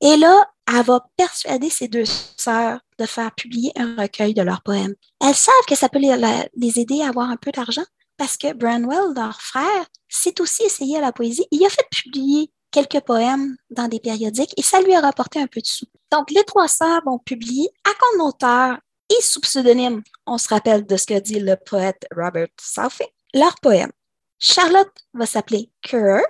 [0.00, 4.62] Et là, elle va persuader ses deux sœurs de faire publier un recueil de leurs
[4.62, 4.94] poèmes.
[5.20, 6.16] Elles savent que ça peut les,
[6.56, 7.84] les aider à avoir un peu d'argent
[8.16, 11.46] parce que Branwell, leur frère, s'est aussi essayé à la poésie.
[11.50, 15.46] Il a fait publier quelques poèmes dans des périodiques et ça lui a rapporté un
[15.46, 15.86] peu de sous.
[16.12, 18.78] Donc, les trois sœurs vont publier à compte d'auteur
[19.10, 23.56] et sous pseudonyme, on se rappelle de ce que dit le poète Robert Southey, leur
[23.60, 23.90] poème.
[24.38, 26.22] Charlotte va s'appeler Currer,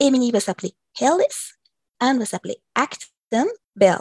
[0.00, 1.52] Emily va s'appeler Hellis,
[2.00, 3.46] Anne va s'appeler Acton
[3.76, 3.98] Bell.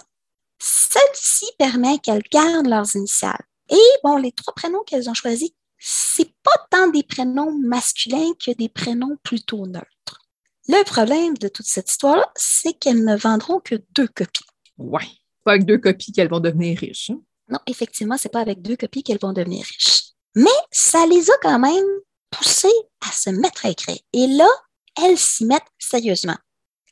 [0.60, 3.43] Celle-ci permet qu'elles gardent leurs initiales.
[3.69, 8.51] Et bon, les trois prénoms qu'elles ont choisis, c'est pas tant des prénoms masculins que
[8.51, 9.88] des prénoms plutôt neutres.
[10.68, 14.45] Le problème de toute cette histoire-là, c'est qu'elles ne vendront que deux copies.
[14.77, 15.07] Ouais.
[15.44, 17.10] Pas avec deux copies qu'elles vont devenir riches.
[17.10, 17.22] Hein?
[17.49, 20.03] Non, effectivement, c'est pas avec deux copies qu'elles vont devenir riches.
[20.35, 21.85] Mais ça les a quand même
[22.31, 22.68] poussées
[23.02, 23.99] à se mettre à écrire.
[24.14, 24.48] Et là,
[25.03, 26.38] elles s'y mettent sérieusement.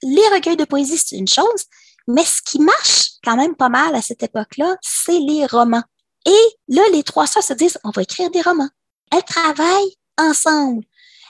[0.03, 1.65] Les recueils de poésie, c'est une chose,
[2.07, 5.83] mais ce qui marche quand même pas mal à cette époque-là, c'est les romans.
[6.25, 8.69] Et là, les trois sœurs se disent, on va écrire des romans.
[9.11, 10.83] Elles travaillent ensemble.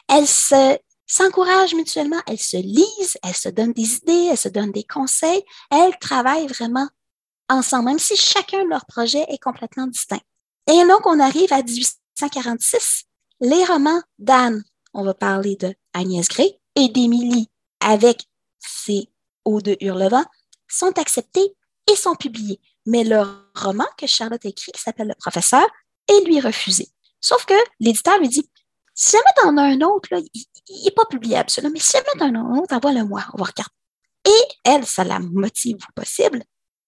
[0.10, 0.78] Elles se
[1.12, 5.44] s'encouragent mutuellement, elles se lisent, elles se donnent des idées, elles se donnent des conseils,
[5.70, 6.88] elles travaillent vraiment
[7.50, 10.22] ensemble, même si chacun de leurs projets est complètement distinct.
[10.68, 13.04] Et donc, on arrive à 1846,
[13.42, 14.64] les romans d'Anne,
[14.94, 17.50] on va parler de Agnès Gray et d'Émilie
[17.82, 18.24] avec
[18.60, 19.10] ses
[19.44, 20.26] Eaux de Hurlevent,
[20.70, 21.58] sont acceptés
[21.92, 22.62] et sont publiés.
[22.86, 23.22] Mais le
[23.54, 25.68] roman que Charlotte écrit, qui s'appelle Le Professeur,
[26.08, 26.88] est lui refusé.
[27.20, 28.50] Sauf que l'éditeur lui dit
[28.94, 30.46] si jamais t'en as un autre, il
[30.84, 33.74] n'est pas publiable, celui mais si jamais as un autre, envoie-le-moi, on va regarder.
[34.26, 36.44] Et elle, ça la motive au possible.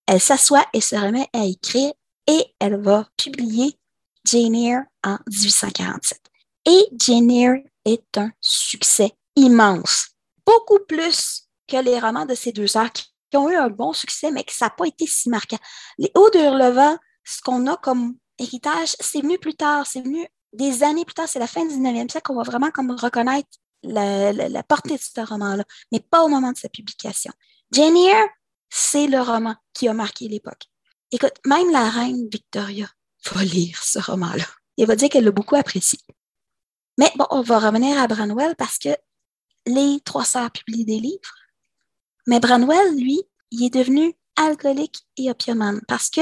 [0.06, 1.94] Elle s'assoit et se remet à écrire
[2.28, 3.78] et elle va publier
[4.26, 6.20] Jane Eyre en 1847.
[6.66, 10.10] Et Jane Eyre est un succès immense,
[10.46, 13.06] beaucoup plus que les romans de ces deux sœurs qui,
[13.36, 15.58] ont eu un bon succès, mais que ça n'a pas été si marquant.
[15.98, 20.24] Les Hauts de Hurlevent, ce qu'on a comme héritage, c'est venu plus tard, c'est venu
[20.54, 23.50] des années plus tard, c'est la fin du 19e siècle qu'on va vraiment comme reconnaître
[23.84, 27.32] la, portée de ce roman-là, mais pas au moment de sa publication.
[27.72, 28.28] Jane Eyre,
[28.70, 30.66] c'est le roman qui a marqué l'époque.
[31.12, 32.90] Écoute, même la reine Victoria
[33.32, 34.46] va lire ce roman-là.
[34.78, 36.00] Il va dire qu'elle l'a beaucoup apprécié.
[36.98, 38.90] Mais bon, on va revenir à Branwell parce que
[39.66, 41.36] les trois sœurs publient des livres.
[42.28, 46.22] Mais Branwell, lui, il est devenu alcoolique et opiumane parce que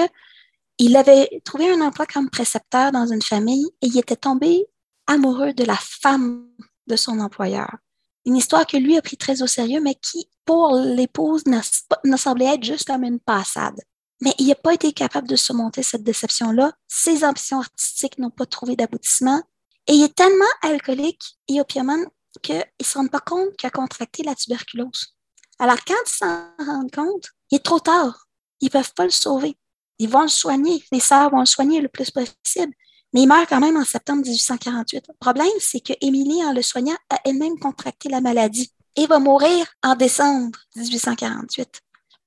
[0.77, 4.65] il avait trouvé un emploi comme précepteur dans une famille et il était tombé
[5.07, 6.49] amoureux de la femme
[6.87, 7.77] de son employeur.
[8.25, 12.53] Une histoire que lui a pris très au sérieux, mais qui, pour l'épouse, ne semblait
[12.53, 13.79] être juste comme une passade.
[14.21, 16.73] Mais il n'a pas été capable de surmonter cette déception-là.
[16.87, 19.41] Ses ambitions artistiques n'ont pas trouvé d'aboutissement.
[19.87, 22.05] Et il est tellement alcoolique et opiumane
[22.43, 25.15] qu'il ne se rend pas compte qu'il a contracté la tuberculose.
[25.57, 28.27] Alors, quand ils s'en rendent compte, il est trop tard.
[28.61, 29.57] Ils ne peuvent pas le sauver.
[29.97, 30.83] Ils vont le soigner.
[30.91, 32.73] Les sœurs vont le soigner le plus possible.
[33.13, 35.05] Mais il meurt quand même en septembre 1848.
[35.09, 39.19] Le problème, c'est que Émilie, en le soignant, a elle-même contracté la maladie et va
[39.19, 41.81] mourir en décembre 1848.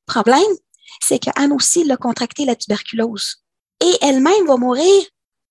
[0.07, 0.43] Le problème,
[1.01, 3.43] c'est qu'Anne aussi l'a contracté la tuberculose.
[3.81, 5.03] Et elle-même va mourir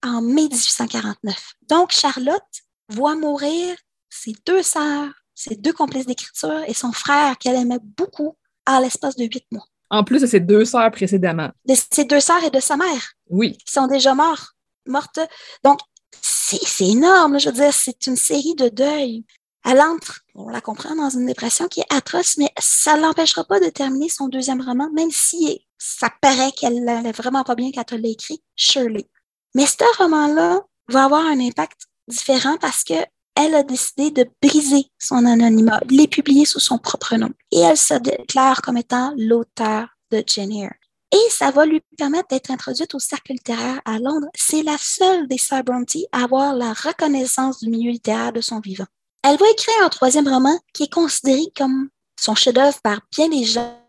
[0.04, 1.54] en mai 1849.
[1.70, 2.42] Donc, Charlotte
[2.90, 3.76] voit mourir
[4.10, 8.36] ses deux sœurs, ses deux complices d'écriture et son frère qu'elle aimait beaucoup
[8.66, 9.66] à l'espace de huit mois.
[9.90, 11.50] En plus de ses deux sœurs précédemment.
[11.66, 13.14] De ses deux sœurs et de sa mère.
[13.30, 13.58] Oui.
[13.58, 14.53] Qui sont déjà morts
[14.88, 15.20] morte.
[15.64, 15.80] Donc,
[16.22, 17.40] c'est énorme.
[17.40, 19.26] Je veux dire, c'est une série de deuils.
[19.66, 23.46] Elle entre, on la comprend, dans une dépression qui est atroce, mais ça ne l'empêchera
[23.46, 27.72] pas de terminer son deuxième roman, même si ça paraît qu'elle n'allait vraiment pas bien
[27.74, 29.10] quand elle l'a écrit, Shirley.
[29.56, 32.96] Mais ce roman-là va avoir un impact différent parce que
[33.36, 37.32] elle a décidé de briser son anonymat, de les publier sous son propre nom.
[37.52, 40.74] Et elle se déclare comme étant l'auteur de Jane Eyre
[41.14, 44.28] et ça va lui permettre d'être introduite au cercle littéraire à Londres.
[44.36, 48.60] C'est la seule des sœurs Bronte à avoir la reconnaissance du milieu littéraire de son
[48.60, 48.88] vivant.
[49.22, 53.44] Elle va écrire un troisième roman qui est considéré comme son chef-d'œuvre par bien des
[53.44, 53.80] gens,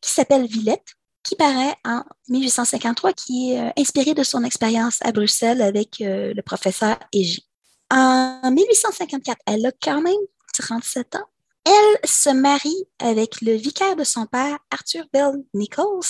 [0.00, 0.94] qui s'appelle Villette,
[1.24, 6.32] qui paraît en 1853, qui est euh, inspiré de son expérience à Bruxelles avec euh,
[6.32, 7.44] le professeur Egi.
[7.90, 10.14] En 1854, elle a quand même
[10.56, 11.26] 37 ans.
[11.64, 16.06] Elle se marie avec le vicaire de son père, Arthur Bell Nichols,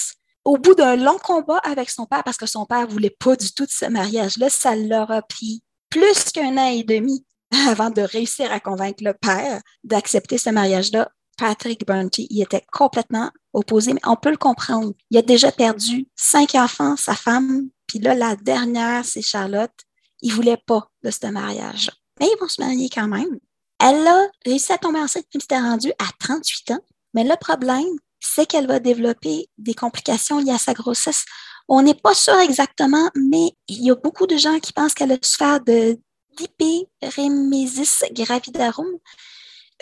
[0.49, 3.53] au bout d'un long combat avec son père, parce que son père voulait pas du
[3.53, 7.27] tout de ce mariage-là, ça leur a pris plus qu'un an et demi
[7.69, 11.11] avant de réussir à convaincre le père d'accepter ce mariage-là.
[11.37, 14.95] Patrick Bronte, il était complètement opposé, mais on peut le comprendre.
[15.11, 19.71] Il a déjà perdu cinq enfants, sa femme, puis là, la dernière, c'est Charlotte.
[20.23, 21.91] Il voulait pas de ce mariage.
[22.21, 23.39] Mais ils vont se marier quand même.
[23.79, 26.81] Elle a réussi à tomber enceinte, puis s'était rendue à 38 ans.
[27.13, 27.85] Mais le problème,
[28.21, 31.25] c'est qu'elle va développer des complications liées à sa grossesse.
[31.69, 35.13] On n'est pas sûr exactement, mais il y a beaucoup de gens qui pensent qu'elle
[35.13, 35.99] a souffert de
[36.39, 38.87] d'hyperémésis gravidarum.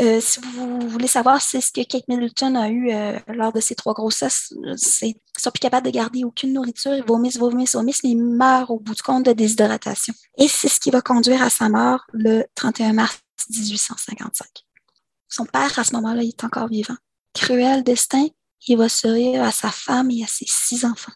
[0.02, 3.60] Euh, si vous voulez savoir c'est ce que Kate Middleton a eu euh, lors de
[3.60, 4.52] ses trois grossesses,
[5.00, 8.70] ils sont plus capables de garder aucune nourriture, ils vomissent, vomissent, vomissent, mais ils meurent
[8.70, 10.12] au bout du compte de déshydratation.
[10.36, 14.46] Et c'est ce qui va conduire à sa mort le 31 mars 1855.
[15.28, 16.96] Son père, à ce moment-là, est encore vivant.
[17.36, 18.28] Cruel destin,
[18.66, 21.12] il va survivre à sa femme et à ses six enfants.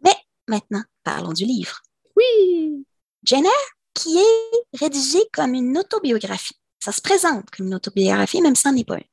[0.00, 0.16] Mais
[0.48, 1.80] maintenant, parlons du livre.
[2.16, 2.84] Oui!
[3.22, 6.56] Jane Eyre, qui est rédigé comme une autobiographie.
[6.82, 9.04] Ça se présente comme une autobiographie, même si ça n'est pas une.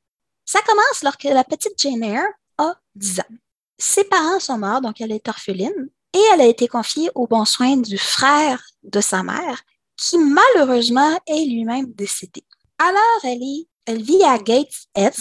[0.44, 2.26] Ça commence lorsque la petite Jane Eyre
[2.58, 3.34] a 10 ans.
[3.78, 7.44] Ses parents sont morts, donc elle est orpheline, et elle a été confiée aux bons
[7.44, 9.62] soins du frère de sa mère,
[9.96, 12.42] qui malheureusement est lui-même décédé.
[12.78, 15.14] Alors, elle, est, elle vit à Gateshead,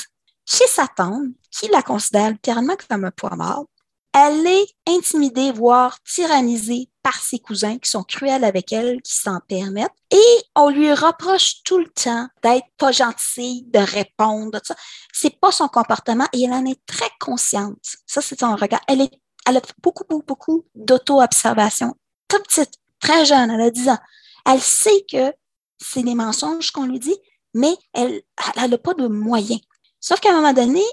[0.49, 3.65] chez sa tante, qui la considère littéralement comme un poids mort.
[4.11, 9.39] Elle est intimidée, voire tyrannisée par ses cousins qui sont cruels avec elle, qui s'en
[9.47, 9.93] permettent.
[10.09, 14.76] Et on lui reproche tout le temps d'être pas gentille, de répondre, de ça.
[15.13, 17.77] C'est pas son comportement et elle en est très consciente.
[18.07, 18.81] Ça, c'est son regard.
[18.88, 19.11] Elle, est,
[19.47, 21.95] elle a beaucoup, beaucoup, beaucoup d'auto-observation.
[22.27, 23.99] Toute petite, très jeune, elle a 10 ans.
[24.47, 25.31] Elle sait que
[25.77, 27.17] c'est des mensonges qu'on lui dit,
[27.53, 28.23] mais elle
[28.55, 29.61] n'a pas de moyens.
[29.99, 30.84] Sauf qu'à un moment donné,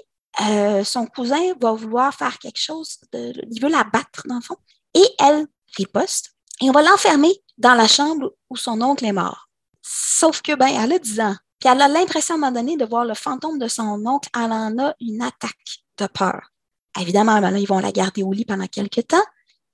[0.41, 4.57] euh, son cousin va vouloir faire quelque chose, il veut la battre dans le fond,
[4.93, 5.47] et elle
[5.77, 6.31] riposte,
[6.61, 9.49] et on va l'enfermer dans la chambre où son oncle est mort.
[9.81, 12.77] Sauf que, ben, elle a 10 ans, puis elle a l'impression à un moment donné
[12.77, 16.51] de voir le fantôme de son oncle, elle en a une attaque de peur.
[16.99, 19.25] Évidemment, ben ils vont la garder au lit pendant quelques temps,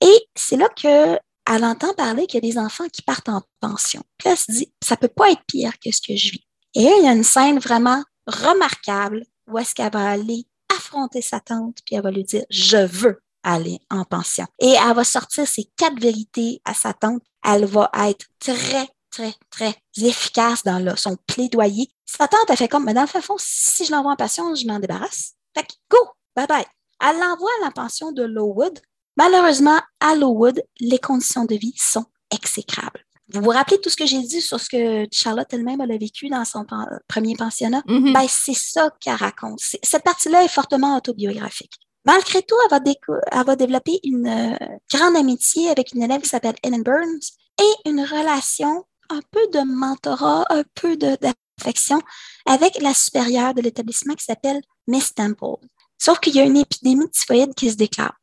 [0.01, 1.17] et c'est là que
[1.49, 4.01] elle entend parler qu'il y a des enfants qui partent en pension.
[4.17, 6.45] Puis elle se dit, ça peut pas être pire que ce que je vis.
[6.73, 10.45] Et il y a une scène vraiment remarquable où est-ce qu'elle va aller
[10.75, 14.45] affronter sa tante, puis elle va lui dire, je veux aller en pension.
[14.59, 17.21] Et elle va sortir ses quatre vérités à sa tante.
[17.43, 21.89] Elle va être très, très, très efficace dans là, son plaidoyer.
[22.05, 24.65] Sa tante, a fait comme, mais dans le fond, si je l'envoie en pension, je
[24.65, 25.33] m'en débarrasse.
[25.55, 25.97] Fait que, go,
[26.35, 26.65] bye bye.
[27.01, 28.79] Elle l'envoie à la pension de Lowood.
[29.17, 33.05] Malheureusement, à Lowood, les conditions de vie sont exécrables.
[33.33, 36.29] Vous vous rappelez tout ce que j'ai dit sur ce que Charlotte elle-même a vécu
[36.29, 36.65] dans son
[37.07, 37.81] premier pensionnat?
[37.87, 38.13] Mhm.
[38.13, 39.59] Ben, c'est ça qu'elle raconte.
[39.59, 41.73] Cette partie-là est fortement autobiographique.
[42.05, 42.91] Malgré tout, elle va,
[43.31, 44.57] elle va développer une euh,
[44.93, 47.21] grande amitié avec une élève qui s'appelle Ellen Burns
[47.59, 52.01] et une relation un peu de mentorat, un peu d'affection
[52.45, 55.65] avec la supérieure de l'établissement qui s'appelle Miss Temple.
[55.97, 58.15] Sauf qu'il y a une épidémie de typhoïde qui se déclare.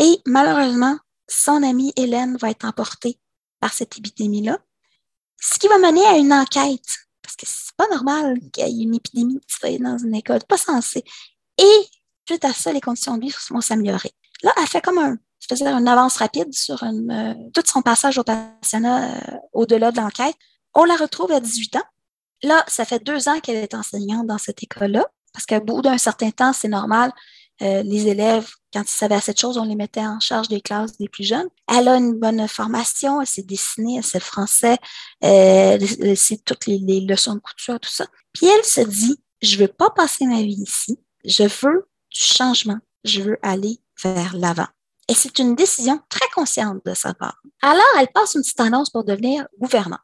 [0.00, 3.18] Et malheureusement, son amie Hélène va être emportée
[3.60, 4.58] par cette épidémie-là,
[5.40, 6.86] ce qui va mener à une enquête,
[7.22, 9.40] parce que c'est pas normal qu'il y ait une épidémie
[9.80, 11.04] dans une école, pas censé.
[11.58, 11.88] Et
[12.26, 14.12] suite à ça, les conditions de vie vont s'améliorer.
[14.42, 18.18] Là, elle fait comme un, je dire, une avance rapide sur euh, tout son passage
[18.18, 20.34] au pensionnat euh, au-delà de l'enquête.
[20.74, 21.84] On la retrouve à 18 ans.
[22.42, 25.98] Là, ça fait deux ans qu'elle est enseignante dans cette école-là, parce qu'à bout d'un
[25.98, 27.12] certain temps, c'est normal,
[27.62, 30.96] euh, les élèves, quand ils savaient cette chose, on les mettait en charge des classes
[30.98, 31.48] des plus jeunes.
[31.66, 34.76] Elle a une bonne formation, elle s'est dessinée, elle sait français,
[35.24, 38.06] euh, elle sait toutes les, leçons de couture, tout ça.
[38.32, 42.78] Puis elle se dit, je veux pas passer ma vie ici, je veux du changement,
[43.04, 44.68] je veux aller vers l'avant.
[45.08, 47.40] Et c'est une décision très consciente de sa part.
[47.62, 50.00] Alors, elle passe une petite annonce pour devenir gouvernante.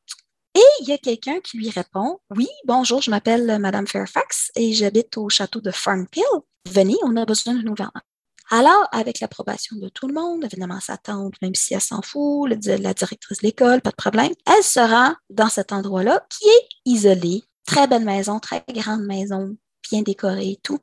[0.55, 4.73] Et il y a quelqu'un qui lui répond Oui, bonjour, je m'appelle Madame Fairfax et
[4.73, 6.23] j'habite au château de Farnpill.
[6.67, 8.05] Venez, on a besoin d'une gouvernante.
[8.51, 12.51] Alors, avec l'approbation de tout le monde, évidemment sa tante, même si elle s'en fout,
[12.51, 16.69] la directrice de l'école, pas de problème, elle se rend dans cet endroit-là qui est
[16.85, 17.43] isolé.
[17.67, 19.57] Très belle maison, très grande maison,
[19.91, 20.79] bien décorée et tout,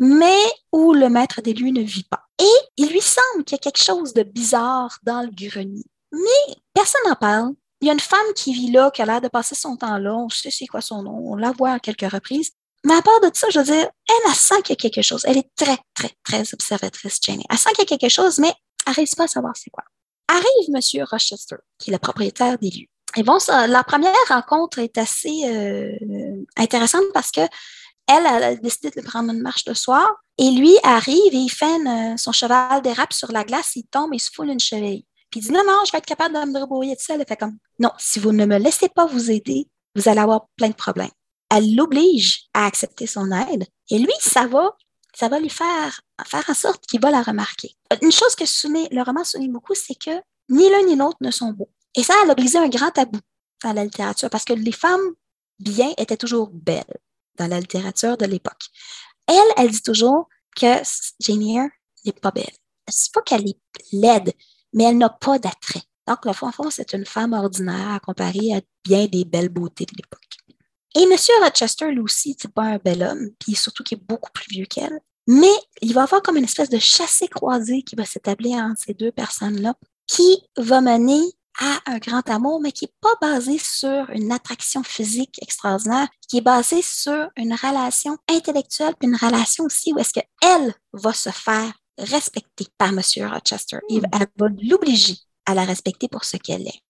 [0.00, 0.42] mais
[0.72, 2.24] où le maître des lieux ne vit pas.
[2.40, 5.84] Et il lui semble qu'il y a quelque chose de bizarre dans le grenier.
[6.12, 7.52] Mais personne n'en parle.
[7.80, 9.98] Il y a une femme qui vit là, qui a l'air de passer son temps
[9.98, 10.14] là.
[10.14, 11.32] On sait c'est quoi son nom.
[11.32, 12.52] On la voit à quelques reprises.
[12.86, 15.02] Mais à part de ça, je veux dire, elle, a sent qu'il y a quelque
[15.02, 15.24] chose.
[15.26, 17.44] Elle est très, très, très observatrice, Jenny.
[17.50, 18.46] Elle sent qu'il y a quelque chose, mais
[18.86, 19.82] elle n'arrive pas à savoir c'est quoi.
[20.28, 21.04] Arrive M.
[21.10, 22.86] Rochester, qui est le propriétaire des lieux.
[23.16, 27.40] Et bon, ça, la première rencontre est assez euh, intéressante parce que
[28.06, 30.08] elle, a décidé de prendre une marche le soir
[30.38, 31.66] et lui arrive et il fait
[32.16, 35.04] son cheval dérape sur la glace, il tombe et se foule une cheville.
[35.32, 37.14] Puis il dit non, non, je vais être capable de me débrouiller de ça.
[37.16, 40.46] Elle fait comme non, si vous ne me laissez pas vous aider, vous allez avoir
[40.56, 41.10] plein de problèmes.
[41.50, 43.66] Elle l'oblige à accepter son aide.
[43.90, 44.76] Et lui, ça va
[45.16, 47.74] ça va lui faire, faire en sorte qu'il va la remarquer.
[48.02, 50.10] Une chose que le roman souligne beaucoup, c'est que
[50.50, 51.70] ni l'un ni l'autre ne sont beaux.
[51.94, 53.18] Et ça, elle a brisé un grand tabou
[53.64, 55.14] dans la littérature parce que les femmes
[55.58, 56.84] bien étaient toujours belles
[57.38, 58.66] dans la littérature de l'époque.
[59.26, 60.82] Elle, elle dit toujours que
[61.20, 61.70] Jane
[62.04, 62.44] n'est pas belle.
[62.86, 63.58] C'est pas qu'elle est
[63.92, 64.34] laide,
[64.74, 65.82] mais elle n'a pas d'attrait.
[66.06, 69.86] Donc, le fond, fond, c'est une femme ordinaire à comparer à bien des belles beautés
[69.86, 70.20] de l'époque.
[70.96, 71.14] Et M.
[71.42, 74.64] Rochester, lui aussi, c'est pas un bel homme, puis surtout qu'il est beaucoup plus vieux
[74.64, 74.98] qu'elle.
[75.26, 75.52] Mais
[75.82, 79.12] il va y avoir comme une espèce de chassé-croisé qui va s'établir entre ces deux
[79.12, 79.74] personnes-là,
[80.06, 81.20] qui va mener
[81.58, 86.38] à un grand amour, mais qui n'est pas basé sur une attraction physique extraordinaire, qui
[86.38, 91.30] est basé sur une relation intellectuelle, puis une relation aussi où est-ce qu'elle va se
[91.30, 93.00] faire respecter par M.
[93.30, 93.78] Rochester.
[93.90, 94.00] Hmm.
[94.12, 96.82] Elle va l'obliger à la respecter pour ce qu'elle est.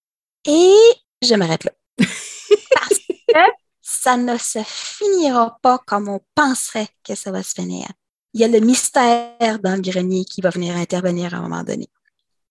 [0.46, 0.76] Et
[1.22, 1.72] je m'arrête là.
[1.98, 3.65] Parce que
[4.06, 7.88] ça ne se finira pas comme on penserait que ça va se finir.
[8.34, 11.64] Il y a le mystère dans le grenier qui va venir intervenir à un moment
[11.64, 11.88] donné.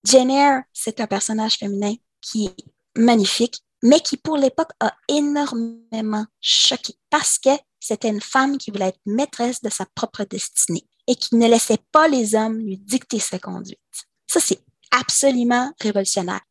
[0.03, 6.26] Jane Eyre, c'est un personnage féminin qui est magnifique, mais qui pour l'époque a énormément
[6.41, 11.15] choqué parce que c'était une femme qui voulait être maîtresse de sa propre destinée et
[11.15, 13.80] qui ne laissait pas les hommes lui dicter sa conduite.
[14.27, 14.60] Ça, c'est
[14.91, 16.41] absolument révolutionnaire.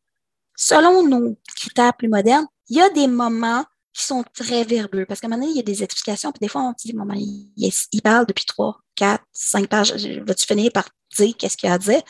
[0.55, 3.65] Selon nos critères plus modernes, il y a des moments
[3.95, 6.41] qui sont très verbeux parce qu'à un moment donné, il y a des explications, puis
[6.41, 10.71] des fois, on dit, moment, il, il, parle depuis trois, quatre, cinq pages, vas-tu finir
[10.73, 12.01] par dire qu'est-ce qu'il a à dire?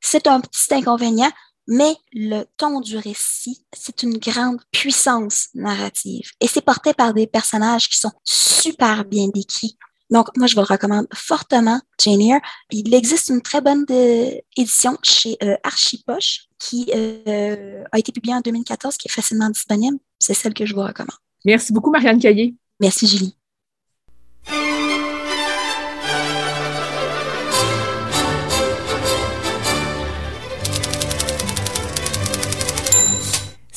[0.00, 1.30] C'est un petit inconvénient,
[1.68, 7.28] mais le ton du récit, c'est une grande puissance narrative et c'est porté par des
[7.28, 9.78] personnages qui sont super bien décrits.
[10.10, 12.40] Donc, moi, je vous le recommande fortement, Jane Eyre.
[12.72, 18.34] Il existe une très bonne euh, édition chez euh, Archipoche qui euh, a été publiée
[18.34, 19.98] en 2014, qui est facilement disponible.
[20.20, 21.16] C'est celle que je vous recommande.
[21.44, 22.54] Merci beaucoup, Marianne Caillé.
[22.78, 23.34] Merci, Julie.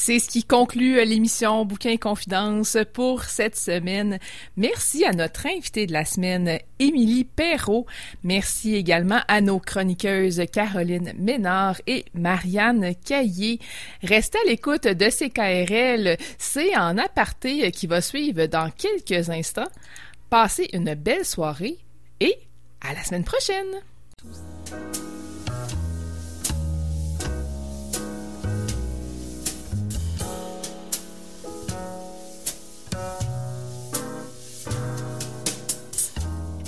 [0.06, 4.20] C'est ce qui conclut euh, l'émission Bouquin et Confidence pour cette semaine.
[4.58, 7.86] Merci à notre invitée de la semaine, Émilie Perrault.
[8.22, 13.60] Merci également à nos chroniqueuses Caroline Ménard et Marianne Caillé.
[14.02, 16.18] Restez à l'écoute de CKRL.
[16.38, 19.72] C'est en aparté qui va suivre dans quelques instants.
[20.30, 21.78] Passez une belle soirée
[22.20, 22.36] et
[22.82, 23.74] à la semaine prochaine!